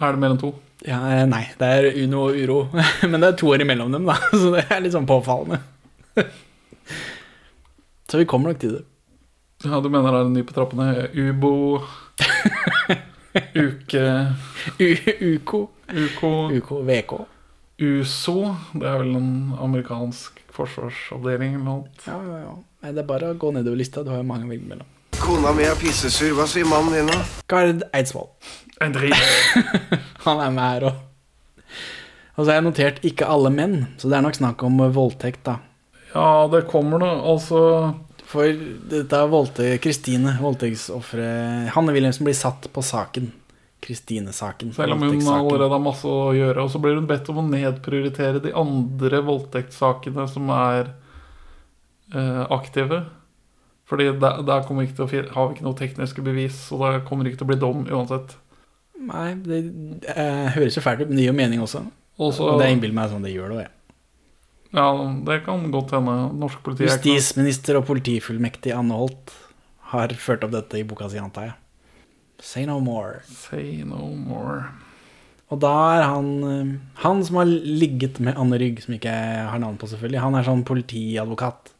Er 0.00 0.16
det 0.16 0.30
enn 0.30 0.40
to? 0.40 0.54
Ja, 0.84 0.98
eh, 1.12 1.26
nei, 1.28 1.44
det 1.60 1.68
er 1.68 1.86
Uno 2.02 2.24
og 2.28 2.38
Uro. 2.40 2.58
Men 3.10 3.20
det 3.20 3.28
er 3.28 3.36
to 3.40 3.52
år 3.52 3.62
imellom 3.64 3.92
dem, 3.94 4.08
da, 4.08 4.16
så 4.40 4.50
det 4.56 4.64
er 4.68 4.82
litt 4.84 4.96
sånn 4.96 5.08
påfallende. 5.08 5.60
Så 8.04 8.20
vi 8.20 8.26
kommer 8.28 8.52
nok 8.52 8.60
til 8.62 8.76
det. 8.76 8.82
Ja, 9.64 9.80
Du 9.80 9.88
mener 9.88 10.12
det 10.12 10.18
er 10.20 10.26
en 10.28 10.34
ny 10.36 10.42
på 10.46 10.54
trappene? 10.54 11.08
Ubo 11.16 11.80
Uke 13.56 14.02
Uko. 14.78 15.60
Uko 15.88 16.30
Uko 16.52 16.82
VK. 16.86 17.14
USO. 17.80 18.36
Det 18.76 18.86
er 18.86 19.00
vel 19.00 19.16
en 19.18 19.32
amerikansk 19.58 20.38
forsvarsavdeling 20.54 21.56
eller 21.56 21.66
noe. 21.66 21.88
Ja, 22.06 22.20
ja, 22.22 22.38
ja. 22.44 22.54
Nei, 22.84 22.90
det 22.92 23.00
er 23.00 23.06
bare 23.08 23.30
å 23.32 23.36
gå 23.40 23.48
nedover 23.48 23.78
lista. 23.80 24.02
Du 24.04 24.10
har 24.12 24.18
jo 24.20 24.26
mange 24.28 24.44
å 24.44 24.50
velge 24.50 24.68
mellom. 24.68 24.88
Kona 25.16 25.54
mi 25.56 25.64
er 25.64 25.76
pissesur. 25.80 26.34
Hva 26.36 26.44
sier 26.44 26.66
mannen 26.68 26.92
din, 26.92 27.06
da? 27.08 27.22
Gard 27.48 27.80
Eidsvoll. 27.96 28.26
En 28.84 28.92
drit. 28.92 29.14
Han 30.26 30.42
er 30.44 30.50
med 30.52 30.64
her 30.66 30.84
òg. 30.90 30.98
Og 32.34 32.42
så 32.42 32.50
har 32.50 32.58
jeg 32.58 32.64
notert 32.66 32.98
'ikke 33.00 33.28
alle 33.30 33.48
menn', 33.54 33.86
så 33.96 34.10
det 34.10 34.18
er 34.18 34.24
nok 34.26 34.36
snakk 34.36 34.64
om 34.66 34.82
voldtekt, 34.92 35.40
da. 35.46 35.54
Ja, 36.12 36.44
det 36.52 36.66
kommer 36.68 37.00
nå, 37.00 37.08
Altså 37.24 37.94
For 38.28 38.52
dette 38.90 39.16
er 39.16 39.30
voldtekt 39.32 39.82
Kristine, 39.82 40.34
voldtektsofferet 40.42 41.70
Hanne 41.72 41.94
Wilhelmsen 41.94 42.26
blir 42.26 42.36
satt 42.36 42.68
på 42.74 42.82
saken. 42.84 43.30
Kristine-saken. 43.80 44.74
Selv 44.74 44.98
om 44.98 45.06
hun 45.08 45.24
allerede 45.24 45.70
har 45.72 45.80
masse 45.80 46.04
å 46.04 46.34
gjøre. 46.36 46.66
Og 46.66 46.70
så 46.72 46.82
blir 46.82 46.98
hun 47.00 47.08
bedt 47.08 47.28
om 47.32 47.40
å 47.40 47.48
nedprioritere 47.48 48.44
de 48.44 48.52
andre 48.52 49.22
voldtektssakene 49.24 50.28
som 50.28 50.52
er 50.52 50.92
aktive. 52.14 53.04
Fordi 53.84 54.08
der, 54.16 54.40
der 54.46 54.64
kommer 54.64 54.86
ikke 54.86 54.96
til 54.96 55.04
å, 55.04 55.24
har 55.34 55.48
vi 55.48 55.58
ikke 55.58 55.66
noe 55.66 55.76
tekniske 55.76 56.24
bevis, 56.24 56.56
så 56.70 56.80
da 56.80 56.92
kommer 57.04 57.24
det 57.24 57.34
ikke 57.34 57.42
til 57.42 57.48
å 57.48 57.52
bli 57.52 57.60
dom 57.60 57.84
uansett. 57.84 58.36
Nei, 59.04 59.34
det 59.44 59.58
eh, 60.14 60.46
høres 60.54 60.78
jo 60.78 60.84
fælt 60.84 61.02
ut, 61.02 61.10
men 61.10 61.18
det 61.18 61.26
gir 61.26 61.32
jo 61.32 61.36
mening 61.36 61.64
også. 61.64 61.82
også 62.16 62.54
og 62.54 62.62
det 62.62 62.70
innbiller 62.72 62.96
meg 62.96 63.10
sånn 63.12 63.26
det 63.26 63.34
gjør 63.34 63.52
det 63.52 63.58
òg, 63.58 63.64
jeg. 63.66 63.74
Ja, 64.74 64.86
det 65.28 65.36
kan 65.44 65.68
godt 65.70 65.92
hende. 65.94 66.14
Norsk 66.40 66.62
politi 66.66 66.86
er 66.86 66.96
Justisminister 66.96 67.78
og 67.78 67.84
politifullmektig 67.86 68.72
Anne 68.74 68.96
Holt 68.98 69.34
har 69.92 70.14
ført 70.18 70.46
opp 70.46 70.54
dette 70.54 70.80
i 70.80 70.86
boka 70.88 71.06
si, 71.12 71.20
antar 71.22 71.50
jeg. 71.50 71.54
Say 72.42 72.64
no 72.66 72.80
more. 72.82 73.20
Say 73.28 73.84
no 73.86 74.08
more. 74.18 74.72
Og 75.52 75.60
da 75.62 75.74
er 75.94 76.02
han 76.08 76.28
eh, 76.48 76.72
Han 77.04 77.20
som 77.26 77.38
har 77.42 77.46
ligget 77.46 78.18
med 78.24 78.38
Anne 78.40 78.58
Rygg, 78.58 78.80
som 78.82 78.96
ikke 78.96 79.12
har 79.12 79.60
navn 79.62 79.76
på, 79.78 79.90
selvfølgelig. 79.92 80.24
Han 80.24 80.40
er 80.40 80.48
sånn 80.48 80.64
politiadvokat. 80.66 81.73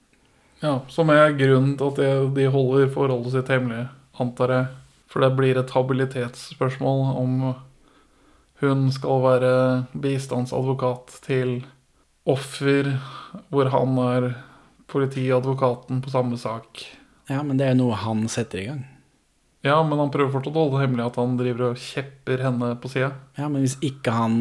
Ja, 0.64 0.78
Som 0.88 1.12
er 1.12 1.34
grunnen 1.36 1.76
til 1.76 1.90
at 1.92 2.00
de, 2.00 2.08
de 2.38 2.48
holder 2.48 2.88
forholdet 2.92 3.34
sitt 3.34 3.52
hemmelig, 3.52 3.84
antar 4.16 4.54
jeg. 4.54 4.72
For 5.12 5.22
det 5.22 5.34
blir 5.36 5.60
et 5.60 5.70
habilitetsspørsmål 5.76 7.02
om 7.20 7.34
hun 8.64 8.86
skal 8.94 9.20
være 9.22 9.52
bistandsadvokat 10.00 11.18
til 11.26 11.58
offer, 12.24 12.94
hvor 13.52 13.68
han 13.74 14.00
er 14.06 14.30
politiadvokaten 14.88 16.00
på 16.02 16.12
samme 16.14 16.40
sak. 16.40 16.80
Ja, 17.28 17.42
men 17.44 17.60
det 17.60 17.68
er 17.68 17.76
noe 17.76 17.96
han 18.00 18.24
setter 18.32 18.62
i 18.62 18.66
gang. 18.70 18.82
Ja, 19.64 19.78
men 19.84 20.00
han 20.00 20.12
prøver 20.12 20.32
fortsatt 20.32 20.56
å 20.56 20.64
holde 20.64 20.78
det 20.78 20.86
hemmelig 20.86 21.06
at 21.06 21.18
han 21.20 21.38
driver 21.40 21.70
og 21.70 21.80
kjepper 21.80 22.42
henne 22.44 22.72
på 22.80 22.90
sida. 22.92 23.14
Ja, 23.36 23.48
men 23.48 23.64
hvis 23.64 23.76
ikke 23.84 24.12
han 24.16 24.38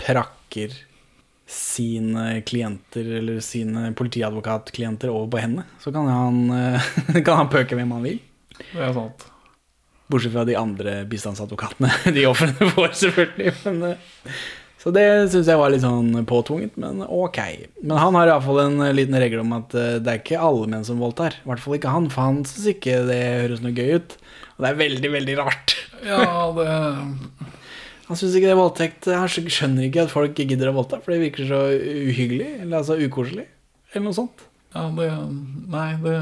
prakker 0.00 0.74
sine 1.50 2.42
klienter, 2.46 3.06
eller 3.18 3.40
sine 3.42 3.90
politiadvokatklienter 3.98 5.10
over 5.10 5.26
på 5.32 5.42
henne, 5.42 5.66
så 5.82 5.90
kan 5.92 6.06
han, 6.06 6.38
eh, 6.54 6.90
kan 7.26 7.42
han 7.42 7.50
pøke 7.50 7.78
hvem 7.78 7.90
han 7.96 8.06
vil. 8.06 8.20
Det 8.60 8.86
er 8.86 8.94
sant. 8.94 9.26
Bortsett 10.10 10.34
fra 10.34 10.46
de 10.46 10.56
andre 10.58 11.00
bistandsadvokatene. 11.10 11.90
De 12.16 12.26
ofrene 12.30 12.70
får, 12.74 12.94
selvfølgelig. 13.02 13.54
Men, 13.66 13.82
eh, 13.90 14.40
så 14.80 14.88
det 14.96 15.04
syns 15.28 15.48
jeg 15.50 15.60
var 15.60 15.74
litt 15.74 15.82
sånn 15.84 16.14
påtvunget, 16.24 16.78
men 16.80 17.02
ok. 17.04 17.38
Men 17.82 17.98
han 18.00 18.16
har 18.16 18.30
iallfall 18.30 18.62
en 18.62 18.86
liten 18.96 19.18
regel 19.20 19.42
om 19.42 19.50
at 19.58 19.74
eh, 19.76 19.98
det 20.00 20.14
er 20.14 20.22
ikke 20.22 20.40
alle 20.40 20.70
menn 20.72 20.86
som 20.86 21.02
voldtar. 21.02 21.36
I 21.42 21.50
hvert 21.50 21.64
fall 21.64 21.76
ikke 21.76 21.92
han, 21.92 22.06
for 22.14 22.30
han 22.30 22.44
syns 22.48 22.70
ikke 22.76 23.02
det 23.10 23.20
høres 23.42 23.64
noe 23.64 23.74
gøy 23.76 23.98
ut. 23.98 24.16
Og 24.54 24.64
det 24.64 24.70
er 24.70 24.80
veldig, 24.86 25.10
veldig 25.18 25.36
rart. 25.42 25.74
Ja, 26.06 26.22
det 26.56 26.68
Han 28.10 28.18
syns 28.18 28.34
ikke 28.34 28.48
det 28.48 28.54
er 28.56 28.58
voldtekt. 28.58 29.06
Han 29.14 29.30
skjønner 29.30 29.86
ikke 29.86 30.02
at 30.02 30.10
folk 30.10 30.34
gidder 30.34 30.72
å 30.72 30.74
voldta, 30.80 30.98
for 30.98 31.14
det 31.14 31.20
virker 31.22 31.46
så 31.46 31.60
uhyggelig, 31.70 32.48
eller 32.64 32.80
altså 32.80 32.96
ukoselig, 32.98 33.44
eller 33.92 34.08
noe 34.08 34.16
sånt. 34.16 34.42
Ja, 34.74 34.88
det 34.96 35.06
Nei, 35.70 35.86
det, 36.02 36.16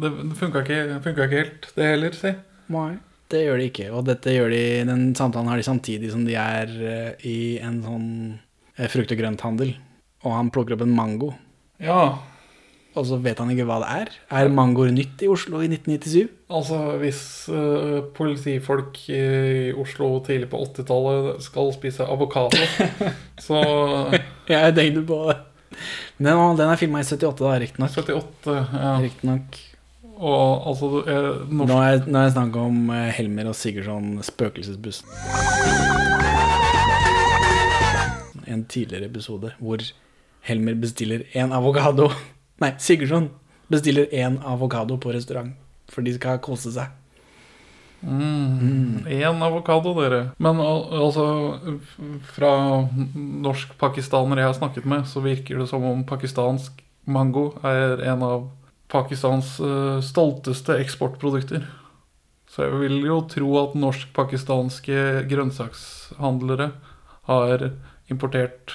det, 0.00 0.12
funka 0.40 0.62
ikke, 0.64 0.78
ikke 1.12 1.28
helt, 1.34 1.68
det 1.76 1.90
heller, 1.90 2.16
si. 2.16 2.32
Nei, 2.72 2.94
det 3.28 3.42
gjør 3.44 3.60
de 3.60 3.68
ikke. 3.68 3.90
Og 3.92 4.06
dette 4.08 4.32
gjør 4.32 4.54
de, 4.56 4.62
den 4.88 5.04
samtalen 5.20 5.52
har 5.52 5.60
de 5.60 5.68
samtidig 5.68 6.14
som 6.14 6.24
de 6.24 6.38
er 6.40 6.72
eh, 6.94 7.28
i 7.28 7.38
en 7.60 7.82
sånn 7.84 8.08
eh, 8.78 8.88
frukt- 8.88 9.12
og 9.12 9.20
grønthandel. 9.20 9.76
Og 10.24 10.32
han 10.32 10.48
plukker 10.54 10.78
opp 10.78 10.86
en 10.86 10.96
mango. 10.96 11.34
Ja. 11.84 12.00
Og 12.96 13.04
så 13.06 13.18
vet 13.20 13.38
han 13.38 13.50
ikke 13.52 13.66
hva 13.68 13.78
det 13.82 13.88
er. 14.02 14.12
Er 14.40 14.50
mangoer 14.52 14.90
nytt 14.94 15.20
i 15.22 15.28
Oslo 15.30 15.60
i 15.60 15.68
1997? 15.68 16.30
Altså, 16.48 16.78
hvis 17.02 17.20
uh, 17.52 18.00
politifolk 18.16 18.96
i 19.12 19.72
Oslo 19.76 20.14
tidlig 20.24 20.48
på 20.52 20.62
80-tallet 20.64 21.44
skal 21.44 21.72
spise 21.76 22.06
avokado, 22.08 22.56
så 23.46 23.60
Jeg 24.48 24.74
tenkte 24.78 25.04
på 25.06 25.20
det. 25.28 25.36
Den, 26.18 26.38
den 26.58 26.72
er 26.72 26.80
filma 26.80 27.02
i 27.04 27.06
78, 27.06 27.44
da, 27.44 27.58
riktignok. 27.60 27.98
78, 28.00 28.54
ja. 28.72 28.94
Riktignok. 29.04 29.60
Og 30.18 30.66
altså 30.72 30.88
er 31.04 31.28
norsk... 31.46 31.68
Nå 31.70 31.76
er, 31.84 32.00
nå 32.08 32.18
er 32.18 32.24
det 32.26 32.34
snakk 32.34 32.56
om 32.58 32.88
eh, 32.90 33.10
Helmer 33.14 33.52
og 33.52 33.54
Sigurdsson 33.54 34.16
Spøkelsesbussen. 34.26 35.12
En 38.48 38.64
tidligere 38.66 39.06
episode 39.06 39.52
hvor 39.60 39.84
Helmer 40.48 40.74
bestiller 40.80 41.22
en 41.38 41.54
avokado 41.54 42.08
Nei, 42.62 42.72
Sigurdsson 42.82 43.30
bestiller 43.70 44.08
én 44.14 44.38
avokado 44.42 44.96
på 44.98 45.12
restaurant, 45.14 45.52
for 45.92 46.02
de 46.06 46.14
skal 46.16 46.40
kose 46.42 46.72
seg. 46.74 46.94
Mm. 48.02 49.06
Én 49.10 49.42
avokado, 49.42 49.92
dere. 49.98 50.20
Men 50.38 50.60
al 50.62 50.84
altså 51.02 51.24
Fra 52.30 52.52
norsk-pakistanere 52.86 54.44
jeg 54.44 54.52
har 54.52 54.58
snakket 54.60 54.86
med, 54.86 55.08
så 55.10 55.22
virker 55.24 55.58
det 55.58 55.66
som 55.70 55.84
om 55.84 56.04
pakistansk 56.06 56.84
mango 57.08 57.50
er 57.66 58.04
en 58.12 58.22
av 58.22 58.46
Pakistans 58.88 59.58
uh, 59.60 59.98
stolteste 60.04 60.78
eksportprodukter. 60.80 61.66
Så 62.48 62.64
jeg 62.64 62.78
vil 62.80 63.02
jo 63.04 63.18
tro 63.28 63.48
at 63.60 63.74
norsk-pakistanske 63.76 65.24
grønnsakshandlere 65.28 66.70
har 67.28 67.66
importert 68.08 68.72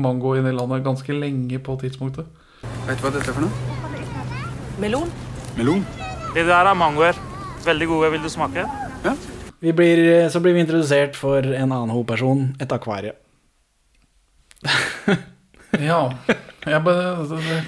mango 0.00 0.32
inn 0.38 0.48
i 0.48 0.54
landet 0.56 0.86
ganske 0.86 1.12
lenge 1.12 1.60
på 1.60 1.76
tidspunktet. 1.82 2.30
Vet 2.82 2.98
du 2.98 3.04
hva 3.04 3.10
dette 3.14 3.30
er 3.30 3.36
for 3.36 3.44
noe? 3.44 3.52
Melon? 4.82 5.10
Melon? 5.54 5.84
Det 6.34 6.42
der 6.48 6.66
er 6.66 6.74
mangoer. 6.74 7.18
Veldig 7.62 7.86
gode. 7.86 8.08
Vil 8.14 8.24
du 8.24 8.30
smake? 8.32 8.64
Vi 9.62 9.70
blir, 9.76 10.00
så 10.34 10.40
blir 10.42 10.56
vi 10.56 10.64
introdusert 10.64 11.14
for 11.14 11.46
en 11.46 11.70
annen 11.70 11.92
hovedperson, 11.94 12.48
et 12.62 12.74
akvarie. 12.74 13.14
Ja. 15.80 16.02
Jeg 16.68 16.84
bare 16.84 17.24
det, 17.24 17.62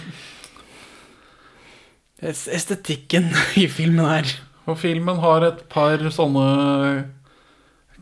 Estetikken 2.29 3.31
i 3.63 3.65
filmen 3.73 4.05
her. 4.05 4.29
Og 4.69 4.77
filmen 4.81 5.23
har 5.23 5.47
et 5.47 5.63
par 5.73 6.03
sånne 6.13 6.45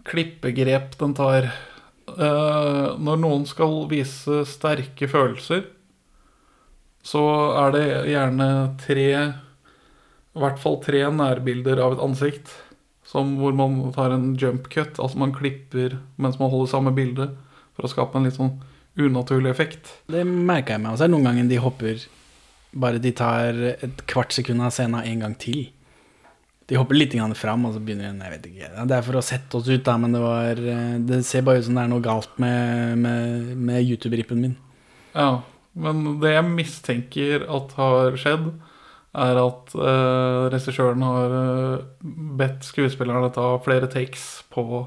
klippegrep 0.08 0.96
den 0.98 1.14
tar. 1.14 1.52
Eh, 2.12 2.88
når 2.98 3.22
noen 3.22 3.46
skal 3.46 3.84
vise 3.92 4.42
sterke 4.50 5.06
følelser, 5.10 5.62
så 7.02 7.22
er 7.58 7.72
det 7.74 7.86
gjerne 8.12 8.48
tre 8.80 9.06
I 9.12 10.42
hvert 10.42 10.60
fall 10.62 10.78
tre 10.84 11.02
nærbilder 11.12 11.82
av 11.82 11.96
et 11.96 12.04
ansikt. 12.04 12.52
Som 13.12 13.34
hvor 13.40 13.52
man 13.52 13.80
tar 13.92 14.14
en 14.14 14.32
jump 14.40 14.70
cut, 14.72 14.96
altså 14.96 15.18
man 15.20 15.34
klipper 15.36 15.98
mens 16.16 16.38
man 16.40 16.52
holder 16.52 16.70
samme 16.70 16.94
bilde. 16.96 17.28
For 17.76 17.84
å 17.84 17.90
skape 17.90 18.16
en 18.16 18.28
litt 18.28 18.38
sånn 18.38 18.54
unaturlig 18.96 19.50
effekt. 19.50 19.90
Det 20.12 20.24
merka 20.24 20.76
jeg 20.76 20.84
meg 20.84 20.94
også. 20.94 21.10
Noen 21.10 21.30
ganger 21.30 21.50
de 21.50 21.62
hopper 21.62 22.10
Bare 22.72 22.96
de 23.04 23.10
tar 23.12 23.58
et 23.68 23.98
kvart 24.08 24.32
sekund 24.32 24.64
av 24.64 24.70
scenen 24.72 25.04
en 25.04 25.24
gang 25.26 25.34
til. 25.36 25.66
De 26.70 26.78
hopper 26.80 26.96
litt 26.96 27.12
fram, 27.36 27.66
og 27.68 27.74
så 27.74 27.80
begynner 27.84 28.08
de 28.08 28.24
Jeg 28.24 28.32
vet 28.32 28.46
ikke. 28.48 28.86
Det 28.88 28.96
er 28.96 29.02
for 29.04 29.18
å 29.18 29.20
sette 29.20 29.58
oss 29.58 29.68
ut, 29.68 29.84
da, 29.84 29.98
men 30.00 30.14
det 30.14 30.22
var 30.22 30.56
eh, 30.56 30.96
Det 31.04 31.18
ser 31.22 31.42
bare 31.42 31.60
ut 31.60 31.66
som 31.66 31.76
det 31.76 31.82
er 31.82 31.90
noe 31.92 32.00
galt 32.00 32.32
med, 32.40 32.96
med, 32.96 33.56
med 33.58 33.82
YouTube-rippen 33.84 34.40
min. 34.40 34.56
Ja, 35.12 35.42
men 35.72 36.20
det 36.20 36.34
jeg 36.34 36.48
mistenker 36.50 37.46
at 37.48 37.74
har 37.78 38.18
skjedd, 38.20 38.50
er 39.12 39.36
at 39.36 39.74
eh, 39.76 40.42
regissøren 40.54 41.04
har 41.04 41.34
eh, 41.36 41.84
bedt 42.40 42.64
skuespillerne 42.64 43.28
ta 43.34 43.58
flere 43.64 43.90
takes 43.92 44.40
på 44.52 44.86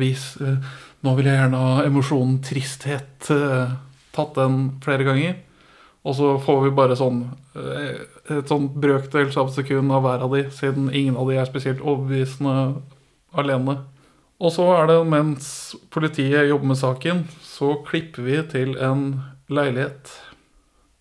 vis 0.00 0.32
eh, 0.40 0.56
Nå 1.04 1.12
vil 1.16 1.28
jeg 1.28 1.36
gjerne 1.36 1.60
ha 1.60 1.84
emosjonen 1.84 2.38
tristhet. 2.44 3.28
eh, 3.32 3.76
tatt 4.16 4.34
den 4.36 4.80
flere 4.84 5.04
ganger. 5.04 5.36
Og 6.04 6.16
så 6.16 6.32
får 6.40 6.62
vi 6.64 6.72
bare 6.76 6.96
sånn 6.96 7.22
et 7.54 8.48
sånn 8.48 8.70
brøkdels 8.80 9.36
av 9.40 9.50
sekund 9.52 9.92
av 9.92 10.04
hver 10.04 10.22
av 10.24 10.32
de, 10.32 10.44
siden 10.54 10.88
ingen 10.94 11.16
av 11.20 11.28
de 11.28 11.36
er 11.36 11.48
spesielt 11.48 11.82
overbevisende 11.84 12.80
alene. 13.36 13.76
Og 14.40 14.54
så 14.54 14.64
er 14.78 14.88
det 14.88 14.98
mens 15.10 15.50
politiet 15.92 16.48
jobber 16.48 16.70
med 16.72 16.80
saken, 16.80 17.24
så 17.44 17.74
klipper 17.84 18.24
vi 18.24 18.38
til 18.48 18.72
en 18.80 19.02
leilighet 19.50 20.12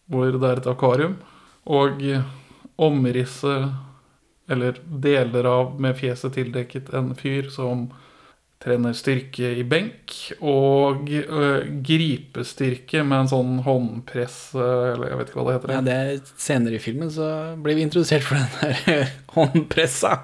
hvor 0.09 0.33
det 0.33 0.49
er 0.49 0.61
et 0.61 0.69
akvarium. 0.69 1.17
Og 1.69 2.01
omrisset, 2.81 3.69
eller 4.49 4.79
deler 4.89 5.45
av 5.45 5.75
med 5.81 5.97
fjeset 5.99 6.33
tildekket 6.33 6.89
en 6.97 7.11
fyr 7.17 7.51
som 7.53 7.89
trener 8.59 8.95
styrke 8.97 9.53
i 9.55 9.63
benk, 9.63 10.15
og 10.43 11.07
ø, 11.07 11.43
gripestyrke 11.85 13.05
med 13.07 13.21
en 13.21 13.29
sånn 13.31 13.53
håndpress, 13.63 14.39
eller 14.59 15.13
jeg 15.13 15.19
vet 15.19 15.31
ikke 15.31 15.39
hva 15.39 15.45
det 15.47 15.55
heter. 15.55 15.73
Ja, 15.77 15.83
det 15.85 15.95
er 15.95 16.33
Senere 16.41 16.75
i 16.75 16.83
filmen 16.83 17.13
så 17.13 17.29
blir 17.63 17.79
vi 17.79 17.85
introdusert 17.87 18.25
for 18.27 18.35
den 18.35 18.83
der 18.83 19.13
håndpressa. 19.37 20.17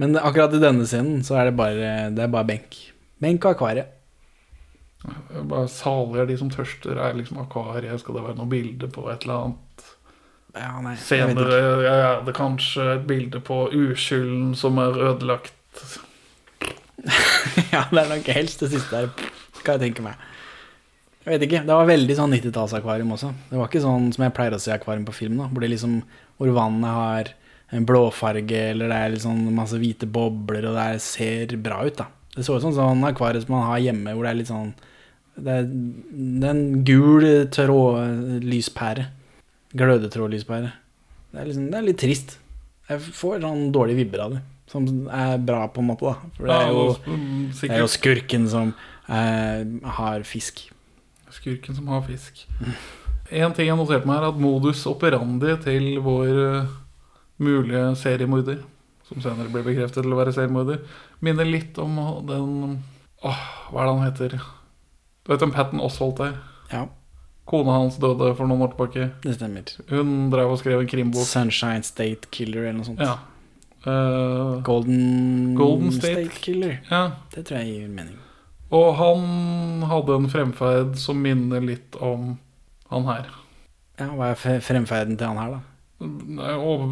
Men 0.00 0.16
akkurat 0.16 0.54
i 0.56 0.62
denne 0.62 0.86
scenen 0.88 1.20
så 1.26 1.36
er 1.42 1.50
det 1.50 1.58
bare, 1.58 1.92
det 2.14 2.24
er 2.24 2.32
bare 2.32 2.48
benk. 2.54 2.80
Benk 3.20 3.44
og 3.44 3.58
Bare 5.50 5.68
salig 5.72 6.22
er 6.22 6.28
de 6.30 6.38
som 6.40 6.50
tørster, 6.52 6.98
er 6.98 7.16
liksom 7.18 7.40
akvariet, 7.42 8.00
skal 8.02 8.18
det 8.18 8.26
være 8.26 8.38
noe 8.40 8.50
bilde 8.50 8.90
på 8.92 9.06
et 9.12 9.26
eller 9.26 9.48
annet? 9.48 9.86
Ja, 10.58 10.72
nei, 10.82 10.94
Senere 10.98 11.58
er 11.86 12.22
det 12.26 12.34
kanskje 12.36 12.86
et 12.96 13.04
bilde 13.08 13.40
på 13.44 13.66
uskylden 13.74 14.54
som 14.58 14.80
er 14.82 14.96
ødelagt. 15.10 15.84
ja, 17.74 17.84
det 17.90 18.00
er 18.00 18.10
nok 18.10 18.30
helst 18.34 18.64
det 18.64 18.72
siste 18.72 19.04
der, 19.04 19.28
skal 19.60 19.76
jeg 19.76 19.88
tenke 19.88 20.06
meg. 20.06 20.18
Jeg 21.28 21.34
vet 21.34 21.44
ikke, 21.44 21.60
Det 21.68 21.76
var 21.76 21.90
veldig 21.90 22.14
sånn 22.16 22.32
90-tallsakvarium 22.32 23.10
også. 23.12 23.34
Det 23.50 23.58
var 23.60 23.68
ikke 23.68 23.84
sånn 23.84 24.08
som 24.14 24.24
jeg 24.24 24.34
pleier 24.36 24.54
å 24.56 24.60
se 24.62 24.72
akvarium 24.72 25.04
på 25.04 25.16
film. 25.18 25.36
da 25.36 25.50
Hvor, 25.50 25.60
det 25.60 25.74
liksom, 25.74 25.98
hvor 26.40 26.54
vannet 26.56 26.94
har 26.96 27.32
en 27.76 27.84
blåfarge, 27.84 28.62
eller 28.70 28.88
det 28.88 28.96
er 28.98 29.12
liksom 29.12 29.42
masse 29.52 29.76
hvite 29.76 30.08
bobler, 30.08 30.64
og 30.70 30.78
det 30.78 30.86
er, 30.94 31.02
ser 31.04 31.52
bra 31.60 31.82
ut. 31.84 31.98
da 32.00 32.08
Det 32.32 32.46
så 32.46 32.56
ut 32.56 32.64
som 32.64 32.72
sånn 32.72 33.04
akvarium 33.04 33.44
som 33.44 33.58
man 33.58 33.68
har 33.68 33.82
hjemme, 33.84 34.14
hvor 34.16 34.24
det 34.24 34.32
er 34.32 34.40
litt 34.40 34.48
sånn 34.48 34.72
Det 35.38 35.54
er, 35.54 35.70
det 35.70 36.48
er 36.48 36.54
en 36.54 36.84
gul 36.86 37.24
trådlyspære. 37.54 39.06
Glødetrådlyspære. 39.78 40.70
Det 41.32 41.48
liksom, 41.48 41.66
det 41.72 41.78
er 41.78 41.86
litt 41.86 42.00
trist. 42.00 42.38
Jeg 42.88 43.02
får 43.04 43.42
sånn 43.44 43.68
dårlige 43.74 44.00
vibber 44.02 44.24
av 44.24 44.36
det. 44.36 44.44
Som 44.68 44.86
er 45.12 45.36
bra, 45.40 45.62
på 45.72 45.82
en 45.82 45.90
måte. 45.90 46.08
da 46.08 46.32
For 46.36 46.48
det 46.48 46.56
er 46.56 46.72
jo, 46.72 46.86
mm, 47.04 47.44
det 47.60 47.70
er 47.70 47.82
jo 47.82 47.90
skurken 47.92 48.48
som 48.52 48.72
eh, 49.08 49.62
har 49.98 50.24
fisk. 50.28 50.66
Skurken 51.32 51.76
som 51.76 51.88
har 51.92 52.02
fisk. 52.08 52.44
En 53.28 53.54
ting 53.56 53.68
jeg 53.68 53.76
noterte 53.76 54.08
meg, 54.08 54.20
er 54.20 54.30
at 54.30 54.40
modus 54.40 54.84
operandi 54.88 55.54
til 55.64 55.88
vår 56.04 56.42
eh, 56.44 56.76
mulige 57.44 57.84
seriemorder, 58.00 58.62
som 59.08 59.20
senere 59.24 59.52
ble 59.52 59.64
bekreftet 59.66 60.04
til 60.04 60.12
å 60.12 60.20
være 60.20 60.34
seriemorder, 60.36 60.80
minner 61.24 61.48
litt 61.48 61.78
om 61.80 61.98
den 62.28 62.54
Åh, 63.26 63.38
hva 63.72 63.82
er 63.82 63.88
det 63.88 63.92
han 63.92 64.04
heter? 64.04 64.34
Du 65.28 65.34
vet 65.34 65.42
om 65.44 65.52
Patten 65.52 65.80
Oswald 65.84 66.20
er? 66.24 66.38
Ja. 66.72 66.86
Kona 67.48 67.74
hans 67.78 67.98
døde 68.00 68.30
for 68.36 68.48
noen 68.48 68.62
år 68.64 68.72
tilbake. 68.74 69.10
Det 69.24 69.34
stemmer. 69.36 69.68
Hun 69.92 70.30
drev 70.32 70.50
og 70.54 70.58
skrev 70.60 70.80
en 70.82 70.88
krimbok. 70.88 71.24
Sunshine 71.28 71.84
State 71.84 72.28
Killer 72.32 72.64
eller 72.70 72.78
noe 72.80 72.88
sånt. 72.88 73.00
Ja. 73.04 73.18
Uh, 73.86 74.58
Golden, 74.66 75.54
Golden 75.56 75.92
State. 75.92 76.32
Killer. 76.44 76.78
Ja. 76.90 77.02
Det 77.32 77.44
tror 77.48 77.60
jeg 77.60 77.74
gir 77.74 77.92
mening. 77.92 78.16
Og 78.74 78.90
han 78.98 79.84
hadde 79.88 80.16
en 80.18 80.28
fremferd 80.32 80.96
som 81.00 81.20
minner 81.24 81.60
litt 81.64 81.96
om 82.04 82.34
han 82.90 83.06
her. 83.08 83.28
Ja, 84.00 84.10
Hva 84.16 84.32
er 84.34 84.40
fre- 84.40 84.60
fremferden 84.64 85.16
til 85.20 85.28
han 85.30 85.40
her, 85.40 85.56
da? 85.56 86.08
Nei, 86.38 86.52
Og 86.52 86.84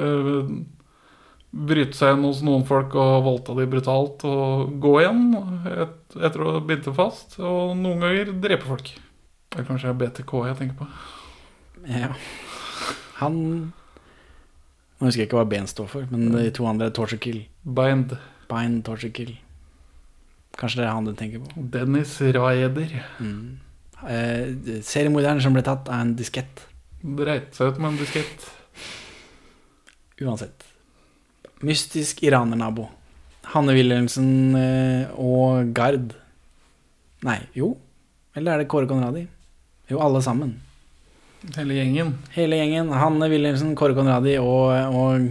eh, 0.00 0.52
bryte 1.54 1.94
seg 1.96 2.16
inn 2.16 2.26
hos 2.26 2.42
noen 2.44 2.64
folk 2.66 2.94
og 2.98 3.24
voldta 3.26 3.54
de 3.58 3.66
brutalt 3.70 4.24
og 4.26 4.74
gå 4.82 4.94
igjen 5.02 5.22
et, 5.70 5.96
etter 6.18 6.42
å 6.42 6.56
ha 6.56 6.62
bindt 6.66 6.88
dem 6.88 6.96
fast. 6.96 7.38
Og 7.38 7.76
noen 7.78 8.02
ganger 8.02 8.32
drepe 8.42 8.66
folk. 8.66 8.90
Det 9.54 9.62
er 9.62 9.68
kanskje 9.68 9.94
BTK 10.00 10.34
jeg 10.48 10.58
tenker 10.60 10.82
på. 10.82 10.90
Ja. 11.86 12.10
Han 13.20 13.40
Nå 14.94 15.08
husker 15.08 15.24
jeg 15.24 15.28
ikke 15.28 15.40
hva 15.40 15.48
ben 15.50 15.66
står 15.68 15.88
for, 15.90 16.06
men 16.08 16.30
de 16.32 16.46
to 16.54 16.66
andre 16.70 16.86
er 16.88 16.94
torture 16.94 17.20
kill. 17.20 17.40
Bind. 17.66 18.14
Bind, 18.48 18.84
torture 18.86 19.10
kill. 19.14 19.32
Kanskje 20.54 20.80
det 20.80 20.86
er 20.86 20.94
han 20.94 21.08
du 21.08 21.12
tenker 21.18 21.42
på. 21.42 21.64
Dennis 21.74 22.14
Raeder. 22.22 22.94
Mm. 23.18 23.58
Eh, 24.06 24.78
seriemorderen 24.86 25.42
som 25.42 25.56
ble 25.56 25.64
tatt, 25.66 25.90
av 25.90 26.04
en 26.04 26.14
diskett. 26.16 26.62
Dreit 27.02 27.58
seg 27.58 27.74
ut 27.74 27.82
med 27.82 27.90
en 27.92 27.98
diskett. 28.00 28.46
Uansett. 30.22 30.73
Mystisk 31.62 32.22
iranernabo. 32.24 32.88
Hanne 33.54 33.74
Wilhelmsen 33.76 34.56
eh, 34.58 35.14
og 35.20 35.70
Gard. 35.76 36.14
Nei, 37.24 37.38
jo. 37.56 37.74
Eller 38.34 38.54
er 38.54 38.62
det 38.64 38.70
Kåre 38.72 38.88
Conradi? 38.90 39.26
Jo, 39.90 40.00
alle 40.02 40.22
sammen. 40.24 40.56
Hele 41.54 41.76
gjengen. 41.76 42.14
Hele 42.34 42.58
gjengen. 42.58 42.90
Hanne 42.96 43.28
Wilhelmsen, 43.30 43.74
Kåre 43.78 43.96
Conradi 43.96 44.38
og, 44.40 44.72
og, 44.96 45.28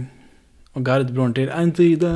og 0.74 0.86
Gard, 0.86 1.10
broren 1.14 1.34
til 1.36 1.52
Eintide. 1.52 2.12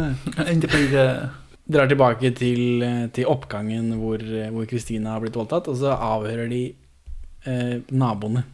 Drar 1.69 1.91
tilbake 1.91 2.31
til, 2.33 2.85
til 3.13 3.29
oppgangen 3.29 3.91
hvor, 4.01 4.23
hvor 4.55 4.69
Kristina 4.71 5.13
har 5.13 5.21
blitt 5.21 5.37
voldtatt, 5.37 5.69
og 5.69 5.77
så 5.77 5.93
avhører 5.93 6.49
de 6.49 6.63
eh, 7.45 7.75
naboene. 7.93 8.47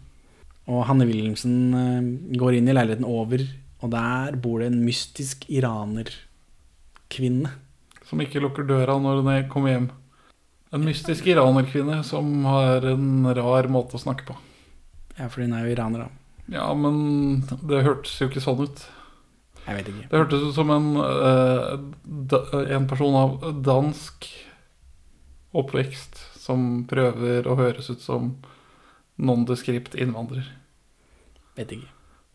Og 0.64 0.86
Hanne 0.88 1.06
Wilhelmsen 1.06 1.58
eh, 1.78 2.08
går 2.40 2.58
inn 2.58 2.72
i 2.72 2.74
leiligheten 2.74 3.06
over, 3.06 3.44
og 3.84 3.92
der 3.92 4.36
bor 4.40 4.62
det 4.62 4.70
en 4.72 4.80
mystisk 4.86 5.44
iranerkvinne. 5.52 7.50
Som 8.08 8.22
ikke 8.24 8.40
lukker 8.40 8.64
døra 8.68 8.96
når 9.00 9.20
hun 9.20 9.48
kommer 9.52 9.74
hjem. 9.74 9.88
En 10.74 10.84
mystisk 10.88 11.28
iranerkvinne 11.28 12.00
som 12.06 12.44
har 12.48 12.84
en 12.94 13.28
rar 13.36 13.68
måte 13.70 13.98
å 13.98 14.02
snakke 14.02 14.24
på. 14.30 14.36
Ja, 15.18 15.28
for 15.28 15.44
hun 15.44 15.52
er 15.54 15.66
jo 15.66 15.74
iraner, 15.76 16.06
da. 16.06 16.08
Ja, 16.56 16.66
men 16.76 17.44
det 17.64 17.84
hørtes 17.86 18.16
jo 18.20 18.28
ikke 18.28 18.42
sånn 18.44 18.64
ut. 18.64 18.82
Jeg 19.64 19.78
vet 19.78 19.92
ikke. 19.92 20.08
Det 20.10 20.20
hørtes 20.20 20.42
ut 20.48 20.56
som 20.56 20.72
en, 20.74 20.88
eh, 21.00 22.74
en 22.76 22.88
person 22.88 23.14
av 23.16 23.62
dansk 23.64 24.28
oppvekst 25.54 26.20
som 26.40 26.84
prøver 26.90 27.46
å 27.48 27.56
høres 27.56 27.88
ut 27.88 28.02
som 28.02 28.34
nondescript 29.16 29.94
innvandrer. 29.94 30.50
Vet 31.56 31.76
ikke. 31.78 31.93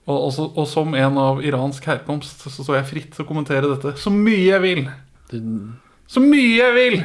Og, 0.10 0.24
også, 0.32 0.48
og 0.58 0.66
som 0.68 0.96
en 0.98 1.18
av 1.22 1.44
iransk 1.46 1.86
herkomst 1.86 2.42
så 2.48 2.64
står 2.64 2.80
jeg 2.80 2.88
fritt 2.90 3.12
til 3.14 3.26
å 3.26 3.30
kommentere 3.30 3.70
dette 3.70 3.94
så 4.02 4.10
mye 4.14 4.42
jeg 4.48 4.62
vil. 4.64 4.80
Så 6.10 6.24
mye 6.24 6.56
jeg 6.56 6.74
vil! 6.78 6.98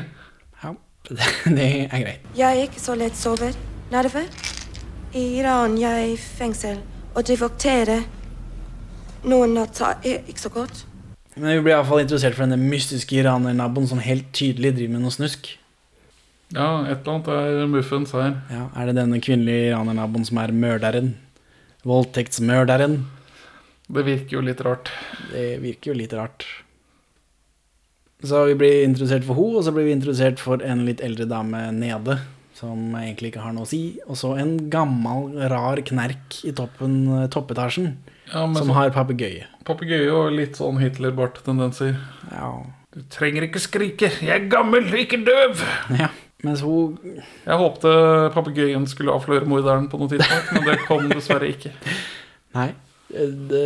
Ja, 0.63 0.71
det 1.59 1.67
er 1.85 2.01
greit. 2.01 2.31
Jeg 2.39 2.49
er 2.49 2.65
ikke 2.65 2.81
så 2.81 2.97
lett 2.97 3.19
sover. 3.19 3.53
Nerve. 3.93 4.25
I 5.15 5.25
Iran 5.43 5.77
jeg 5.79 5.93
er 6.07 6.15
i 6.15 6.17
fengsel, 6.17 6.81
og 7.13 7.27
devokterer. 7.29 8.07
Noen 9.29 9.53
natter 9.59 10.01
er 10.01 10.25
ikke 10.25 10.47
så 10.47 10.53
godt. 10.55 10.81
Men 11.37 11.51
vi 11.59 11.67
blir 11.67 11.75
iallfall 11.75 12.05
interessert 12.05 12.37
for 12.39 12.47
denne 12.47 12.57
mystiske 12.73 13.19
iranernaboen 13.21 13.87
som 13.91 14.01
helt 14.03 14.33
tydelig 14.37 14.73
driver 14.79 14.97
med 14.97 15.05
noe 15.05 15.15
snusk. 15.15 15.51
Ja, 16.55 16.85
et 16.87 17.03
eller 17.03 17.17
annet 17.19 17.31
er 17.35 17.71
muffens 17.71 18.13
her. 18.15 18.37
Ja, 18.53 18.69
Er 18.79 18.89
det 18.89 18.97
denne 19.01 19.21
kvinnelige 19.21 19.73
iranernaboen 19.73 20.25
som 20.25 20.39
er 20.41 20.55
mørderen? 20.55 21.15
Voldtektsmørderen? 21.85 23.03
Det 23.93 24.05
virker 24.07 24.39
jo 24.39 24.45
litt 24.45 24.61
rart. 24.65 24.91
Det 25.33 25.59
virker 25.63 25.93
jo 25.93 25.99
litt 25.99 26.15
rart. 26.17 26.47
Så 28.25 28.47
vi 28.49 28.55
blir 28.57 28.85
introdusert 28.87 29.27
for 29.27 29.37
henne, 29.37 29.59
og 29.61 29.67
så 29.67 29.73
blir 29.75 29.85
vi 29.91 29.93
introdusert 29.99 30.41
for 30.41 30.63
en 30.65 30.85
litt 30.87 31.03
eldre 31.05 31.27
dame 31.29 31.67
nede. 31.77 32.19
Som 32.55 32.95
egentlig 32.97 33.33
ikke 33.33 33.43
har 33.43 33.53
noe 33.53 33.67
å 33.67 33.69
si. 33.69 33.99
Og 34.07 34.17
så 34.17 34.31
en 34.41 34.55
gammel, 34.73 35.35
rar 35.51 35.83
knerk 35.85 36.39
i 36.47 36.53
toppen, 36.57 37.03
toppetasjen. 37.35 37.97
Ja, 38.31 38.47
som 38.55 38.71
så- 38.71 38.73
har 38.73 38.91
papegøye. 38.91 39.45
Papegøye 39.67 40.09
og 40.13 40.33
litt 40.33 40.57
sånn 40.57 40.79
Hitler-bart-tendenser. 40.81 41.99
Ja. 42.33 42.63
Du 42.95 43.03
trenger 43.11 43.43
ikke 43.43 43.61
skrike, 43.61 44.09
jeg 44.23 44.31
er 44.31 44.49
gammel, 44.49 44.85
ikke 44.95 45.19
døv! 45.27 45.61
Ja, 45.99 46.09
mens 46.45 46.63
hun 46.65 46.99
Jeg 47.47 47.59
håpte 47.61 47.91
papegøyen 48.35 48.87
skulle 48.91 49.15
avsløre 49.17 49.49
morderen 49.49 49.89
på 49.91 49.99
noe 50.01 50.11
tidspunkt, 50.13 50.53
men 50.55 50.69
det 50.69 50.79
kom 50.87 51.09
dessverre 51.11 51.49
ikke. 51.51 51.73
Nei. 52.59 52.69
eh, 53.15 53.33
Det, 53.51 53.65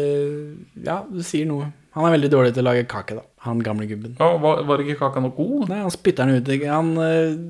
ja, 0.86 1.00
du 1.10 1.20
sier 1.26 1.46
noe. 1.50 1.72
Han 1.98 2.06
er 2.06 2.14
veldig 2.14 2.30
dårlig 2.30 2.52
til 2.54 2.62
å 2.62 2.68
lage 2.68 2.84
kake, 2.90 3.16
da. 3.18 3.24
Han 3.46 3.58
gamle 3.64 3.86
gubben. 3.90 4.12
Ja, 4.20 4.28
var, 4.38 4.60
var 4.68 4.82
ikke 4.84 4.98
kaka 5.00 5.22
noe 5.24 5.32
god? 5.34 5.68
Nei, 5.72 5.80
han 5.82 5.90
spytter 5.94 6.28
den 6.28 6.38
ut. 6.42 6.50
Han, 6.70 6.90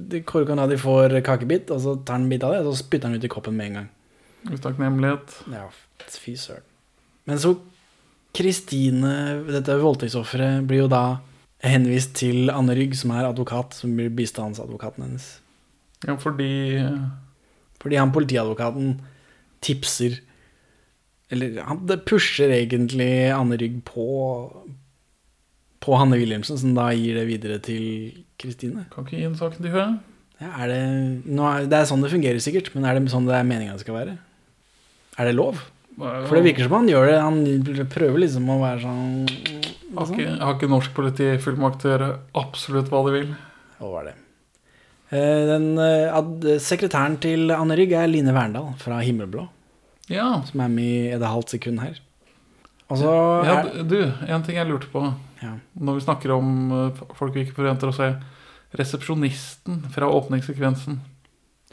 de 0.08 0.20
Kåre 0.24 0.46
Conradi 0.48 0.78
får 0.80 1.18
kakebit, 1.26 1.72
og 1.74 1.80
så 1.84 1.94
tar 2.00 2.16
han 2.16 2.24
en 2.26 2.32
bit 2.32 2.44
av 2.46 2.54
det, 2.54 2.60
og 2.64 2.70
så 2.72 2.80
spytter 2.84 3.10
han 3.10 3.18
ut 3.18 3.26
i 3.28 3.30
koppen 3.32 3.56
med 3.58 3.70
en 3.70 3.78
gang. 3.80 3.88
Utakknemlighet. 4.54 5.34
Ja, 5.52 5.66
fy 6.14 6.36
søren. 6.40 6.64
Men 7.28 7.40
så 7.42 7.54
Kristine, 8.38 9.12
dette 9.48 9.76
voldtektsofferet, 9.80 10.62
blir 10.68 10.84
jo 10.84 10.88
da 10.92 11.02
henvist 11.64 12.14
til 12.18 12.50
Anne 12.52 12.76
Rygg, 12.78 12.94
som 12.98 13.12
er 13.14 13.28
advokat, 13.28 13.74
som 13.74 13.94
blir 13.96 14.12
bistandsadvokaten 14.14 15.04
hennes. 15.06 15.28
Ja, 16.06 16.14
fordi 16.14 16.78
Fordi 17.82 17.96
han 17.98 18.12
politiadvokaten 18.14 19.00
tipser 19.62 20.20
Eller 21.30 21.60
han 21.62 21.80
pusher 22.06 22.50
egentlig 22.54 23.32
Anne 23.34 23.58
Rygg 23.58 23.82
på 23.84 24.04
På 25.80 25.96
Hanne 25.98 26.18
Wilhelmsen, 26.18 26.58
som 26.58 26.74
da 26.74 26.90
gir 26.92 27.14
det 27.14 27.26
videre 27.26 27.58
til 27.58 28.24
Kristine. 28.38 28.86
Kan 28.92 29.04
ikke 29.04 29.16
gi 29.16 29.26
en 29.26 29.36
sak 29.38 29.56
til 29.56 29.70
henne. 29.70 30.00
Ja, 30.38 30.52
er 30.62 30.70
det, 30.70 30.78
er, 31.26 31.66
det 31.66 31.78
er 31.78 31.86
sånn 31.90 32.02
det 32.02 32.12
fungerer 32.12 32.38
sikkert, 32.42 32.70
men 32.74 32.84
er 32.86 32.94
det 32.94 33.10
sånn 33.10 33.26
det 33.26 33.34
er 33.34 33.46
meninga 33.46 33.74
det 33.74 33.82
skal 33.82 33.96
være? 33.96 34.16
Er 35.18 35.26
det 35.26 35.34
lov? 35.34 35.62
For 35.98 36.38
det 36.38 36.44
virker 36.46 36.68
som 36.68 36.76
han 36.78 36.88
gjør 36.90 37.08
det. 37.10 37.18
Han 37.24 37.88
prøver 37.90 38.22
liksom 38.22 38.48
å 38.54 38.60
være 38.60 38.84
sånn 38.84 39.26
Har 39.96 40.12
ikke, 40.12 40.30
har 40.38 40.54
ikke 40.54 40.70
norsk 40.70 40.94
politi 40.94 41.28
fullmakt 41.42 41.82
til 41.82 41.90
å 41.90 41.94
gjøre 41.94 42.10
absolutt 42.38 42.90
hva 42.92 43.02
de 43.08 43.14
vil? 43.16 43.30
Hva 43.80 43.92
var 43.96 44.10
det? 44.10 44.14
Eh, 45.10 45.44
Den, 45.48 45.70
eh, 45.80 46.14
ad, 46.14 46.44
sekretæren 46.62 47.16
til 47.22 47.50
Anne 47.54 47.78
Rygg 47.78 47.96
er 47.96 48.10
Line 48.10 48.34
Verndal 48.36 48.74
fra 48.78 49.00
Himmelblå. 49.02 49.48
Ja. 50.12 50.42
Som 50.46 50.62
er 50.64 50.72
med 50.72 50.84
i 50.84 51.16
et 51.16 51.24
halvt 51.24 51.56
sekund 51.56 51.82
her. 51.82 51.98
Og 52.88 53.00
så 53.02 53.12
ja, 53.44 53.58
er, 53.60 53.82
du, 53.84 53.98
en 54.06 54.44
ting 54.46 54.56
jeg 54.56 54.68
lurte 54.68 54.88
på 54.92 55.02
Ja. 55.42 55.52
Når 55.78 55.98
vi 55.98 56.04
snakker 56.06 56.32
om 56.34 56.72
uh, 56.72 57.02
folk 57.18 57.34
vi 57.36 57.44
ikke 57.44 57.58
forventer 57.60 57.90
å 57.90 57.94
se. 57.94 58.08
Resepsjonisten 58.78 59.84
fra 59.94 60.08
åpningssekvensen. 60.12 60.98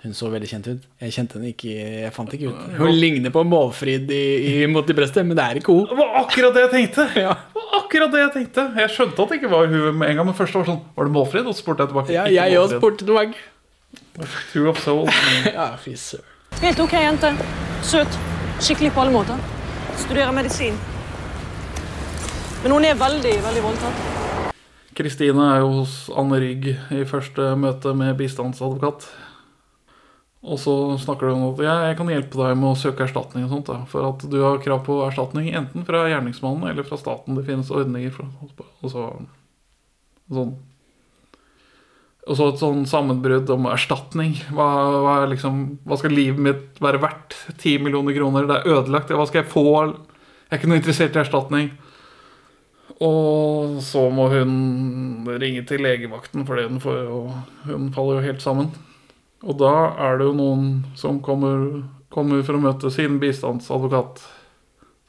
Hun 0.05 0.13
så 0.13 0.27
veldig 0.29 0.47
kjent 0.51 0.67
ut. 0.69 0.83
Jeg 1.01 1.13
kjente 1.15 1.39
henne 1.39 1.49
ikke 1.49 1.71
Jeg 1.73 2.11
fant 2.13 2.33
ikke 2.37 2.51
ut 2.51 2.75
Hun 2.77 2.91
ligner 2.93 3.31
på 3.33 3.41
Målfrid 3.49 4.11
i, 4.13 4.19
i 4.51 4.67
Mot 4.69 4.85
de 4.85 4.93
breste, 4.93 5.23
men 5.25 5.33
det 5.37 5.41
er 5.47 5.59
ikke 5.61 5.73
hun. 5.73 5.87
Det 5.89 5.97
var 5.97 6.19
akkurat 6.21 6.53
det 6.53 6.61
jeg 6.67 6.71
tenkte! 6.75 7.07
Det 7.15 7.23
var 7.25 7.79
akkurat 7.79 8.13
det 8.13 8.21
Jeg 8.21 8.31
tenkte 8.35 8.65
Jeg 8.83 8.93
skjønte 8.93 9.25
at 9.25 9.33
det 9.33 9.39
ikke 9.41 9.49
var 9.51 9.65
hun 9.71 9.97
med 9.97 10.11
en 10.11 10.19
gang, 10.19 10.29
men 10.29 10.37
først 10.37 10.53
var 10.55 10.63
det 10.67 10.69
sånn 10.71 10.81
Var 10.99 11.09
det 11.09 11.13
Målfrid? 11.17 11.49
Og 11.49 11.57
så 11.57 11.63
spurte 11.65 11.83
jeg 11.87 11.91
tilbake. 11.93 12.13
Ja, 12.13 12.25
jeg 12.29 12.53
Målfrid. 12.59 12.79
spurte 12.79 13.07
tilbake. 13.09 13.43
Two 14.53 14.69
of 14.69 14.79
soul. 14.83 15.09
ja, 15.57 15.71
fy 15.81 15.95
søren. 15.99 16.29
Helt 16.61 16.79
ok 16.85 16.93
jente. 17.01 17.31
Søt. 17.83 18.19
Skikkelig 18.63 18.93
på 18.95 19.01
alle 19.03 19.15
måter. 19.15 19.41
Studerer 20.05 20.31
medisin. 20.35 20.77
Men 22.63 22.71
hun 22.77 22.85
er 22.87 22.95
veldig, 22.97 23.33
veldig 23.43 23.63
voldtatt. 23.65 24.05
Kristine 24.95 25.49
er 25.51 25.59
jo 25.65 25.73
hos 25.81 25.97
Anne 26.15 26.39
Rygg 26.39 26.69
i 26.95 27.01
første 27.09 27.49
møte 27.59 27.91
med 27.97 28.15
bistandsadvokat. 28.21 29.03
Og 30.45 30.59
så 30.61 30.73
snakker 31.01 31.25
du 31.25 31.33
om 31.33 31.47
at 31.47 31.61
ja, 31.65 31.73
jeg 31.89 31.97
kan 31.97 32.09
hjelpe 32.11 32.37
deg 32.37 32.59
med 32.59 32.69
å 32.69 32.77
søke 32.77 33.07
erstatning 33.07 33.47
og 33.47 33.53
sånt. 33.55 33.71
Da, 33.71 33.79
for 33.89 34.11
at 34.11 34.25
du 34.29 34.37
har 34.43 34.61
krav 34.61 34.83
på 34.85 34.99
erstatning 35.07 35.49
enten 35.57 35.87
fra 35.87 36.03
gjerningsmannen 36.11 36.69
eller 36.69 36.85
fra 36.85 36.99
staten. 37.01 37.37
Det 37.37 37.47
finnes 37.47 37.73
ordninger 37.73 38.13
for 38.13 38.29
Og 38.85 38.91
så 38.91 39.07
sånn 40.35 40.55
Og 42.25 42.37
så 42.37 42.47
et 42.49 42.61
sånn 42.61 42.85
sammenbrudd 42.89 43.49
om 43.53 43.67
erstatning. 43.69 44.37
Hva, 44.53 44.69
hva, 45.01 45.17
liksom, 45.29 45.79
hva 45.85 45.97
skal 46.01 46.13
livet 46.13 46.41
mitt 46.41 46.79
være 46.81 47.01
verdt? 47.01 47.37
10 47.57 47.83
millioner 47.85 48.17
kroner, 48.17 48.47
det 48.49 48.61
er 48.61 48.77
ødelagt. 48.77 49.13
Hva 49.13 49.27
skal 49.29 49.43
jeg 49.43 49.51
få? 49.51 49.65
Jeg 49.85 50.53
er 50.53 50.61
ikke 50.61 50.71
noe 50.71 50.81
interessert 50.81 51.17
i 51.17 51.21
erstatning. 51.21 51.69
Og 53.05 53.77
så 53.83 54.07
må 54.13 54.29
hun 54.31 55.27
ringe 55.41 55.65
til 55.67 55.81
legevakten, 55.85 56.45
fordi 56.47 56.69
hun, 56.69 56.81
hun 57.65 57.93
faller 57.93 58.21
jo 58.21 58.27
helt 58.29 58.45
sammen. 58.45 58.71
Og 59.45 59.59
da 59.61 59.73
er 60.07 60.17
det 60.17 60.29
jo 60.29 60.35
noen 60.37 60.69
som 60.97 61.19
kommer, 61.23 61.85
kommer 62.13 62.41
for 62.45 62.57
å 62.57 62.63
møte 62.63 62.89
sin 62.93 63.19
bistandsadvokat. 63.21 64.23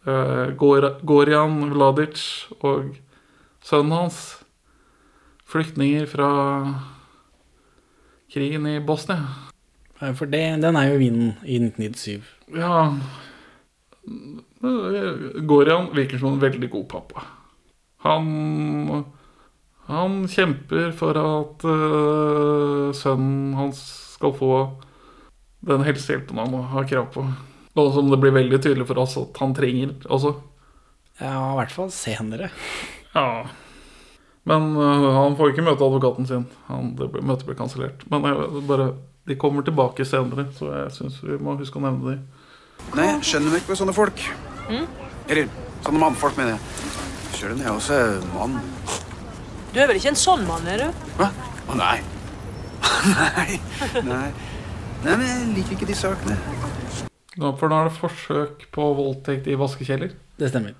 Eh, 0.06 0.52
Gorjan 0.56 1.56
Vladic 1.72 2.20
og 2.60 2.92
sønnen 3.64 3.96
hans. 3.96 4.20
Flyktninger 5.46 6.06
fra 6.10 6.30
krigen 8.32 8.66
i 8.68 8.78
Bosnia. 8.84 9.22
For 9.96 10.28
det, 10.28 10.42
den 10.60 10.76
er 10.76 10.90
jo 10.90 10.98
vinden 11.00 11.36
i 11.46 11.56
1997. 11.62 12.34
Ja 12.58 12.90
Gorian 15.46 15.88
virker 15.94 16.18
som 16.18 16.34
en 16.34 16.42
veldig 16.42 16.70
god 16.70 16.88
pappa. 16.88 17.22
Han 18.04 19.04
Han 19.86 20.26
kjemper 20.26 20.90
for 20.98 21.14
at 21.14 21.62
uh, 21.62 22.90
sønnen 22.90 23.54
hans 23.54 24.05
skal 24.16 24.34
få 24.36 24.52
den 25.66 25.84
helsehjelpen 25.86 26.40
han 26.40 26.54
har 26.72 26.88
krav 26.88 27.10
på. 27.14 27.24
Og 27.76 27.92
som 27.92 28.08
det 28.08 28.18
blir 28.22 28.32
veldig 28.32 28.60
tydelig 28.62 28.86
for 28.88 29.02
oss 29.02 29.16
at 29.20 29.36
han 29.42 29.54
trenger 29.56 29.92
også. 30.08 30.32
Ja, 31.20 31.52
i 31.52 31.56
hvert 31.60 31.74
fall 31.74 31.90
senere. 31.92 32.50
Ja. 33.12 33.46
Men 34.48 34.70
uh, 34.76 35.10
han 35.16 35.36
får 35.36 35.52
ikke 35.52 35.64
møte 35.66 35.84
advokaten 35.84 36.28
sin. 36.28 36.46
Han, 36.70 36.94
det 36.96 37.10
ble, 37.12 37.24
møtet 37.26 37.48
ble 37.48 37.56
kansellert. 37.58 38.04
Men 38.12 38.24
jeg, 38.28 38.64
bare, 38.68 38.90
de 39.28 39.38
kommer 39.40 39.66
tilbake 39.66 40.06
senere, 40.08 40.48
så 40.56 40.70
jeg 40.72 40.94
syns 40.96 41.20
vi 41.24 41.38
må 41.42 41.56
huske 41.60 41.80
å 41.80 41.84
nevne 41.84 42.14
dem. 42.14 42.26
Nei, 42.94 43.08
jeg 43.08 43.24
skjønner 43.30 43.52
meg 43.52 43.64
ikke 43.64 43.74
med 43.74 43.80
sånne 43.82 43.96
folk. 43.96 44.26
Mm? 44.68 44.84
Eller 45.26 45.48
sånne 45.84 46.02
mannfolk, 46.04 46.36
mener 46.38 46.56
jeg. 46.56 46.92
Sjøl 47.36 47.56
om 47.56 47.64
jeg 47.64 47.72
også 47.74 47.96
er 48.00 48.20
mann. 48.36 48.60
Du 49.72 49.80
er 49.82 49.90
vel 49.90 49.98
ikke 49.98 50.14
en 50.14 50.20
sånn 50.20 50.46
mann, 50.48 50.68
er 50.70 50.86
du? 50.86 51.08
Hva? 51.18 51.32
Å 51.66 51.80
nei. 51.80 51.96
Nei. 53.06 53.58
Nei. 54.06 54.28
Nei, 55.04 55.14
men 55.14 55.26
jeg 55.28 55.48
liker 55.58 55.76
ikke 55.76 55.88
de 55.90 55.96
sakene. 55.98 56.36
Ja, 57.36 57.50
for 57.60 57.68
nå 57.68 57.76
er 57.82 57.90
det 57.90 57.98
forsøk 57.98 58.64
på 58.72 58.86
voldtekt 58.96 59.46
i 59.52 59.58
vaskekjeller. 59.60 60.14
Det 60.40 60.48
stemmer. 60.50 60.74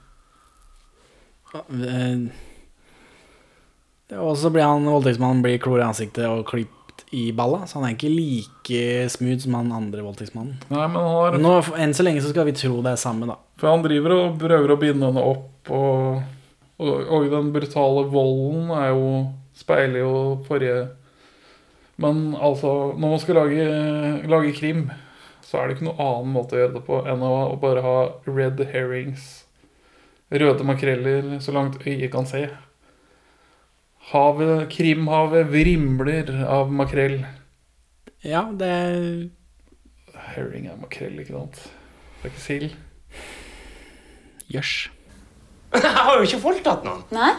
Eh, 1.57 2.27
Og 4.17 4.37
så 4.39 4.51
blir 4.55 4.65
han 4.67 4.87
voldtektsmannen 4.89 5.43
blir 5.45 5.59
klor 5.63 5.81
i 5.81 5.87
ansiktet 5.87 6.27
og 6.29 6.45
klipt 6.49 6.73
i 7.17 7.29
balla, 7.37 7.63
så 7.69 7.79
han 7.79 7.89
er 7.89 7.95
ikke 7.97 8.11
like 8.11 8.81
smooth 9.13 9.43
som 9.45 9.57
han 9.59 9.73
andre 9.75 10.03
voldtektsmannen. 10.05 10.57
Nei, 10.73 10.87
men 10.89 10.97
han 11.01 11.15
har 11.17 11.39
Nå, 11.43 11.55
enn 11.79 11.95
så 11.97 12.05
lenge 12.07 12.23
så 12.25 12.31
skal 12.33 12.47
vi 12.49 12.55
tro 12.57 12.81
det 12.85 12.93
er 12.95 13.01
samme, 13.03 13.29
da. 13.31 13.37
For 13.61 13.71
han 13.71 13.85
driver 13.85 14.15
og 14.17 14.39
prøver 14.41 14.73
å 14.75 14.79
binde 14.81 15.11
henne 15.11 15.23
opp, 15.33 15.71
og, 15.75 16.23
og, 16.81 16.93
og 17.19 17.29
den 17.33 17.53
brutale 17.55 18.07
volden 18.13 18.71
er 18.79 18.89
jo 18.95 19.11
speiler 19.57 20.03
jo 20.03 20.15
forrige 20.49 20.81
Men 22.03 22.35
altså, 22.35 22.93
når 22.99 23.15
man 23.15 23.21
skal 23.23 23.39
lage, 23.41 23.67
lage 24.29 24.53
krim, 24.57 24.87
så 25.47 25.61
er 25.61 25.69
det 25.69 25.77
ikke 25.77 25.89
noen 25.89 26.03
annen 26.03 26.33
måte 26.35 26.57
å 26.57 26.61
gjøre 26.61 26.75
det 26.77 26.85
på 26.89 27.01
enn 27.09 27.25
å, 27.25 27.33
å 27.55 27.59
bare 27.63 27.85
ha 27.85 27.97
red 28.29 28.61
herrings. 28.73 29.47
Røde 30.29 30.67
makreller 30.67 31.37
så 31.41 31.55
langt 31.55 31.79
øyet 31.87 32.11
kan 32.13 32.27
se. 32.29 32.49
Havet, 34.11 34.69
krimhavet 34.75 35.49
vrimler 35.51 36.31
av 36.47 36.71
makrell. 36.75 37.21
Ja, 38.27 38.45
det 38.55 38.73
Herring 40.35 40.67
er 40.67 40.79
makrell, 40.81 41.19
ikke 41.23 41.37
sant? 41.37 41.61
Det 42.21 42.29
er 42.29 42.33
ikke 42.33 42.43
sild. 42.43 42.77
Jøss. 44.51 44.73
Jeg 45.77 45.93
har 45.95 46.17
jo 46.17 46.27
ikke 46.27 46.43
voldtatt 46.43 46.87
noen. 46.87 47.05
Nei? 47.15 47.33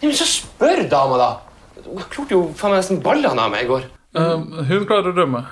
Men 0.00 0.16
så 0.16 0.26
spør 0.28 0.84
dama, 0.90 1.18
da. 1.20 1.30
Hun 1.88 2.06
klarte 2.12 2.36
jo 2.36 2.44
faen 2.58 2.74
meg 2.74 2.82
nesten 2.82 3.02
ballene 3.04 3.44
av 3.44 3.52
meg 3.54 3.66
i 3.66 3.70
går. 3.70 3.88
Uh, 4.16 4.62
hun 4.68 4.86
klarer 4.88 5.12
å 5.12 5.16
rømme. 5.16 5.42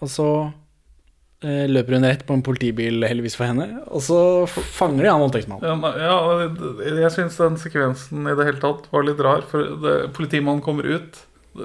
Og 0.00 0.10
så 0.12 0.28
uh, 0.48 1.64
løper 1.70 1.96
hun 1.96 2.08
rett 2.08 2.24
på 2.28 2.36
en 2.36 2.44
politibil, 2.46 3.04
heldigvis 3.06 3.38
for 3.38 3.48
henne, 3.50 3.68
og 3.86 4.04
så 4.04 4.18
fanger 4.48 5.06
de 5.06 5.12
han 5.12 5.24
voldtektsmannen. 5.24 5.86
Ja, 6.00 6.10
ja, 6.10 6.98
jeg 7.02 7.14
syns 7.14 7.38
den 7.40 7.58
sekvensen 7.60 8.28
i 8.28 8.36
det 8.36 8.48
hele 8.48 8.62
tatt 8.62 8.86
var 8.92 9.06
litt 9.06 9.22
rar. 9.24 9.46
For 9.50 9.76
det, 9.84 9.96
politimannen 10.16 10.64
kommer 10.64 10.88
ut, 10.88 11.22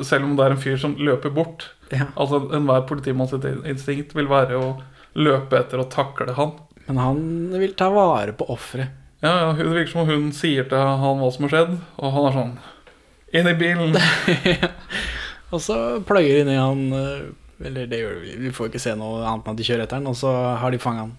selv 0.07 0.27
om 0.27 0.37
det 0.39 0.47
er 0.47 0.55
en 0.55 0.63
fyr 0.63 0.79
som 0.81 0.97
løper 0.99 1.33
bort. 1.35 1.71
Ja. 1.91 2.07
Altså 2.15 2.45
Enhver 2.55 2.85
politimanns 2.87 3.35
instinkt 3.35 4.15
vil 4.15 4.31
være 4.31 4.59
å 4.59 4.73
løpe 5.19 5.59
etter 5.59 5.81
og 5.83 5.91
takle 5.91 6.35
han. 6.37 6.55
Men 6.87 6.99
han 6.99 7.23
vil 7.59 7.75
ta 7.77 7.89
vare 7.93 8.35
på 8.35 8.47
offeret. 8.51 8.97
Ja, 9.21 9.31
ja, 9.37 9.49
Det 9.53 9.69
virker 9.69 9.91
som 9.91 10.01
om 10.01 10.07
hun 10.09 10.31
sier 10.33 10.65
til 10.65 10.79
han 10.81 11.19
hva 11.21 11.27
som 11.33 11.45
har 11.45 11.51
skjedd, 11.53 11.75
og 12.01 12.13
han 12.15 12.27
er 12.27 12.37
sånn 12.37 12.53
Inn 13.33 13.47
i 13.47 13.53
bilen! 13.57 13.95
Og 15.53 15.59
så 15.63 15.75
pløyer 16.07 16.41
de 16.41 16.47
ned 16.47 16.59
han 16.59 16.81
eh, 16.95 17.23
Eller 17.67 17.89
det 17.91 17.99
gjør 18.01 18.19
vi, 18.23 18.35
vi 18.45 18.51
får 18.55 18.69
ikke 18.71 18.81
se 18.83 18.93
noe 18.97 19.21
annet 19.27 19.47
enn 19.47 19.55
at 19.55 19.59
de 19.59 19.67
kjører 19.67 19.83
etter 19.85 19.99
han, 19.99 20.07
og 20.09 20.15
så 20.17 20.31
har 20.61 20.71
de 20.73 20.79
fanga 20.81 21.03
han. 21.05 21.11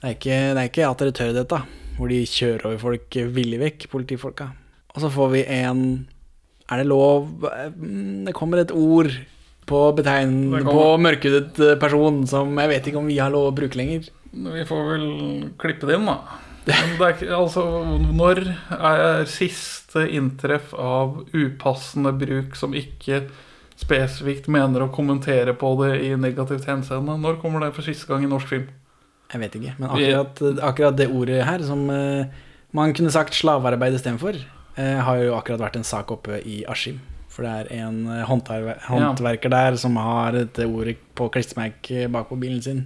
Det 0.00 0.08
er 0.08 0.16
ikke, 0.16 0.38
det 0.56 0.62
er 0.62 0.70
ikke 0.70 0.88
at 0.88 1.02
dere 1.04 1.14
tør 1.16 1.34
dette, 1.36 1.60
hvor 1.98 2.10
de 2.10 2.18
kjører 2.28 2.66
over 2.68 2.80
folk 2.82 3.18
villig 3.36 3.60
vekk, 3.62 3.86
politifolka. 3.92 4.48
Og 4.94 5.04
så 5.04 5.10
får 5.14 5.30
vi 5.36 5.44
en 5.60 5.84
Er 6.72 6.80
det 6.80 6.88
lov 6.88 7.28
Mm, 7.76 8.24
Det 8.26 8.34
kommer 8.34 8.58
et 8.62 8.72
ord 8.72 9.10
på 9.68 9.80
betegn 9.96 10.34
på 10.66 10.82
mørkhudet 11.00 11.60
eh, 11.60 11.78
person 11.80 12.26
som 12.28 12.52
jeg 12.60 12.68
vet 12.72 12.88
ikke 12.90 13.00
om 13.00 13.06
vi 13.08 13.20
har 13.22 13.32
lov 13.32 13.52
å 13.52 13.54
bruke 13.56 13.78
lenger. 13.80 14.10
Vi 14.34 14.64
får 14.68 14.82
vel 14.90 15.06
klippe 15.62 15.86
det 15.88 15.96
inn, 15.96 16.08
da. 16.10 16.18
Men 16.64 16.94
det 16.96 17.06
er 17.06 17.16
ikke, 17.16 17.32
altså, 17.36 17.62
når 18.16 18.40
er 18.72 19.26
siste 19.28 20.06
inntreff 20.16 20.72
av 20.80 21.20
upassende 21.34 22.14
bruk 22.16 22.56
som 22.56 22.76
ikke 22.76 23.26
spesifikt 23.76 24.48
mener 24.52 24.84
å 24.84 24.92
kommentere 24.94 25.52
på 25.58 25.74
det 25.82 25.98
i 26.06 26.14
negativt 26.16 26.66
henseende? 26.70 27.18
Når 27.20 27.40
kommer 27.42 27.64
det 27.64 27.74
for 27.76 27.84
siste 27.84 28.08
gang 28.08 28.24
i 28.24 28.30
norsk 28.30 28.48
film? 28.54 28.68
Jeg 29.32 29.42
vet 29.42 29.56
ikke, 29.58 29.74
men 29.80 29.90
akkurat, 29.90 30.42
akkurat 30.62 30.98
det 30.98 31.08
ordet 31.10 31.40
her, 31.44 31.64
som 31.66 31.88
eh, 31.90 32.44
man 32.76 32.94
kunne 32.96 33.12
sagt 33.12 33.34
slavearbeid 33.34 33.96
istedenfor, 33.96 34.38
uh, 34.78 35.00
har 35.06 35.20
jo 35.22 35.34
akkurat 35.34 35.62
vært 35.62 35.78
en 35.80 35.86
sak 35.86 36.12
oppe 36.14 36.38
i 36.46 36.60
Askim. 36.70 37.00
For 37.34 37.42
det 37.42 37.52
er 37.64 37.70
en 37.82 38.04
håndverker 38.28 39.50
ja. 39.50 39.54
der 39.56 39.78
som 39.80 39.96
har 39.98 40.36
dette 40.36 40.68
ordet 40.70 41.00
på 41.18 41.26
klistremerk 41.34 41.88
bak 42.14 42.28
på 42.30 42.38
bilen 42.38 42.60
sin. 42.62 42.84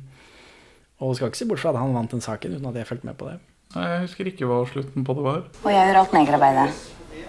Og 1.05 1.19
skal 1.19 1.29
ikke 1.29 1.41
se 1.43 1.49
bort 1.51 1.61
fra 1.61 1.75
at 1.75 1.81
han 1.83 1.93
vant 1.93 2.15
den 2.15 2.25
saken 2.25 2.57
uten 2.57 2.71
at 2.71 2.79
jeg 2.81 2.89
fulgte 2.89 3.11
med 3.11 3.19
på 3.21 3.29
det. 3.29 3.37
Nei, 3.75 3.85
Jeg 3.93 4.05
husker 4.07 4.31
ikke 4.31 4.49
hva 4.49 4.63
slutten 4.69 5.05
på 5.05 5.17
det 5.19 5.25
var. 5.27 5.43
Og 5.65 5.71
jeg 5.73 5.91
gjør 5.91 6.01
alt 6.03 6.15
negerarbeidet. 6.17 6.69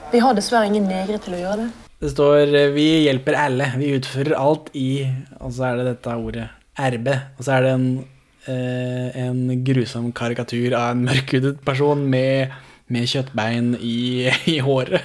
Vi 0.10 0.22
har 0.24 0.38
dessverre 0.38 0.70
ingen 0.70 0.88
negre 0.90 1.20
til 1.22 1.36
å 1.36 1.42
gjøre 1.42 1.66
det. 1.66 1.70
Det 2.00 2.14
står 2.14 2.54
eh, 2.56 2.72
'Vi 2.72 2.88
hjelper 3.10 3.36
alle. 3.36 3.74
Vi 3.78 3.92
utfører 3.98 4.38
alt 4.40 4.70
i' 4.74 5.10
Og 5.40 5.52
så 5.52 5.68
er 5.68 5.78
det 5.78 5.86
dette 5.90 6.16
ordet 6.16 6.48
'erbe'. 6.80 7.20
Og 7.38 7.44
så 7.44 7.52
er 7.58 7.62
det 7.62 7.74
en, 7.74 8.06
eh, 8.48 9.28
en 9.28 9.64
grusom 9.66 10.12
karikatur 10.12 10.74
av 10.74 10.92
en 10.92 11.06
mørkhudet 11.06 11.60
person 11.66 12.06
med, 12.10 12.56
med 12.88 13.08
kjøttbein 13.08 13.76
i, 13.82 14.30
i 14.48 14.60
håret. 14.60 15.04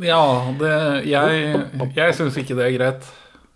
Ja, 0.00 0.54
det, 0.60 1.08
jeg, 1.10 1.66
jeg 1.96 2.14
syns 2.14 2.36
ikke 2.38 2.54
det 2.54 2.68
er 2.68 2.78
greit. 2.78 3.10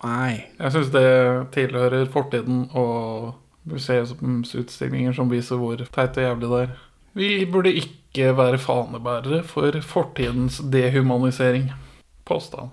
Nei. 0.04 0.44
Jeg 0.58 0.72
syns 0.74 0.90
det 0.92 1.06
tilhører 1.54 2.10
fortiden 2.10 2.66
og 2.74 3.34
museumsutstillinger 3.64 5.14
som 5.16 5.30
viser 5.30 5.56
hvor 5.56 5.78
teit 5.94 6.18
og 6.18 6.26
jævlig 6.26 6.50
det 6.50 6.60
er. 6.66 6.74
Vi 7.14 7.44
burde 7.46 7.70
ikke 7.78 8.32
være 8.34 8.58
fanebærere 8.58 9.44
for 9.46 9.76
fortidens 9.86 10.58
dehumanisering. 10.72 11.68
Påstand. 12.26 12.72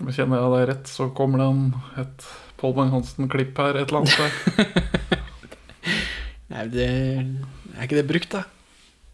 Men 0.00 0.16
Kjenner 0.16 0.40
jeg 0.40 0.52
deg 0.54 0.64
rett, 0.70 0.88
så 0.88 1.10
kommer 1.14 1.42
det 1.42 1.48
en, 1.52 1.66
et 2.00 2.24
Paul 2.60 2.72
Bang-Hansen-klipp 2.78 3.60
her 3.60 3.76
et 3.82 3.92
eller 3.92 4.00
annet 4.00 4.14
sted. 4.14 4.32
Nei, 6.52 6.64
det 6.72 6.88
er 6.88 7.84
ikke 7.84 8.00
det 8.00 8.08
brukt, 8.08 8.32
da. 8.32 8.42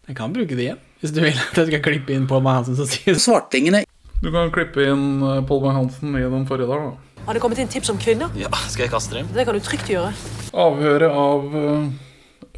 Jeg 0.09 0.17
kan 0.17 0.33
bruke 0.33 0.55
det 0.55 0.65
igjen, 0.69 0.81
hvis 1.03 1.13
du 1.13 1.21
vil 1.21 1.35
at 1.35 1.59
jeg 1.59 1.69
skal 1.69 1.83
klippe 1.85 2.15
inn 2.15 2.25
Paul 2.29 2.41
Bang 2.45 2.61
Hansen, 2.61 2.79
som 2.79 2.87
sier 2.89 3.19
svartingene. 3.19 3.83
Du 4.23 4.31
kan 4.33 4.49
klippe 4.55 4.87
inn 4.87 5.21
eh, 5.21 5.43
Paul 5.47 5.61
Bang-Hansen 5.67 6.15
i 6.17 6.23
den 6.23 6.47
forrige 6.49 6.71
dag, 6.71 6.87
da. 6.87 7.23
Har 7.27 7.35
det 7.35 7.43
kommet 7.43 7.59
inn 7.61 7.69
tips 7.71 7.91
om 7.91 7.99
kvinner? 8.01 8.31
Ja, 8.39 8.49
skal 8.71 8.87
jeg 8.87 8.93
kaste 8.95 9.19
dem? 9.19 9.27
Det 9.35 9.43
kan 9.47 9.57
du 9.59 9.63
trygt 9.63 9.91
gjøre. 9.91 10.15
Avhøret 10.55 11.11
av 11.11 11.59
eh, 11.59 11.89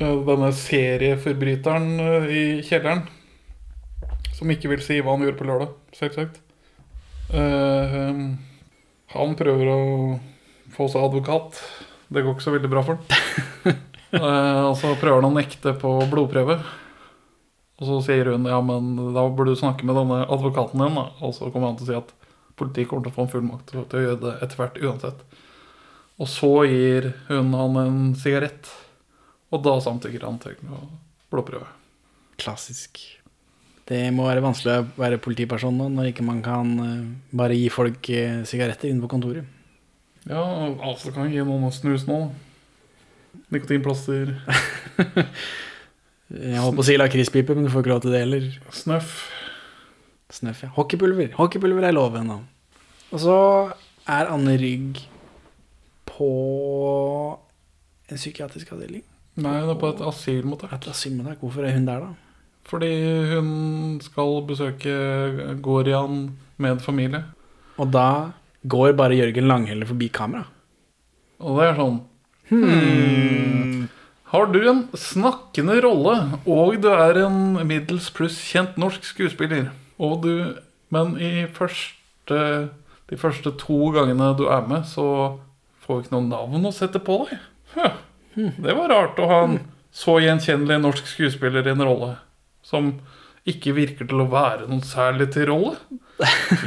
denne 0.02 0.52
serieforbryteren 0.58 1.89
eh, 1.99 2.30
i 2.32 2.43
kjelleren. 2.66 3.06
Som 4.38 4.52
ikke 4.54 4.72
vil 4.72 4.82
si 4.86 4.99
hva 5.02 5.14
han 5.16 5.26
gjorde 5.26 5.39
på 5.39 5.47
lørdag, 5.49 5.76
selvsagt. 5.97 6.41
Eh, 7.32 8.22
han 9.12 9.34
prøver 9.39 9.72
å 9.72 9.82
få 10.72 10.88
seg 10.91 11.06
advokat. 11.06 11.60
Det 12.12 12.24
går 12.24 12.36
ikke 12.36 12.45
så 12.45 12.54
veldig 12.56 12.72
bra 12.72 12.84
for 12.86 12.99
han. 12.99 13.76
uh, 14.16 14.64
og 14.70 14.76
så 14.80 14.93
prøver 14.99 15.22
han 15.22 15.30
å 15.30 15.36
nekte 15.36 15.76
på 15.80 15.93
blodprøve. 16.12 16.58
Og 17.82 17.88
så 17.88 17.99
sier 18.06 18.32
hun 18.32 18.45
ja, 18.49 18.60
men 18.64 18.93
da 19.16 19.26
burde 19.28 19.56
du 19.56 19.60
snakke 19.60 19.88
med 19.88 19.97
denne 19.97 20.22
advokaten 20.28 20.84
din. 20.84 20.99
Da. 20.99 21.08
Og 21.24 21.36
så 21.38 21.49
kommer 21.49 21.72
han 21.72 21.80
til 21.80 21.88
å 21.88 21.91
si 21.91 21.99
at 21.99 22.14
politiet 22.60 22.91
kommer 22.91 23.08
til 23.08 23.14
å 23.14 23.18
få 23.18 23.26
en 23.26 23.32
fullmakt 23.32 23.72
til 23.74 23.82
å 23.84 24.06
gjøre 24.06 24.22
det 24.22 24.36
etter 24.45 24.60
hvert 24.60 24.82
uansett. 24.84 25.24
Og 26.22 26.30
så 26.30 26.52
gir 26.70 27.10
hun 27.32 27.56
han 27.58 27.80
en 27.82 28.02
sigarett, 28.20 28.70
og 29.52 29.64
da 29.66 29.78
samtykker 29.84 30.24
han 30.28 30.38
til 30.41 30.60
å 30.72 30.84
blodprøve. 31.32 31.68
Klassisk. 32.41 33.02
Det 33.91 34.06
må 34.16 34.28
være 34.30 34.43
vanskelig 34.43 34.78
å 34.78 34.86
være 34.99 35.20
politiperson 35.22 35.76
nå, 35.76 35.89
når 35.91 36.12
ikke 36.12 36.26
man 36.26 36.39
kan 36.45 36.72
eh, 36.86 37.10
bare 37.36 37.58
gi 37.58 37.68
folk 37.74 38.08
eh, 38.14 38.43
sigaretter 38.47 38.91
inne 38.91 39.04
på 39.04 39.12
kontoret. 39.12 39.60
Ja, 40.30 40.43
altså 40.86 41.12
kan 41.12 41.28
jeg 41.28 41.41
gi 41.41 41.47
noen 41.49 41.74
snus 41.74 42.06
nå. 42.08 42.24
Nikotinplaster. 43.52 44.36
Jeg 46.32 46.62
holdt 46.64 46.78
på 46.78 46.84
å 46.84 46.88
si 46.88 46.93
lakrispipe, 46.95 47.56
men 47.58 47.66
du 47.66 47.72
får 47.74 47.84
ikke 47.84 47.91
lov 47.91 48.04
til 48.06 48.14
det 48.16 48.22
heller. 48.24 48.43
Snøff. 48.72 49.16
Snøff, 50.32 50.62
ja. 50.64 50.70
Hockeypulver. 50.78 51.34
Hockeypulver 51.36 51.89
er 51.89 51.95
lov 51.95 52.16
ennå. 52.16 52.38
Og 53.12 53.20
så 53.20 53.36
er 54.08 54.32
Anne 54.32 54.54
Rygg 54.62 55.02
på 56.08 56.30
en 58.08 58.22
psykiatrisk 58.22 58.72
avdeling. 58.72 59.04
Nei, 59.41 59.57
hun 59.61 59.73
er 59.73 59.79
på 59.81 59.91
et 59.91 60.03
asylmottak. 60.05 60.75
Et 60.77 60.89
asylmottak. 60.91 61.41
Hvorfor 61.41 61.65
er 61.65 61.75
hun 61.75 61.87
der, 61.87 62.05
da? 62.05 62.11
Fordi 62.71 62.91
hun 63.33 63.99
skal 64.03 64.41
besøke 64.47 64.93
Gorian 65.63 66.29
med 66.61 66.81
familie. 66.83 67.23
Og 67.81 67.89
da 67.91 68.31
går 68.69 68.93
bare 68.97 69.17
Jørgen 69.17 69.49
Langhelle 69.49 69.87
forbi 69.89 70.11
kamera. 70.13 70.45
Og 71.41 71.57
det 71.57 71.69
er 71.71 71.79
sånn 71.79 71.95
hmm. 72.51 73.87
Har 74.31 74.51
du 74.53 74.59
en 74.69 74.83
snakkende 74.95 75.79
rolle, 75.83 76.13
og 76.45 76.77
du 76.83 76.87
er 76.93 77.23
en 77.25 77.57
middels 77.67 78.11
pluss 78.13 78.37
kjent 78.45 78.77
norsk 78.79 79.03
skuespiller, 79.09 79.71
og 79.99 80.21
du 80.23 80.35
Men 80.91 81.15
i 81.23 81.47
første 81.47 82.37
de 83.11 83.17
første 83.19 83.51
to 83.59 83.89
gangene 83.91 84.29
du 84.39 84.45
er 84.47 84.63
med, 84.67 84.85
så 84.87 85.03
får 85.83 85.97
vi 85.97 86.03
ikke 86.05 86.15
noe 86.15 86.27
navn 86.29 86.67
å 86.67 86.71
sette 86.75 86.99
på 87.03 87.17
deg. 87.25 87.41
Huh. 87.75 87.97
Det 88.36 88.75
var 88.77 88.91
rart 88.91 89.19
å 89.19 89.29
ha 89.29 89.39
en 89.47 89.57
så 89.91 90.19
gjenkjennelig 90.23 90.79
norsk 90.86 91.09
skuespiller 91.09 91.67
i 91.67 91.73
en 91.73 91.84
rolle 91.84 92.13
som 92.63 92.93
ikke 93.49 93.73
virker 93.75 94.07
til 94.07 94.21
å 94.23 94.29
være 94.32 94.67
noen 94.69 94.84
særlig 94.86 95.32
til 95.34 95.49
rolle. 95.49 95.75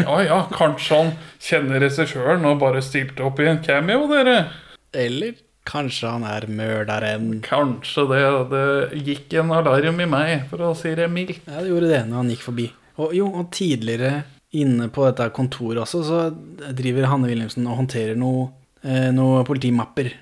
Ja 0.03 0.19
ja, 0.27 0.39
kanskje 0.51 0.99
han 0.99 1.11
kjenner 1.43 1.85
regissøren 1.85 2.45
og 2.49 2.61
bare 2.63 2.83
stilte 2.83 3.23
opp 3.27 3.39
i 3.41 3.47
en 3.47 3.63
cameo, 3.63 4.09
dere. 4.11 4.49
Eller 4.91 5.37
kanskje 5.69 6.11
han 6.11 6.27
er 6.27 6.49
mørderen. 6.51 7.39
Kanskje 7.47 8.07
det. 8.11 8.23
Det 8.51 9.03
gikk 9.07 9.37
en 9.41 9.55
alarm 9.55 10.03
i 10.03 10.09
meg, 10.11 10.49
for 10.51 10.67
å 10.67 10.73
si 10.79 10.93
det 10.99 11.07
mildt. 11.13 11.47
Ja, 11.47 11.63
det 11.63 11.71
gjorde 11.71 11.93
det 11.93 12.03
når 12.09 12.21
han 12.21 12.33
gikk 12.35 12.45
forbi. 12.49 12.67
Og 12.99 13.15
jo, 13.17 13.31
og 13.31 13.49
tidligere 13.55 14.25
inne 14.55 14.91
på 14.95 15.07
dette 15.09 15.31
kontoret 15.35 15.83
også, 15.83 16.03
så 16.07 16.19
driver 16.77 17.09
Hanne 17.11 17.31
Wilhelmsen 17.31 17.67
og 17.67 17.81
håndterer 17.83 18.19
noe, 18.19 18.51
eh, 18.87 19.11
noe 19.15 19.43
politimapper. 19.47 20.13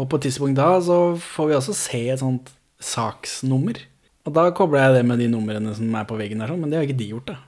Og 0.00 0.08
på 0.08 0.18
et 0.18 0.28
tidspunkt 0.28 0.56
da 0.56 0.74
så 0.84 0.98
får 1.20 1.48
vi 1.50 1.56
også 1.58 1.74
se 1.76 2.02
et 2.14 2.22
sånt 2.22 2.52
saksnummer. 2.82 3.80
Og 4.26 4.34
da 4.36 4.46
kobler 4.54 4.86
jeg 4.86 5.00
det 5.00 5.06
med 5.08 5.20
de 5.20 5.28
numrene 5.30 5.74
som 5.76 5.96
er 5.98 6.06
på 6.08 6.16
veggen 6.18 6.42
der, 6.42 6.52
sånn, 6.52 6.62
men 6.62 6.70
det 6.70 6.78
har 6.78 6.86
ikke 6.86 7.00
de 7.00 7.10
gjort, 7.10 7.32
da. 7.32 7.40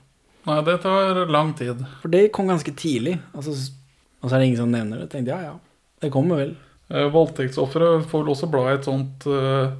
Nei, 0.45 0.59
det 0.67 0.75
tar 0.83 1.23
lang 1.31 1.55
tid. 1.57 1.81
For 2.03 2.13
det 2.13 2.27
kom 2.35 2.51
ganske 2.51 2.73
tidlig. 2.77 3.15
Altså, 3.33 3.55
og 4.21 4.29
så 4.29 4.35
er 4.35 4.43
det 4.43 4.49
ingen 4.51 4.61
som 4.61 4.73
nevner 4.73 4.99
det. 4.99 5.07
Jeg 5.07 5.13
tenkte 5.15 5.33
ja, 5.33 5.53
ja, 5.53 5.87
det 6.03 6.11
kommer 6.13 6.41
vel. 6.43 6.53
Eh, 6.93 7.07
Voldtektsofre 7.13 7.95
får 8.05 8.21
vel 8.23 8.33
også 8.35 8.49
bla 8.53 8.67
i 8.69 8.75
et 8.75 8.85
sånt 8.85 9.25
eh, 9.31 9.71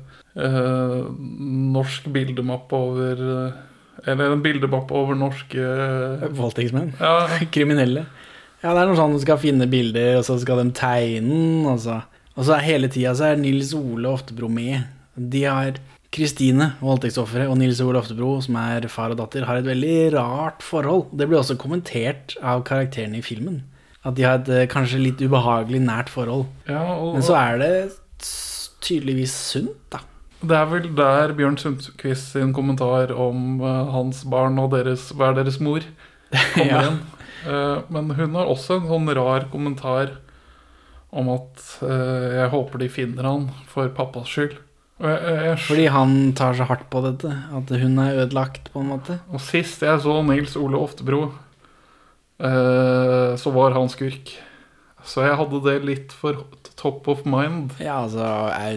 eh, 0.41 0.97
norsk 1.75 2.07
bildemapp 2.15 2.73
over 2.73 3.21
eh, 3.27 3.59
Eller 4.09 4.33
en 4.33 4.41
bildemapp 4.41 4.89
over 4.95 5.17
norske 5.19 5.61
eh, 5.61 6.25
Voldtektsmenn. 6.33 6.95
Ja. 6.97 7.27
Kriminelle. 7.55 8.07
Ja, 8.63 8.71
det 8.73 8.79
er 8.81 8.89
noe 8.89 8.97
sånn 8.97 9.13
du 9.13 9.21
skal 9.21 9.37
finne 9.37 9.69
bilder, 9.69 10.15
og 10.17 10.25
så 10.25 10.39
skal 10.41 10.63
de 10.63 10.73
tegne 10.73 11.29
den, 11.29 11.65
og 11.69 11.77
så 11.83 11.99
Og 12.35 12.43
så 12.47 12.55
er 12.57 12.65
hele 12.67 12.89
tida 12.91 13.13
så 13.15 13.29
er 13.31 13.37
Nils 13.39 13.73
Ole 13.77 14.09
Oftebro 14.11 14.49
med. 14.51 14.83
De 15.15 15.43
har 15.47 15.77
Kristine, 16.15 16.73
voldtektsofferet, 16.83 17.49
og 17.51 17.57
Nils 17.59 17.79
Ole 17.83 17.99
Oftebro, 17.99 18.37
som 18.43 18.55
er 18.59 18.85
far 18.91 19.11
og 19.11 19.17
datter, 19.19 19.43
har 19.47 19.59
et 19.59 19.67
veldig 19.67 20.13
rart 20.15 20.63
forhold. 20.63 21.09
Det 21.15 21.27
blir 21.27 21.39
også 21.41 21.57
kommentert 21.59 22.35
av 22.43 22.63
karakterene 22.67 23.19
i 23.19 23.25
filmen. 23.25 23.61
At 24.05 24.15
de 24.15 24.23
har 24.27 24.37
et 24.39 24.49
eh, 24.53 24.67
kanskje 24.71 24.99
litt 25.01 25.23
ubehagelig 25.25 25.81
nært 25.83 26.11
forhold. 26.13 26.45
Ja, 26.69 26.83
og- 26.93 27.13
Men 27.17 27.23
så 27.25 27.35
er 27.39 27.57
det 27.57 27.71
tydeligvis 28.85 29.33
sunt, 29.51 29.75
da. 29.91 29.99
Det 30.45 30.55
er 30.59 30.65
vel 30.69 30.89
der 30.95 31.33
Bjørn 31.33 31.57
Sundquist 31.57 32.33
sin 32.35 32.51
kommentar 32.53 33.11
om 33.17 33.61
uh, 33.63 33.87
hans 33.95 34.23
barn 34.29 34.59
og 34.61 34.71
deres, 34.75 35.07
hver 35.15 35.33
deres 35.33 35.57
mor 35.63 35.81
kommer 36.53 36.67
Ja. 36.75 36.81
inn. 36.91 36.99
Uh, 37.45 37.81
men 37.93 38.11
hun 38.17 38.35
har 38.37 38.45
også 38.51 38.77
en 38.79 38.87
sånn 38.89 39.09
rar 39.17 39.47
kommentar 39.51 40.11
om 41.15 41.29
at 41.33 41.63
eh, 41.87 42.35
jeg 42.41 42.51
håper 42.51 42.81
de 42.83 42.89
finner 42.91 43.27
han 43.29 43.49
for 43.71 43.87
pappas 43.95 44.27
skyld. 44.33 44.57
Jeg, 44.99 45.19
jeg, 45.45 45.55
Fordi 45.65 45.85
han 45.91 46.11
tar 46.39 46.55
så 46.55 46.67
hardt 46.69 46.85
på 46.91 47.01
dette. 47.03 47.31
At 47.55 47.71
hun 47.81 47.97
er 48.03 48.21
ødelagt, 48.25 48.69
på 48.71 48.79
en 48.83 48.91
måte. 48.93 49.17
Og 49.31 49.41
sist 49.43 49.83
jeg 49.83 49.99
så 50.03 50.13
Nils 50.27 50.55
Ole 50.59 50.79
Oftebro, 50.79 51.25
eh, 52.39 53.35
så 53.39 53.51
var 53.55 53.75
han 53.75 53.89
skurk. 53.91 54.35
Så 55.05 55.21
jeg 55.21 55.37
hadde 55.37 55.59
det 55.67 55.75
litt 55.85 56.13
for 56.17 56.45
top 56.79 57.07
of 57.11 57.25
mind. 57.29 57.75
Ja, 57.79 58.01
altså 58.05 58.23
er, 58.25 58.75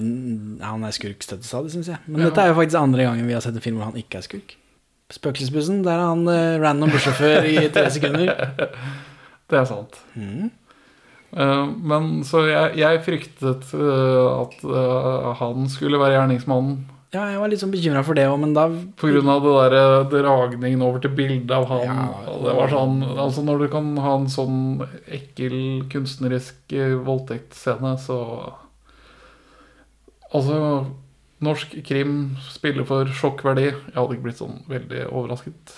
Han 0.64 0.84
er 0.84 0.92
skurk 0.94 1.22
støttestadig, 1.24 1.72
syns 1.72 1.88
jeg. 1.94 1.98
Men 2.06 2.20
Ja. 2.22 2.28
dette 2.28 2.42
er 2.44 2.48
jo 2.52 2.58
faktisk 2.58 2.80
andre 2.82 3.06
gangen 3.06 3.26
vi 3.26 3.32
har 3.32 3.40
sett 3.40 3.54
en 3.56 3.64
film 3.64 3.76
hvor 3.80 3.88
han 3.90 3.96
ikke 3.96 4.18
er 4.18 4.26
skurk. 4.26 4.56
Spøkelsesbussen, 5.10 5.82
der 5.86 5.96
er 5.96 6.08
han 6.10 6.26
eh, 6.28 6.58
random 6.60 6.90
bussjåfør 6.92 7.46
i 7.48 7.68
tre 7.72 7.86
sekunder. 7.90 8.34
Det 9.48 9.56
er 9.58 9.64
sant. 9.64 9.96
Mhm. 10.14 10.50
Eh, 11.36 11.64
men 11.66 12.22
så 12.24 12.44
jeg, 12.48 12.78
jeg 12.80 13.02
fryktet 13.04 13.74
eh, 13.76 14.28
at 14.32 14.62
eh, 14.64 15.26
han 15.42 15.68
skulle 15.72 16.00
være 16.00 16.16
gjerningsmannen. 16.16 16.86
Ja, 17.12 17.24
jeg 17.32 17.40
var 17.40 17.48
litt 17.48 17.60
sånn 17.62 17.72
bekymra 17.72 18.02
for 18.04 18.18
det 18.18 18.26
òg, 18.28 18.36
men 18.42 18.50
da 18.52 18.66
På 19.00 19.08
grunn 19.08 19.30
av 19.32 19.40
det 19.40 19.52
der 19.72 20.08
dragningen 20.12 20.82
over 20.84 21.00
til 21.00 21.14
bildet 21.16 21.54
av 21.56 21.64
han. 21.70 21.86
Ja. 21.88 22.34
det 22.44 22.56
var 22.58 22.68
sånn, 22.68 22.98
altså 23.00 23.44
Når 23.46 23.62
du 23.62 23.68
kan 23.72 23.88
ha 24.04 24.12
en 24.18 24.28
sånn 24.28 24.58
ekkel 25.16 25.86
kunstnerisk 25.88 26.76
voldtektsscene, 27.08 27.94
så 28.04 28.18
Altså 30.28 30.58
Norsk 31.40 31.78
krim 31.86 32.36
spiller 32.50 32.84
for 32.84 33.08
sjokkverdi. 33.08 33.70
Jeg 33.70 33.94
hadde 33.94 34.16
ikke 34.18 34.26
blitt 34.26 34.40
sånn 34.42 34.60
veldig 34.68 35.06
overrasket. 35.06 35.76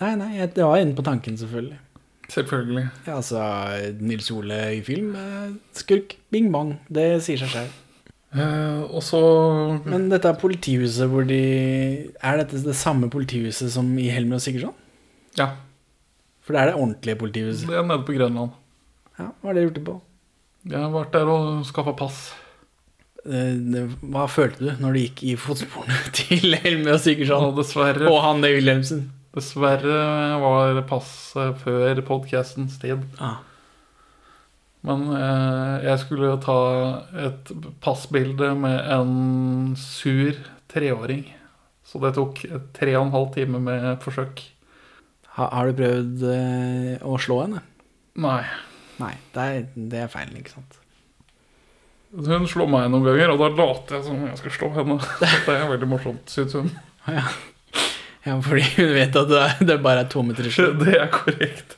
Nei, 0.00 0.14
nei, 0.16 0.30
jeg, 0.38 0.54
det 0.56 0.64
var 0.64 0.80
inne 0.80 0.96
på 0.96 1.04
tanken, 1.04 1.36
selvfølgelig. 1.36 1.76
Selvfølgelig. 2.30 2.84
Ja, 3.06 3.16
altså 3.18 3.42
Nils 4.00 4.30
Ole 4.30 4.58
i 4.76 4.80
film, 4.86 5.14
eh, 5.18 5.52
skurk, 5.76 6.16
bing 6.30 6.50
bong. 6.54 6.76
Det 6.92 7.08
sier 7.26 7.40
seg 7.42 7.50
selv. 7.56 7.78
Uh, 8.30 8.84
og 8.94 9.00
så 9.02 9.18
Men 9.90 10.04
dette 10.12 10.28
er 10.30 10.36
politihuset 10.38 11.08
hvor 11.10 11.24
de 11.26 11.38
Er 12.22 12.36
dette 12.38 12.60
det 12.62 12.76
samme 12.78 13.08
politihuset 13.10 13.72
som 13.74 13.88
i 13.98 14.04
Helmer 14.06 14.38
og 14.38 14.44
Sigurdsson? 14.44 14.76
Ja. 15.34 15.48
For 16.46 16.54
det 16.54 16.60
er 16.62 16.70
det 16.70 16.76
ordentlige 16.78 17.18
politihuset. 17.18 17.66
Det 17.66 17.74
er 17.80 17.82
nede 17.88 18.04
på 18.06 18.14
Grønland. 18.14 18.52
Ja, 19.18 19.26
Hva 19.42 19.50
har 19.50 19.58
dere 19.58 19.66
gjort 19.66 19.80
det 19.80 19.84
på? 19.88 19.96
Jeg 20.70 20.78
har 20.78 20.92
vært 20.94 21.10
der 21.18 21.26
og 21.32 21.66
skaffa 21.66 21.96
pass. 21.98 22.20
Uh, 23.26 23.58
det- 23.74 23.98
Hva 24.06 24.28
følte 24.30 24.62
du 24.62 24.70
når 24.78 24.92
du 24.94 25.00
gikk 25.08 25.24
i 25.32 25.34
fotsporene 25.36 25.98
til 26.20 26.54
Helmer 26.62 26.94
og 26.94 27.00
Sigurdsson? 27.02 27.48
Og 27.50 27.58
dessverre 27.58 28.06
Og 28.14 28.22
Hanne 28.28 28.52
Wilhelmsen? 28.54 29.08
Dessverre 29.36 30.00
var 30.42 30.80
passet 30.90 31.60
før 31.62 32.00
podcastens 32.06 32.80
tid. 32.82 33.04
Ah. 33.22 33.38
Men 34.86 35.04
eh, 35.12 35.84
jeg 35.84 36.00
skulle 36.02 36.32
ta 36.42 36.60
et 37.28 37.52
passbilde 37.84 38.54
med 38.58 38.80
en 38.90 39.76
sur 39.78 40.34
treåring. 40.72 41.28
Så 41.86 42.00
det 42.02 42.14
tok 42.16 42.42
tre 42.76 42.96
og 42.96 43.06
en 43.06 43.14
halv 43.14 43.30
time 43.36 43.60
med 43.62 44.02
forsøk. 44.02 44.42
Ha, 45.36 45.46
har 45.46 45.70
du 45.70 45.78
prøvd 45.78 46.26
eh, 46.34 47.06
å 47.06 47.18
slå 47.22 47.42
henne? 47.44 47.62
Nei. 48.20 48.42
Nei, 49.00 49.14
det 49.34 49.46
er, 49.46 49.66
det 49.94 50.02
er 50.04 50.12
feil, 50.12 50.32
ikke 50.36 50.56
sant? 50.56 50.80
Hun 52.10 52.48
slår 52.50 52.66
meg 52.68 52.88
noen 52.90 53.06
ganger, 53.06 53.30
og 53.32 53.38
da 53.38 53.48
later 53.54 53.96
jeg 53.96 54.08
som 54.08 54.18
om 54.18 54.26
jeg 54.26 54.40
skal 54.40 54.56
slå 54.56 54.72
henne. 54.74 54.98
Det 55.46 55.54
er 55.54 55.70
veldig 55.70 55.88
morsomt, 55.88 56.26
syns 56.32 56.56
hun. 56.58 56.72
Ja. 57.06 57.22
Ja, 58.30 58.36
fordi 58.44 58.66
hun 58.76 58.92
vet 58.94 59.16
at 59.20 59.30
det, 59.30 59.40
er, 59.46 59.64
det 59.72 59.78
bare 59.84 60.04
er 60.04 60.10
to 60.12 60.22
meter 60.26 60.50
slutt. 60.50 60.84
Det 60.84 60.96
er 60.98 61.10
korrekt. 61.14 61.76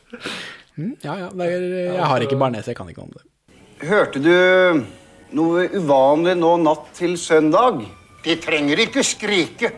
Mm, 0.76 0.94
ja, 1.05 1.16
ja. 1.24 1.30
Det 1.32 1.48
er, 1.48 1.64
jeg 1.92 2.11
har 2.12 2.24
ikke 2.24 2.38
barnese, 2.40 2.72
jeg 2.72 2.78
kan 2.78 2.90
ikke 2.92 3.05
om 3.05 3.12
det. 3.12 3.24
Hørte 3.88 4.22
du 4.22 4.32
noe 5.36 5.66
uvanlig 5.74 6.36
nå 6.38 6.55
natt 6.62 6.92
til 6.96 7.16
søndag? 7.20 7.82
De 8.22 8.38
trenger 8.38 8.84
ikke 8.84 9.03
skrike. 9.07 9.72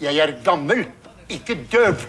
Jeg 0.00 0.16
er 0.22 0.38
gammel, 0.46 0.86
ikke 1.28 1.58
døv. 1.68 2.06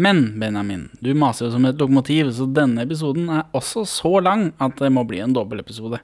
Men 0.00 0.24
Benjamin, 0.40 0.88
du 1.04 1.12
maser 1.14 1.46
jo 1.46 1.52
som 1.54 1.66
et 1.68 1.78
lokomotiv, 1.78 2.32
så 2.34 2.48
denne 2.50 2.82
episoden 2.82 3.28
er 3.30 3.44
også 3.54 3.84
så 3.86 4.16
lang 4.24 4.48
at 4.62 4.80
det 4.80 4.90
må 4.90 5.04
bli 5.06 5.20
en 5.22 5.34
dobbeltepisode. 5.36 6.00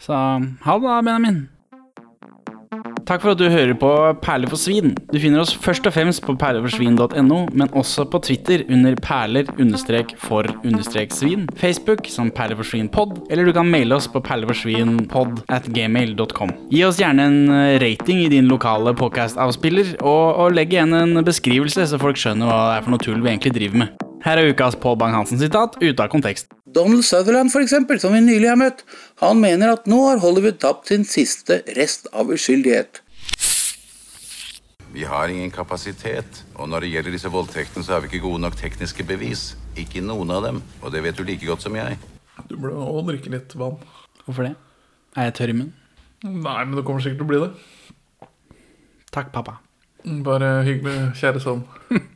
Så 0.00 0.14
ha 0.14 0.76
det 0.78 0.86
da, 0.86 1.00
Benjamin. 1.02 1.42
Takk 3.08 3.22
for 3.24 3.32
at 3.32 3.40
du 3.40 3.46
hører 3.48 3.72
på 3.72 3.88
Perler 4.20 4.50
for 4.52 4.60
svin. 4.60 4.90
Du 5.08 5.16
finner 5.16 5.40
oss 5.40 5.54
først 5.56 5.86
og 5.88 5.94
fremst 5.94 6.20
på 6.26 6.34
perleforsvin.no, 6.36 7.38
men 7.56 7.70
også 7.72 8.04
på 8.12 8.20
Twitter 8.26 8.66
under 8.68 8.92
perler-for-svin, 9.00 11.46
Facebook 11.56 12.04
som 12.12 12.28
perleforsvinpod, 12.36 13.32
eller 13.32 13.48
du 13.48 13.54
kan 13.56 13.70
maile 13.72 13.96
oss 13.96 14.04
på 14.12 14.20
perleforsvinpod 14.26 15.40
at 15.48 15.64
gmail.com. 15.72 16.52
Gi 16.68 16.84
oss 16.84 17.00
gjerne 17.00 17.24
en 17.30 17.48
eh, 17.48 17.80
rating 17.80 18.20
i 18.26 18.32
din 18.34 18.44
lokale 18.52 18.92
podcast-avspiller, 19.00 19.96
og, 20.02 20.44
og 20.44 20.52
legg 20.58 20.68
igjen 20.76 20.92
en 20.92 21.24
beskrivelse, 21.24 21.88
så 21.88 21.96
folk 22.02 22.20
skjønner 22.20 22.44
hva 22.44 22.60
det 22.66 22.76
er 22.76 22.84
for 22.84 22.92
noe 22.92 23.00
tull 23.08 23.24
vi 23.24 23.32
egentlig 23.32 23.56
driver 23.56 23.78
med. 23.86 23.88
Her 24.28 24.36
er 24.36 24.52
ukas 24.52 24.76
Paul 24.76 25.00
Bang-Hansen-sitat 25.00 25.80
ute 25.80 26.04
av 26.04 26.12
kontekst. 26.12 26.52
Donald 26.74 27.04
Sutherland, 27.04 27.52
for 27.52 27.64
eksempel, 27.64 28.00
som 28.00 28.12
vi 28.12 28.20
nylig 28.20 28.48
har 28.50 28.58
møtt, 28.60 28.82
han 29.18 29.40
mener 29.42 29.74
at 29.74 29.86
nå 29.90 29.98
har 30.04 30.20
Hollywood 30.22 30.60
tapt 30.62 30.92
sin 30.92 31.04
siste 31.08 31.62
rest 31.76 32.06
av 32.14 32.30
uskyldighet. 32.30 33.02
Vi 34.94 35.04
har 35.04 35.28
ingen 35.28 35.50
kapasitet, 35.52 36.44
og 36.56 36.70
når 36.70 36.86
det 36.86 36.92
gjelder 36.92 37.14
disse 37.14 37.30
voldtektene, 37.32 37.84
så 37.84 37.96
har 37.96 38.04
vi 38.04 38.08
ikke 38.12 38.24
gode 38.24 38.40
nok 38.46 38.56
tekniske 38.58 39.04
bevis. 39.06 39.50
Ikke 39.78 40.00
noen 40.02 40.30
av 40.32 40.46
dem, 40.46 40.62
og 40.80 40.94
det 40.94 41.02
vet 41.04 41.18
du 41.18 41.26
like 41.26 41.46
godt 41.46 41.66
som 41.66 41.76
jeg. 41.76 41.98
Du 42.48 42.56
burde 42.56 42.78
også 42.78 43.04
drikke 43.10 43.34
litt 43.34 43.56
vann. 43.58 43.76
Hvorfor 44.24 44.48
det? 44.48 44.54
Er 45.18 45.28
jeg 45.28 45.36
tørr 45.38 45.52
i 45.52 45.58
munnen? 45.58 45.74
Nei, 46.24 46.60
men 46.64 46.78
det 46.78 46.84
kommer 46.86 47.04
sikkert 47.04 47.20
til 47.20 47.28
å 47.28 47.32
bli 47.32 47.42
det. 47.44 48.28
Takk, 49.14 49.32
pappa. 49.34 49.58
Bare 50.24 50.62
hyggelig, 50.66 50.96
kjære 51.20 51.42
sønn. 51.42 51.66